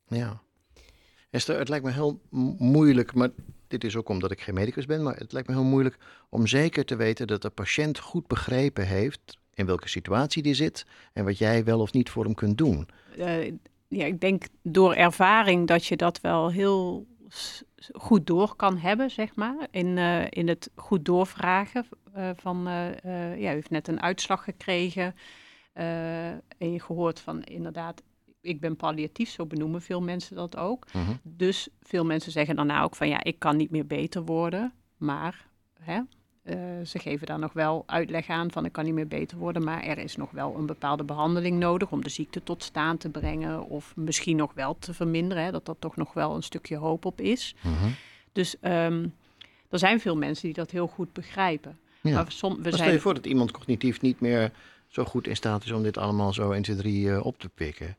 Ja. 0.07 0.43
Esther, 1.31 1.59
het 1.59 1.69
lijkt 1.69 1.85
me 1.85 1.91
heel 1.91 2.21
moeilijk, 2.59 3.15
maar 3.15 3.31
dit 3.73 3.85
is 3.85 3.97
ook 3.97 4.09
omdat 4.09 4.31
ik 4.31 4.41
geen 4.41 4.55
medicus 4.55 4.87
ben, 4.87 5.03
maar 5.03 5.17
het 5.17 5.33
lijkt 5.33 5.49
me 5.49 5.55
heel 5.55 5.65
moeilijk 5.65 5.97
om 6.29 6.47
zeker 6.47 6.85
te 6.85 6.97
weten 6.97 7.27
dat 7.27 7.43
de 7.43 7.51
patiënt 7.51 7.99
goed 7.99 8.27
begrepen 8.27 8.87
heeft 8.87 9.39
in 9.55 9.67
welke 9.67 9.89
situatie 9.89 10.43
die 10.43 10.55
zit 10.55 10.87
en 11.13 11.25
wat 11.25 11.39
jij 11.39 11.65
wel 11.65 11.81
of 11.81 11.93
niet 11.93 12.11
voor 12.11 12.25
hem 12.25 12.35
kunt 12.35 12.59
doen. 12.59 12.89
Uh, 13.19 13.53
ja, 13.89 14.05
ik 14.05 14.21
denk 14.21 14.45
door 14.63 14.95
ervaring 14.95 15.67
dat 15.67 15.87
je 15.87 15.97
dat 15.97 16.21
wel 16.21 16.51
heel 16.51 17.07
goed 17.93 18.27
door 18.27 18.57
kan 18.57 18.79
hebben, 18.79 19.11
zeg 19.11 19.35
maar. 19.35 19.67
In, 19.71 19.97
uh, 19.97 20.25
in 20.29 20.49
het 20.49 20.71
goed 20.75 21.05
doorvragen 21.05 21.87
uh, 22.17 22.31
van, 22.37 22.63
ja, 22.65 23.37
u 23.37 23.47
heeft 23.47 23.71
net 23.71 23.89
een 23.89 24.03
uitslag 24.03 24.45
gekregen 24.45 25.15
en 26.59 26.73
je 26.73 26.81
gehoord 26.81 27.21
van 27.21 27.43
inderdaad, 27.43 28.03
ik 28.43 28.61
ben 28.61 28.77
palliatief, 28.77 29.31
zo 29.31 29.47
benoemen 29.47 29.83
veel 29.83 30.01
mensen 30.01 30.37
dat 30.37 30.57
ook. 30.57 30.87
Mhm. 30.93 31.13
Dus 31.23 31.69
veel 31.83 32.05
mensen 32.05 32.33
zeggen 32.33 32.57
daarna 32.57 32.83
ook 32.83 32.97
van 32.97 33.09
ja, 33.09 33.25
ik 33.25 33.39
kan 33.39 33.57
niet 33.57 33.71
meer 33.71 33.87
beter 33.87 34.25
worden. 34.25 34.73
Maar 34.97 35.47
hè, 35.81 36.01
uh, 36.45 36.87
ze 36.87 36.99
geven 36.99 37.27
daar 37.27 37.39
nog 37.39 37.53
wel 37.53 37.83
uitleg 37.87 38.29
aan 38.29 38.53
van 38.53 38.65
ik 38.65 38.73
kan 38.73 38.85
niet 38.85 38.95
meer 38.95 39.09
beter 39.09 39.39
worden. 39.39 39.65
Maar 39.65 39.83
er 39.83 39.99
is 39.99 40.17
nog 40.17 40.31
wel 40.31 40.57
een 40.57 40.67
bepaalde 40.67 41.05
behandeling 41.05 41.59
nodig 41.59 41.93
om 41.93 42.03
de 42.03 42.11
ziekte 42.11 42.43
tot 42.43 42.63
staan 42.63 42.97
te 42.97 43.09
brengen. 43.09 43.65
Of 43.69 43.97
misschien 43.97 44.37
nog 44.37 44.55
wel 44.55 44.77
te 44.79 44.95
verminderen. 44.95 45.45
Hè, 45.45 45.51
dat 45.51 45.69
er 45.69 45.79
toch 45.79 45.97
nog 45.97 46.13
wel 46.13 46.35
een 46.35 46.43
stukje 46.43 46.77
hoop 46.77 47.05
op 47.05 47.21
is. 47.21 47.55
Mhm. 47.61 47.91
Dus 48.33 48.57
um, 48.61 49.15
er 49.69 49.79
zijn 49.79 50.01
veel 50.01 50.17
mensen 50.17 50.45
die 50.45 50.55
dat 50.55 50.71
heel 50.71 50.87
goed 50.87 51.13
begrijpen. 51.13 51.79
Ja. 52.01 52.15
Maar 52.15 52.33
som, 52.33 52.63
we 52.63 52.73
stel 52.73 52.91
je 52.91 53.01
voor 53.01 53.15
dat 53.15 53.27
iemand 53.27 53.51
cognitief 53.51 54.01
niet 54.01 54.21
meer 54.21 54.53
zo 54.89 55.05
goed 55.05 55.27
in 55.27 55.37
staat 55.37 55.65
is 55.65 55.71
om 55.71 55.83
dit 55.83 55.99
allemaal 55.99 56.33
zo 56.33 56.51
1, 56.51 56.63
2, 56.63 56.77
3 56.77 57.23
op 57.23 57.39
te 57.39 57.49
pikken. 57.49 57.97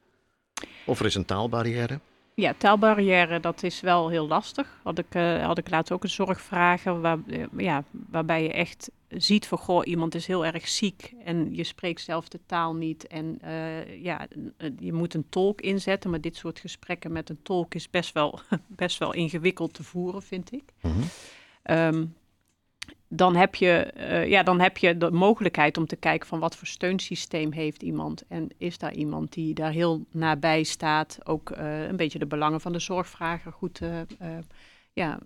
Of 0.85 0.99
er 0.99 1.05
is 1.05 1.15
een 1.15 1.25
taalbarrière? 1.25 1.99
Ja, 2.35 2.53
taalbarrière, 2.57 3.39
dat 3.39 3.63
is 3.63 3.81
wel 3.81 4.09
heel 4.09 4.27
lastig. 4.27 4.79
Had 4.83 4.97
ik, 4.97 5.15
uh, 5.15 5.45
had 5.45 5.57
ik 5.57 5.69
laatst 5.69 5.91
ook 5.91 6.03
een 6.03 6.09
zorgvragen 6.09 7.01
waar, 7.01 7.17
uh, 7.27 7.45
ja, 7.57 7.83
waarbij 8.09 8.43
je 8.43 8.53
echt 8.53 8.91
ziet 9.07 9.47
van, 9.47 9.57
goh, 9.57 9.87
iemand 9.87 10.15
is 10.15 10.27
heel 10.27 10.45
erg 10.45 10.67
ziek 10.67 11.13
en 11.23 11.55
je 11.55 11.63
spreekt 11.63 12.01
zelf 12.01 12.27
de 12.27 12.39
taal 12.45 12.75
niet. 12.75 13.07
En 13.07 13.39
uh, 13.43 14.03
ja, 14.03 14.27
je 14.79 14.93
moet 14.93 15.13
een 15.13 15.29
tolk 15.29 15.61
inzetten, 15.61 16.09
maar 16.09 16.21
dit 16.21 16.35
soort 16.35 16.59
gesprekken 16.59 17.11
met 17.11 17.29
een 17.29 17.41
tolk 17.43 17.73
is 17.75 17.89
best 17.89 18.13
wel, 18.13 18.39
best 18.67 18.97
wel 18.97 19.13
ingewikkeld 19.13 19.73
te 19.73 19.83
voeren, 19.83 20.21
vind 20.21 20.51
ik. 20.51 20.63
Mm 20.81 20.91
-hmm 20.91 22.13
dan 23.15 23.35
heb, 23.35 23.55
je, 23.55 23.93
uh, 23.97 24.27
ja, 24.27 24.43
dan 24.43 24.59
heb 24.59 24.77
je 24.77 24.97
de 24.97 25.11
mogelijkheid 25.11 25.77
om 25.77 25.87
te 25.87 25.95
kijken 25.95 26.27
van 26.27 26.39
wat 26.39 26.55
voor 26.55 26.67
steunsysteem 26.67 27.51
heeft 27.51 27.83
iemand. 27.83 28.23
En 28.27 28.49
is 28.57 28.77
daar 28.77 28.93
iemand 28.93 29.33
die 29.33 29.53
daar 29.53 29.71
heel 29.71 30.05
nabij 30.11 30.63
staat, 30.63 31.19
ook 31.23 31.49
uh, 31.49 31.87
een 31.87 31.95
beetje 31.95 32.19
de 32.19 32.25
belangen 32.25 32.61
van 32.61 32.71
de 32.71 32.79
zorgvrager 32.79 33.51
goed, 33.51 33.81
uh, 33.81 33.99
ja, 34.93 35.19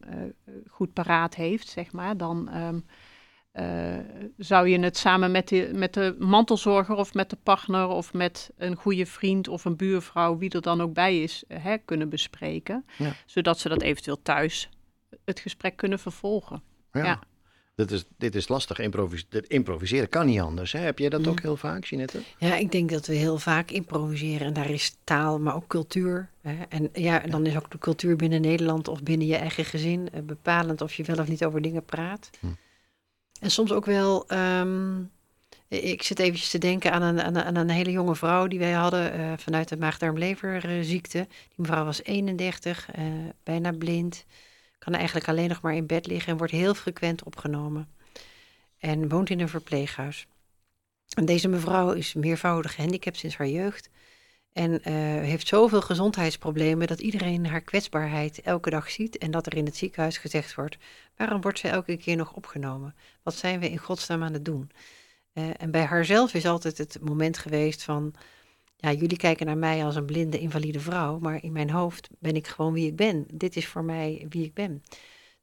goed 0.70 0.94
paraat 0.94 1.36
heeft, 1.36 1.68
zeg 1.68 1.92
maar. 1.92 2.18
Dan 2.18 2.50
um, 2.56 2.86
zou 4.38 4.68
je 4.68 4.80
het 4.80 4.98
samen 4.98 5.32
met 5.32 5.48
de, 5.48 5.72
met 5.74 5.94
de 5.94 6.16
mantelzorger 6.20 6.96
of 6.96 7.14
met 7.14 7.30
de 7.30 7.38
partner 7.44 7.88
of 7.88 8.14
met 8.14 8.52
een 8.58 8.76
goede 8.76 9.06
vriend 9.06 9.48
of 9.48 9.66
een 9.66 9.76
buurvrouw, 9.76 10.38
wie 10.38 10.50
er 10.50 10.62
dan 10.62 10.82
ook 10.82 10.94
bij 10.94 11.22
is, 11.22 11.44
hè, 11.48 11.78
kunnen 11.78 12.10
bespreken. 12.10 12.86
Ja. 12.98 13.14
Zodat 13.26 13.60
ze 13.60 13.70
dat 13.70 13.82
eventueel 13.82 14.22
thuis 14.22 14.70
het 15.26 15.40
gesprek 15.40 15.76
kunnen 15.76 16.00
vervolgen. 16.00 16.62
ja. 16.92 17.04
ja. 17.04 17.20
Dit 17.78 17.92
is, 17.92 18.04
dit 18.18 18.36
is 18.36 18.48
lastig. 18.48 18.80
improviseren 19.48 20.10
kan 20.10 20.26
niet 20.26 20.40
anders. 20.40 20.72
Hè? 20.72 20.80
Heb 20.80 21.00
jij 21.00 21.10
dat 21.10 21.28
ook 21.28 21.42
heel 21.42 21.58
vaak, 21.58 21.86
Jeanette? 21.86 22.20
Ja, 22.38 22.56
ik 22.56 22.72
denk 22.72 22.90
dat 22.90 23.06
we 23.06 23.14
heel 23.14 23.38
vaak 23.38 23.72
improviseren. 23.72 24.48
En 24.48 24.54
daar 24.54 24.70
is 24.70 24.96
taal, 25.04 25.40
maar 25.40 25.56
ook 25.56 25.68
cultuur. 25.68 26.30
Hè? 26.42 26.56
En 26.70 26.90
ja, 26.94 27.20
dan 27.20 27.46
is 27.46 27.56
ook 27.56 27.72
de 27.72 27.78
cultuur 27.78 28.16
binnen 28.16 28.42
Nederland 28.42 28.88
of 28.88 29.04
binnen 29.04 29.28
je 29.28 29.36
eigen 29.36 29.66
gezin 29.66 30.10
eh, 30.10 30.22
bepalend 30.22 30.82
of 30.82 30.94
je 30.94 31.04
wel 31.04 31.18
of 31.18 31.28
niet 31.28 31.46
over 31.46 31.62
dingen 31.62 31.86
praat. 31.86 32.30
Hm. 32.40 32.48
En 33.40 33.52
soms 33.52 33.72
ook 33.72 33.86
wel. 33.86 34.26
Um, 34.32 35.12
ik 35.68 36.04
zit 36.04 36.20
eventjes 36.20 36.50
te 36.50 36.58
denken 36.58 36.92
aan 36.92 37.02
een, 37.02 37.44
aan 37.44 37.56
een, 37.56 37.70
hele 37.70 37.92
jonge 37.92 38.16
vrouw 38.16 38.48
die 38.48 38.60
wij 38.60 38.72
hadden 38.72 39.20
uh, 39.20 39.34
vanuit 39.38 39.70
de 39.70 39.78
maagdarmleverziekte. 39.78 41.28
Die 41.30 41.56
mevrouw 41.56 41.86
was 41.86 42.04
31, 42.04 42.88
uh, 42.96 43.06
eh, 43.06 43.14
bijna 43.44 43.72
blind 43.72 44.26
kan 44.78 44.94
eigenlijk 44.94 45.28
alleen 45.28 45.50
nog 45.50 45.62
maar 45.62 45.76
in 45.76 45.86
bed 45.86 46.08
liggen 46.08 46.32
en 46.32 46.38
wordt 46.38 46.54
heel 46.54 46.74
frequent 46.74 47.24
opgenomen. 47.24 47.90
En 48.78 49.10
woont 49.10 49.30
in 49.30 49.40
een 49.40 49.50
verpleeghuis. 49.50 50.28
En 51.16 51.26
deze 51.26 51.48
mevrouw 51.48 51.92
is 51.92 52.14
meervoudig 52.14 52.76
gehandicapt 52.76 53.18
sinds 53.18 53.38
haar 53.38 53.48
jeugd. 53.48 53.90
En 54.54 54.72
uh, 54.72 54.80
heeft 55.22 55.48
zoveel 55.48 55.82
gezondheidsproblemen 55.82 56.88
dat 56.88 57.00
iedereen 57.00 57.46
haar 57.46 57.62
kwetsbaarheid 57.62 58.42
elke 58.42 58.70
dag 58.70 58.92
ziet. 58.92 59.18
En 59.18 59.32
dat 59.32 59.46
er 59.46 59.56
in 59.56 59.66
het 59.66 59.76
ziekenhuis 59.76 60.18
gezegd 60.18 60.56
wordt: 60.56 60.78
waarom 61.16 61.42
wordt 61.42 61.60
ze 61.60 61.68
elke 61.68 61.98
keer 61.98 62.16
nog 62.16 62.34
opgenomen? 62.34 62.96
Wat 63.24 63.36
zijn 63.36 63.60
we 63.60 63.70
in 63.70 63.78
godsnaam 63.78 64.24
aan 64.24 64.34
het 64.34 64.46
doen? 64.46 64.72
Uh, 65.34 65.50
en 65.58 65.72
bij 65.72 65.84
haarzelf 65.84 66.34
is 66.34 66.46
altijd 66.46 66.78
het 66.78 66.98
moment 67.02 67.38
geweest 67.38 67.84
van: 67.84 68.14
ja, 68.78 68.92
jullie 68.92 69.18
kijken 69.18 69.46
naar 69.46 69.58
mij 69.58 69.86
als 69.86 69.96
een 69.96 70.06
blinde, 70.06 70.40
invalide 70.40 70.80
vrouw, 70.80 71.20
maar 71.20 71.44
in 71.44 71.52
mijn 71.52 71.70
hoofd 71.70 72.10
ben 72.20 72.36
ik 72.36 72.48
gewoon 72.48 72.74
wie 72.74 72.88
ik 72.88 72.96
ben. 72.96 73.26
Dit 73.34 73.56
is 73.56 73.68
voor 73.68 73.84
mij 73.84 74.26
wie 74.30 74.44
ik 74.44 74.54
ben. 74.54 74.84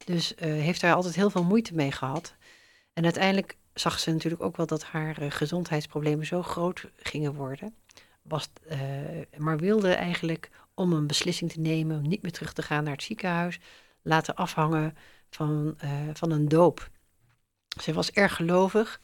Dus 0.05 0.33
uh, 0.33 0.39
heeft 0.39 0.81
daar 0.81 0.93
altijd 0.93 1.15
heel 1.15 1.29
veel 1.29 1.43
moeite 1.43 1.75
mee 1.75 1.91
gehad. 1.91 2.35
En 2.93 3.03
uiteindelijk 3.03 3.57
zag 3.73 3.99
ze 3.99 4.11
natuurlijk 4.11 4.43
ook 4.43 4.57
wel 4.57 4.65
dat 4.65 4.83
haar 4.83 5.21
uh, 5.21 5.31
gezondheidsproblemen 5.31 6.25
zo 6.25 6.41
groot 6.41 6.85
gingen 6.95 7.33
worden. 7.33 7.75
Was, 8.21 8.49
uh, 8.71 8.77
maar 9.37 9.57
wilde 9.57 9.93
eigenlijk 9.93 10.49
om 10.73 10.93
een 10.93 11.07
beslissing 11.07 11.51
te 11.51 11.59
nemen, 11.59 11.97
om 11.97 12.07
niet 12.07 12.21
meer 12.21 12.31
terug 12.31 12.53
te 12.53 12.61
gaan 12.61 12.83
naar 12.83 12.93
het 12.93 13.03
ziekenhuis, 13.03 13.59
laten 14.01 14.35
afhangen 14.35 14.97
van, 15.29 15.77
van 16.13 16.31
een 16.31 16.47
doop. 16.47 16.89
Ze 17.81 17.93
was 17.93 18.11
erg 18.11 18.35
gelovig. 18.35 19.01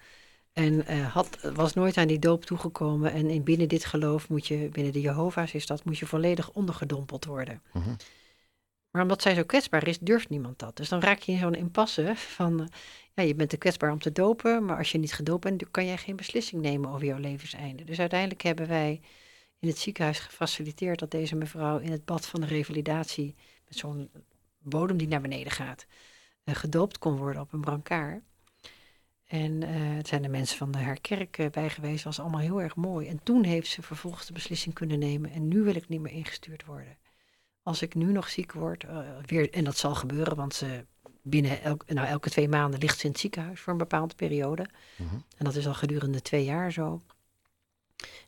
En 0.54 0.74
uh, 0.74 1.14
had, 1.14 1.42
was 1.54 1.74
nooit 1.74 1.98
aan 1.98 2.08
die 2.08 2.20
doop 2.20 2.46
toegekomen. 2.46 3.12
En 3.12 3.30
in 3.30 3.44
binnen 3.44 3.68
dit 3.68 3.86
geloof 3.86 4.30
moet 4.30 4.48
je, 4.48 4.70
binnen 4.72 4.94
de 4.94 5.02
Jehovah's 5.02 5.54
is 5.54 5.66
dat, 5.66 5.84
moet 5.84 5.98
je 5.98 6.06
volledig 6.06 6.52
ondergedompeld 6.52 7.26
worden. 7.26 7.62
Mhm. 7.74 7.96
Maar 8.92 9.02
omdat 9.02 9.22
zij 9.22 9.36
zo 9.36 9.44
kwetsbaar 9.44 9.88
is, 9.88 10.00
durft 10.00 10.30
niemand 10.30 10.60
dat. 10.60 10.76
Dus 10.76 10.90
dan 10.90 11.00
raak 11.00 11.20
je 11.20 11.32
in 11.32 11.40
zo'n 11.40 11.56
impasse 11.56 12.14
van, 12.16 12.62
uh, 12.62 12.68
ja, 13.14 13.24
je 13.24 13.36
bent 13.36 13.50
te 13.50 13.58
kwetsbaar 13.58 13.92
om 13.92 14.00
te 14.00 14.12
dopen, 14.12 14.66
maar 14.66 14.78
als 14.78 14.92
je 14.92 14.98
niet 14.98 15.14
gedoopt 15.14 15.44
bent, 15.44 15.72
kan 15.72 15.86
jij 15.86 15.98
geen 15.98 16.16
beslissing 16.16 16.62
nemen 16.62 16.90
over 16.90 17.06
jouw 17.06 17.18
levenseinde. 17.18 17.84
Dus 17.84 18.00
uiteindelijk 18.00 18.42
hebben 18.42 18.68
wij 18.68 19.02
in 19.60 19.68
het 19.68 19.78
ziekenhuis 19.78 20.20
gefaciliteerd 20.20 21.00
dat 21.00 21.12
deze 21.12 21.36
mevrouw 21.36 21.78
in 21.80 21.92
het 21.92 22.06
bad 22.06 22.26
van 22.26 22.42
de 22.42 22.48
revalidatie, 22.48 23.36
met 23.68 23.78
zo'n 23.78 24.12
bodem 24.60 24.98
die 24.98 25.08
naar 25.08 25.22
beneden 25.22 25.52
gaat, 25.52 25.86
uh, 26.46 26.56
gedoopt 26.56 26.98
kon 26.98 27.18
worden 27.18 27.42
op 27.42 27.54
een 27.54 27.62
brancard. 27.62 28.22
En 29.32 29.62
uh, 29.62 29.70
het 29.72 30.08
zijn 30.08 30.22
de 30.22 30.28
mensen 30.28 30.58
van 30.58 30.72
de 30.72 30.78
herkerk 30.78 31.38
uh, 31.38 31.50
bij 31.50 31.70
geweest, 31.70 32.04
was 32.04 32.20
allemaal 32.20 32.40
heel 32.40 32.62
erg 32.62 32.76
mooi. 32.76 33.08
En 33.08 33.24
toen 33.24 33.44
heeft 33.44 33.68
ze 33.68 33.82
vervolgens 33.82 34.26
de 34.26 34.34
beslissing 34.34 34.74
kunnen 34.74 35.00
nemen. 35.00 35.32
En 35.32 35.48
nu 35.48 35.62
wil 35.62 35.76
ik 35.76 35.90
niet 35.90 36.02
meer 36.02 36.12
ingestuurd 36.12 36.66
worden. 36.66 36.98
Als 37.64 37.82
ik 37.82 37.96
nu 37.96 38.12
nog 38.12 38.30
ziek 38.30 38.52
word, 38.52 38.84
uh, 38.84 39.00
weer, 39.26 39.54
en 39.54 39.64
dat 39.64 39.78
zal 39.78 39.96
gebeuren, 39.96 40.36
want 40.36 40.54
ze 40.54 40.86
binnen 41.22 41.62
elk, 41.62 41.84
nou, 41.88 42.08
elke 42.08 42.30
twee 42.30 42.48
maanden 42.48 42.80
ligt 42.80 43.00
ze 43.00 43.06
in 43.06 43.12
het 43.12 43.20
ziekenhuis 43.20 43.60
voor 43.60 43.72
een 43.72 43.80
bepaalde 43.80 44.16
periode. 44.16 44.66
Mhm. 44.98 45.16
En 45.16 45.46
dat 45.46 45.56
is 45.56 45.68
al 45.68 45.74
gedurende 45.74 46.22
twee 46.22 46.44
jaar 46.44 46.72
zo. 46.72 47.02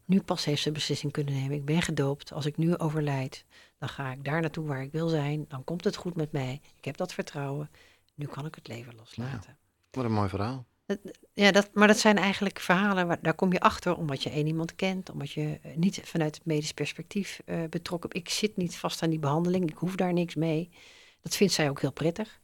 Nu 0.06 0.22
pas 0.22 0.46
heeft 0.46 0.62
ze 0.62 0.68
de 0.68 0.74
beslissing 0.74 1.12
kunnen 1.12 1.34
nemen. 1.34 1.58
Ik 1.58 1.66
ben 1.66 1.82
gedoopt. 1.82 2.32
Als 2.32 2.46
ik 2.46 2.58
nu 2.58 2.78
overlijd, 2.78 3.46
dan 3.78 3.90
ga 3.90 4.12
ik 4.12 4.24
daar 4.24 4.42
naartoe 4.42 4.68
waar 4.68 4.82
ik 4.82 4.92
wil 4.92 5.08
zijn. 5.08 5.46
Dan 5.48 5.64
komt 5.64 5.84
het 5.84 5.96
goed 5.96 6.16
met 6.16 6.32
mij. 6.32 6.62
Ik 6.78 6.86
heb 6.86 6.98
dat 6.98 7.14
vertrouwen. 7.14 7.70
Nu 8.16 8.26
kan 8.26 8.46
ik 8.46 8.56
het 8.56 8.68
leven 8.68 8.96
loslaten. 8.96 9.58
wat 9.92 10.06
een 10.06 10.12
mooi 10.12 10.30
verhaal. 10.30 10.66
Ja, 11.34 11.52
dat, 11.52 11.70
maar 11.74 11.88
dat 11.88 11.98
zijn 11.98 12.18
eigenlijk 12.18 12.60
verhalen, 12.60 13.08
waar, 13.08 13.22
daar 13.22 13.34
kom 13.34 13.52
je 13.52 13.60
achter 13.60 13.98
omdat 13.98 14.24
je 14.24 14.30
één 14.30 14.48
iemand 14.48 14.76
kent, 14.76 15.10
omdat 15.10 15.32
je 15.32 15.60
eh, 15.64 15.76
niet 15.76 16.02
vanuit 16.04 16.36
het 16.36 16.46
medisch 16.46 16.74
perspectief 16.74 17.42
uh, 17.46 17.64
betrokken 17.70 18.10
Ik 18.14 18.30
zit 18.30 18.58
niet 18.58 18.76
vast 18.76 19.04
aan 19.04 19.10
die 19.10 19.20
behandeling, 19.20 19.70
ik 19.70 19.78
hoef 19.78 19.96
daar 19.96 20.14
niks 20.14 20.36
mee. 20.36 20.70
Dat 21.22 21.36
vindt 21.36 21.54
zij 21.54 21.70
ook 21.70 21.82
heel 21.82 21.92
prettig. 21.92 22.42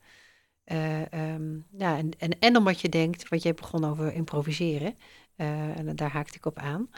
Uh, 0.66 1.02
um, 1.02 1.66
ja, 1.78 1.98
en, 1.98 2.12
en, 2.18 2.40
en 2.40 2.58
omdat 2.58 2.82
je 2.82 2.90
denkt, 2.90 3.30
wat 3.30 3.44
jij 3.44 3.54
begon 3.54 3.86
over 3.86 4.14
improviseren, 4.14 4.98
uh, 5.36 5.78
en 5.78 5.96
daar 5.96 6.12
haakte 6.12 6.38
ik 6.38 6.46
op 6.46 6.58
aan. 6.58 6.90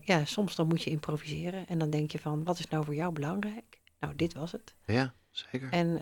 ja, 0.00 0.24
soms 0.24 0.54
dan 0.54 0.66
moet 0.66 0.82
je 0.82 0.90
improviseren 0.90 1.66
en 1.66 1.78
dan 1.78 1.90
denk 1.90 2.10
je 2.10 2.18
van, 2.18 2.44
wat 2.44 2.58
is 2.58 2.68
nou 2.68 2.84
voor 2.84 2.94
jou 2.94 3.12
belangrijk? 3.12 3.80
Nou, 4.00 4.16
dit 4.16 4.34
was 4.34 4.52
het. 4.52 4.74
Ja, 4.86 5.14
zeker. 5.30 5.70
En, 5.70 6.00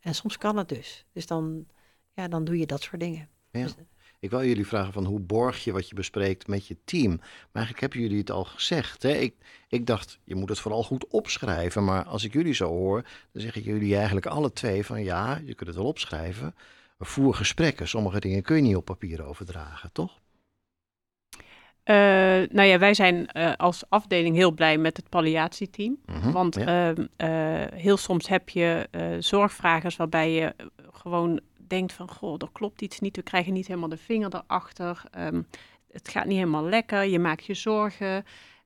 en 0.00 0.14
soms 0.14 0.38
kan 0.38 0.56
het 0.56 0.68
dus. 0.68 1.04
Dus 1.12 1.26
dan, 1.26 1.66
ja, 2.14 2.28
dan 2.28 2.44
doe 2.44 2.58
je 2.58 2.66
dat 2.66 2.82
soort 2.82 3.00
dingen. 3.00 3.28
Ja. 3.50 3.62
Dus, 3.62 3.74
ik 4.20 4.30
wil 4.30 4.44
jullie 4.44 4.66
vragen 4.66 4.92
van 4.92 5.04
hoe 5.04 5.20
borg 5.20 5.64
je 5.64 5.72
wat 5.72 5.88
je 5.88 5.94
bespreekt 5.94 6.46
met 6.46 6.66
je 6.66 6.76
team. 6.84 7.16
Maar 7.16 7.48
eigenlijk 7.52 7.80
hebben 7.80 8.00
jullie 8.00 8.18
het 8.18 8.30
al 8.30 8.44
gezegd. 8.44 9.02
Hè? 9.02 9.12
Ik, 9.12 9.34
ik 9.68 9.86
dacht, 9.86 10.18
je 10.24 10.34
moet 10.34 10.48
het 10.48 10.58
vooral 10.58 10.82
goed 10.82 11.06
opschrijven. 11.06 11.84
Maar 11.84 12.04
als 12.04 12.24
ik 12.24 12.32
jullie 12.32 12.54
zo 12.54 12.68
hoor, 12.68 13.02
dan 13.32 13.42
zeggen 13.42 13.62
jullie 13.62 13.96
eigenlijk 13.96 14.26
alle 14.26 14.52
twee 14.52 14.86
van 14.86 15.02
ja, 15.02 15.40
je 15.44 15.54
kunt 15.54 15.68
het 15.68 15.78
wel 15.78 15.86
opschrijven. 15.86 16.54
Maar 16.96 17.08
voer 17.08 17.34
gesprekken. 17.34 17.88
Sommige 17.88 18.20
dingen 18.20 18.42
kun 18.42 18.56
je 18.56 18.62
niet 18.62 18.76
op 18.76 18.84
papier 18.84 19.24
overdragen, 19.24 19.92
toch? 19.92 20.18
Uh, 21.84 21.94
nou 22.50 22.62
ja, 22.62 22.78
wij 22.78 22.94
zijn 22.94 23.30
uh, 23.32 23.52
als 23.56 23.84
afdeling 23.88 24.36
heel 24.36 24.52
blij 24.52 24.78
met 24.78 24.96
het 24.96 25.08
palliatieteam. 25.08 25.98
Mm 26.06 26.32
want 26.32 26.54
ja. 26.54 26.94
uh, 26.96 26.98
heel 27.74 27.96
soms 27.96 28.28
heb 28.28 28.48
je 28.48 28.88
zorgvragers 29.18 29.96
waarbij 29.96 30.32
je 30.32 30.54
gewoon 30.92 31.40
denkt 31.68 31.92
van, 31.92 32.10
goh, 32.10 32.34
er 32.38 32.48
klopt 32.52 32.82
iets 32.82 33.00
niet, 33.00 33.16
we 33.16 33.22
krijgen 33.22 33.52
niet 33.52 33.66
helemaal 33.66 33.88
de 33.88 33.96
vinger 33.96 34.34
erachter, 34.34 35.02
um, 35.18 35.46
het 35.90 36.08
gaat 36.08 36.24
niet 36.24 36.38
helemaal 36.38 36.64
lekker, 36.64 37.04
je 37.04 37.18
maakt 37.18 37.44
je 37.44 37.54
zorgen. 37.54 38.24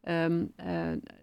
Um, 0.09 0.53
uh, 0.57 0.67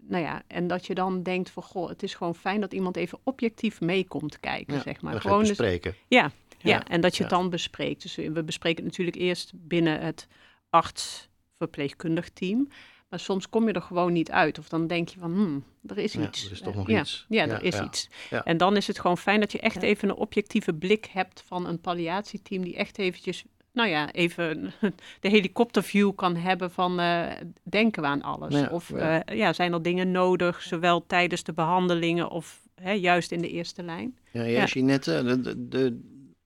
nou 0.00 0.22
ja, 0.22 0.42
en 0.46 0.66
dat 0.66 0.86
je 0.86 0.94
dan 0.94 1.22
denkt 1.22 1.50
van, 1.50 1.62
goh, 1.62 1.88
het 1.88 2.02
is 2.02 2.14
gewoon 2.14 2.34
fijn 2.34 2.60
dat 2.60 2.72
iemand 2.72 2.96
even 2.96 3.18
objectief 3.22 3.80
meekomt 3.80 4.40
kijken, 4.40 4.74
ja, 4.74 4.80
zeg 4.80 5.00
maar. 5.00 5.20
Gewoon 5.20 5.40
bespreken. 5.40 5.90
Dus, 5.90 6.00
ja, 6.08 6.22
ja, 6.22 6.30
ja, 6.58 6.84
en 6.86 7.00
dat 7.00 7.16
je 7.16 7.22
het 7.22 7.32
dan 7.32 7.50
bespreekt. 7.50 8.02
Dus 8.02 8.14
we 8.14 8.42
bespreken 8.44 8.84
het 8.84 8.92
natuurlijk 8.92 9.16
eerst 9.16 9.52
binnen 9.54 10.00
het 10.00 10.28
arts-verpleegkundig 10.70 12.30
team. 12.30 12.68
Maar 13.10 13.20
soms 13.20 13.48
kom 13.48 13.66
je 13.66 13.72
er 13.72 13.82
gewoon 13.82 14.12
niet 14.12 14.30
uit. 14.30 14.58
Of 14.58 14.68
dan 14.68 14.86
denk 14.86 15.08
je 15.08 15.18
van, 15.18 15.32
hmm, 15.32 15.64
er 15.86 15.98
is 15.98 16.16
iets. 16.16 16.46
er 16.46 16.52
is 16.52 16.60
toch 16.60 16.74
nog 16.74 16.88
ja, 16.88 17.00
iets. 17.00 17.26
Ja, 17.28 17.46
er 17.46 17.62
is 17.62 17.80
iets. 17.80 18.08
En 18.44 18.56
dan 18.56 18.76
is 18.76 18.86
het 18.86 19.00
gewoon 19.00 19.18
fijn 19.18 19.40
dat 19.40 19.52
je 19.52 19.60
echt 19.60 19.82
even 19.82 20.08
een 20.08 20.14
objectieve 20.14 20.74
blik 20.74 21.06
hebt 21.12 21.42
van 21.46 21.66
een 21.66 21.80
palliatieteam 21.80 22.62
die 22.64 22.76
echt 22.76 22.98
eventjes, 22.98 23.44
nou 23.72 23.88
ja, 23.88 24.12
even 24.12 24.72
de 25.20 25.28
helikopterview 25.28 26.14
kan 26.14 26.36
hebben 26.36 26.70
van 26.70 27.00
uh, 27.00 27.26
denken 27.62 28.02
we 28.02 28.08
aan 28.08 28.22
alles. 28.22 28.68
of 28.68 28.90
uh, 28.90 29.18
ja, 29.24 29.52
zijn 29.52 29.72
er 29.72 29.82
dingen 29.82 30.10
nodig, 30.10 30.62
zowel 30.62 31.06
tijdens 31.06 31.42
de 31.42 31.52
behandelingen 31.52 32.30
of 32.30 32.60
hè, 32.74 32.92
juist 32.92 33.32
in 33.32 33.40
de 33.40 33.50
eerste 33.50 33.82
lijn. 33.82 34.18
Ja, 34.32 34.42
ja, 34.42 34.64
Jeanette, 34.64 35.22
de, 35.24 35.40
de, 35.40 35.68
de, 35.68 36.00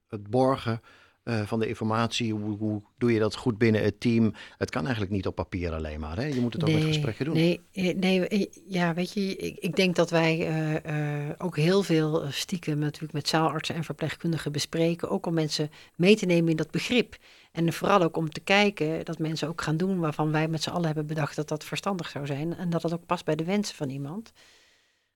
het 0.09 0.31
borgen 0.31 0.81
uh, 1.24 1.42
van 1.42 1.60
de 1.60 1.68
informatie. 1.68 2.32
Hoe, 2.32 2.56
hoe, 2.56 2.82
doe 2.98 3.12
je 3.12 3.18
dat 3.18 3.34
goed 3.34 3.58
binnen 3.58 3.82
het 3.82 4.00
team? 4.00 4.34
Het 4.58 4.70
kan 4.70 4.82
eigenlijk 4.82 5.12
niet 5.12 5.26
op 5.26 5.34
papier 5.34 5.72
alleen 5.72 6.00
maar. 6.00 6.16
Hè? 6.16 6.24
Je 6.24 6.40
moet 6.40 6.52
het 6.52 6.62
ook 6.62 6.68
nee, 6.68 6.78
met 6.78 6.87
gesprekken 6.87 7.24
doen. 7.24 7.34
Nee, 7.34 7.60
nee, 7.96 8.50
ja, 8.66 8.94
weet 8.94 9.12
je, 9.12 9.37
ik, 9.37 9.58
ik 9.58 9.76
denk 9.76 9.96
dat 9.96 10.10
wij 10.10 10.48
uh, 10.48 11.26
uh, 11.26 11.30
ook 11.38 11.56
heel 11.56 11.82
veel 11.82 12.24
stiekem 12.30 12.78
natuurlijk 12.78 13.12
met 13.12 13.28
zaalartsen 13.28 13.74
en 13.74 13.84
verpleegkundigen 13.84 14.52
bespreken. 14.52 15.10
Ook 15.10 15.26
om 15.26 15.34
mensen 15.34 15.70
mee 15.94 16.16
te 16.16 16.26
nemen 16.26 16.50
in 16.50 16.56
dat 16.56 16.70
begrip. 16.70 17.16
En 17.52 17.72
vooral 17.72 18.02
ook 18.02 18.16
om 18.16 18.30
te 18.30 18.40
kijken 18.40 19.04
dat 19.04 19.18
mensen 19.18 19.48
ook 19.48 19.62
gaan 19.62 19.76
doen 19.76 19.98
waarvan 19.98 20.32
wij 20.32 20.48
met 20.48 20.62
z'n 20.62 20.70
allen 20.70 20.87
hebben 20.87 21.06
bedacht 21.06 21.37
dat 21.37 21.48
dat 21.48 21.64
verstandig 21.64 22.08
zou 22.08 22.26
zijn. 22.26 22.56
En 22.56 22.70
dat 22.70 22.82
dat 22.82 22.92
ook 22.92 23.06
past 23.06 23.24
bij 23.24 23.37
de 23.37 23.44
wensen 23.44 23.76
van 23.76 23.88
iemand. 23.90 24.32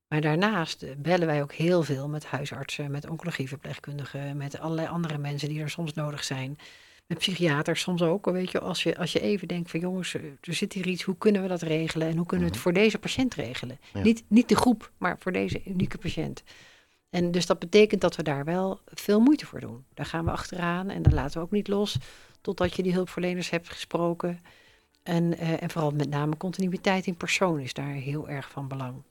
Maar 0.09 0.21
daarnaast 0.21 0.83
eh, 0.83 0.91
bellen 0.97 1.27
wij 1.27 1.43
ook 1.43 1.53
heel 1.53 1.83
veel 1.83 2.09
met 2.09 2.27
huisartsen, 2.27 2.91
met 2.91 3.09
oncologieverpleegkundigen, 3.09 4.37
met 4.37 4.59
allerlei 4.59 4.89
andere 4.89 5.19
mensen 5.19 5.49
die 5.49 5.61
er 5.61 5.71
soms 5.71 5.95
nodig 5.95 6.25
zijn. 6.25 6.59
Met 7.07 7.19
psychiaters 7.19 7.81
soms 7.81 8.03
ook, 8.03 8.25
weet 8.25 8.51
je, 8.51 8.61
als 8.61 8.83
je, 8.83 8.99
als 8.99 9.13
je 9.13 9.21
even 9.21 9.49
denkt 9.49 9.71
van 9.71 9.81
jongens, 9.81 10.15
eh, 10.15 10.23
er 10.41 10.55
zit 10.55 10.73
hier 10.73 10.87
iets, 10.87 11.03
hoe 11.03 11.17
kunnen 11.19 11.43
we 11.43 11.49
dat 11.49 11.63
regelen 11.63 12.09
en 12.09 12.17
hoe 12.17 12.27
kunnen 12.27 12.47
we 12.47 12.53
het 12.53 12.63
mhm. 12.63 12.73
voor 12.73 12.83
deze 12.83 12.99
patiënt 12.99 13.35
regelen? 13.35 13.79
Niet, 14.03 14.25
niet 14.29 14.49
de 14.49 14.57
groep, 14.57 14.91
maar 14.99 15.17
voor 15.19 15.33
deze 15.33 15.63
unieke 15.65 15.99
patiënt. 15.99 16.43
En 17.11 17.31
dus 17.31 17.47
dat 17.47 17.59
betekent 17.59 18.01
dat 18.01 18.17
we 18.17 18.23
daar 18.23 18.45
wel 18.45 18.81
veel 18.85 19.21
moeite 19.21 19.47
voor 19.47 19.61
doen. 19.61 19.85
Daar 19.95 20.07
gaan 20.07 20.25
we 20.25 20.31
achteraan 20.31 20.91
en 20.91 21.03
dan 21.03 21.15
laten 21.15 21.39
we 21.39 21.45
ook 21.45 21.51
niet 21.51 21.69
los 21.69 21.99
totdat 22.41 22.75
je 22.75 22.83
die 22.83 22.93
hulpverleners 22.93 23.51
hebt 23.51 23.69
gesproken. 23.69 24.41
En, 25.03 25.25
uh, 25.25 25.63
en 25.63 25.71
vooral 25.71 25.91
met 25.91 26.09
name 26.09 26.37
continuïteit 26.37 27.07
in 27.07 27.17
persoon 27.17 27.61
is 27.61 27.75
daar 27.75 27.93
heel 27.93 28.29
erg 28.29 28.51
van 28.51 28.69
belang 28.69 29.03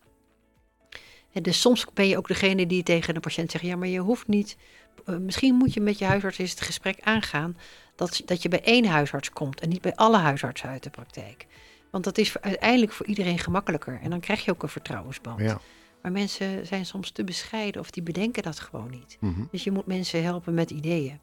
dus 1.41 1.61
soms 1.61 1.85
ben 1.93 2.07
je 2.07 2.17
ook 2.17 2.27
degene 2.27 2.65
die 2.65 2.83
tegen 2.83 3.13
de 3.13 3.19
patiënt 3.19 3.51
zegt: 3.51 3.63
ja, 3.63 3.75
maar 3.75 3.87
je 3.87 3.99
hoeft 3.99 4.27
niet. 4.27 4.57
Uh, 5.05 5.17
misschien 5.17 5.55
moet 5.55 5.73
je 5.73 5.81
met 5.81 5.97
je 5.97 6.05
huisarts 6.05 6.37
eens 6.37 6.51
het 6.51 6.61
gesprek 6.61 6.99
aangaan 7.01 7.57
dat, 7.95 8.21
dat 8.25 8.41
je 8.41 8.49
bij 8.49 8.63
één 8.63 8.85
huisarts 8.85 9.29
komt 9.29 9.59
en 9.59 9.69
niet 9.69 9.81
bij 9.81 9.95
alle 9.95 10.17
huisartsen 10.17 10.69
uit 10.69 10.83
de 10.83 10.89
praktijk. 10.89 11.45
Want 11.91 12.03
dat 12.03 12.17
is 12.17 12.39
uiteindelijk 12.41 12.91
voor 12.91 13.05
iedereen 13.05 13.39
gemakkelijker 13.39 13.99
en 14.01 14.09
dan 14.09 14.19
krijg 14.19 14.45
je 14.45 14.51
ook 14.51 14.63
een 14.63 14.69
vertrouwensband. 14.69 15.39
Ja. 15.39 15.59
Maar 16.01 16.11
mensen 16.11 16.65
zijn 16.65 16.85
soms 16.85 17.11
te 17.11 17.23
bescheiden 17.23 17.81
of 17.81 17.91
die 17.91 18.03
bedenken 18.03 18.43
dat 18.43 18.59
gewoon 18.59 18.89
niet. 18.89 19.17
Mm 19.19 19.33
-hmm. 19.33 19.47
Dus 19.51 19.63
je 19.63 19.71
moet 19.71 19.85
mensen 19.85 20.23
helpen 20.23 20.53
met 20.53 20.71
ideeën. 20.71 21.19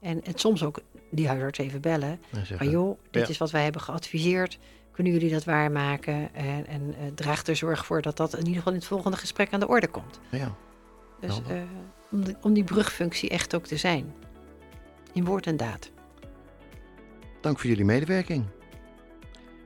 En, 0.00 0.24
en 0.24 0.32
soms 0.34 0.62
ook 0.62 0.80
die 1.10 1.28
huisarts 1.28 1.58
even 1.58 1.80
bellen. 1.80 2.20
Van 2.56 2.70
joh, 2.70 2.98
dit 3.10 3.22
ja. 3.22 3.28
is 3.28 3.38
wat 3.38 3.50
wij 3.50 3.62
hebben 3.62 3.80
geadviseerd 3.80 4.58
kunnen 4.94 5.12
jullie 5.12 5.30
dat 5.30 5.44
waarmaken? 5.44 6.34
En, 6.34 6.66
en 6.66 6.82
uh, 6.82 6.94
draag 7.14 7.46
er 7.46 7.56
zorg 7.56 7.86
voor 7.86 8.02
dat 8.02 8.16
dat 8.16 8.32
in 8.32 8.38
ieder 8.38 8.54
geval 8.54 8.72
in 8.72 8.78
het 8.78 8.88
volgende 8.88 9.16
gesprek 9.16 9.52
aan 9.52 9.60
de 9.60 9.68
orde 9.68 9.88
komt. 9.88 10.20
Ja. 10.30 10.54
Dus 11.20 11.40
uh, 11.50 11.56
om, 12.10 12.24
de, 12.24 12.34
om 12.40 12.52
die 12.52 12.64
brugfunctie 12.64 13.28
echt 13.28 13.54
ook 13.54 13.66
te 13.66 13.76
zijn. 13.76 14.14
In 15.12 15.24
woord 15.24 15.46
en 15.46 15.56
daad. 15.56 15.90
Dank 17.40 17.58
voor 17.58 17.68
jullie 17.68 17.84
medewerking. 17.84 18.44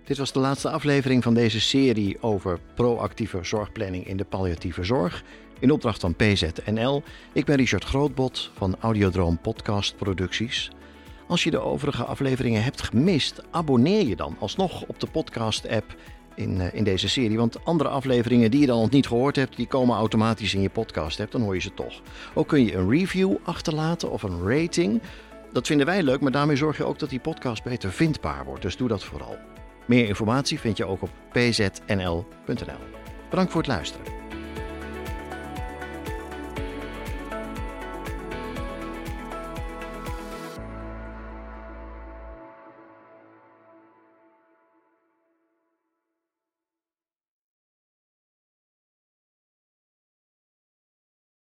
Dit 0.05 0.19
was 0.19 0.33
de 0.33 0.39
laatste 0.39 0.71
aflevering 0.71 1.23
van 1.23 1.35
deze 1.35 1.61
serie 1.61 2.23
over 2.23 2.59
proactieve 2.75 3.39
zorgplanning 3.43 4.07
in 4.07 4.17
de 4.17 4.25
palliatieve 4.25 4.85
zorg. 4.85 5.25
In 5.61 5.71
opdracht 5.71 6.01
van 6.01 6.15
PZNL. 6.15 7.03
Ik 7.33 7.45
ben 7.45 7.57
Richard 7.57 7.85
Grootbot 7.85 8.51
van 8.55 8.77
Audiodroom 8.81 9.41
Podcast 9.41 9.97
Producties. 9.97 10.71
Als 11.29 11.45
je 11.45 11.51
de 11.51 11.61
overige 11.61 12.05
afleveringen 12.05 12.63
hebt 12.63 12.83
gemist, 12.83 13.43
abonneer 13.51 14.07
je 14.07 14.17
dan 14.17 14.37
alsnog 14.39 14.85
op 14.87 15.01
de 15.01 15.07
podcast-app 15.07 15.97
in, 16.35 16.61
uh, 16.61 16.75
in 16.75 16.85
deze 16.85 17.09
serie. 17.09 17.37
Want 17.37 17.65
andere 17.65 17.89
afleveringen 17.89 18.51
die 18.51 18.61
je 18.61 18.67
dan 18.67 18.81
nog 18.81 18.91
niet 18.91 19.07
gehoord 19.07 19.37
hebt, 19.37 19.57
die 19.57 19.67
komen 19.67 19.97
automatisch 19.97 20.55
in 20.55 20.61
je 20.61 20.71
podcast-app. 20.71 21.33
Dan 21.33 21.41
hoor 21.41 21.55
je 21.55 21.61
ze 21.61 21.75
toch. 21.75 22.01
Ook 22.35 22.49
kun 22.49 22.65
je 22.65 22.75
een 22.75 22.91
review 22.91 23.35
achterlaten 23.43 24.11
of 24.11 24.23
een 24.23 24.49
rating. 24.49 25.03
Dat 25.53 25.67
vinden 25.67 25.87
wij 25.87 26.03
leuk, 26.03 26.21
maar 26.21 26.33
daarmee 26.33 26.57
zorg 26.57 26.77
je 26.77 26.85
ook 26.85 26.99
dat 26.99 27.11
die 27.11 27.21
podcast 27.21 27.65
beter 27.65 27.93
vindbaar 27.93 28.45
wordt. 28.45 28.63
Dus 28.63 28.77
doe 28.77 28.89
dat 28.89 29.05
vooral. 29.05 29.37
Meer 29.87 30.09
informatie 30.09 30.61
vind 30.61 30.77
je 30.77 30.85
ook 30.85 31.03
op 31.03 31.11
pznl.nl. 31.33 32.27
Bedankt 33.31 33.53
voor 33.53 33.61
het 33.61 33.71
luisteren. 33.71 34.18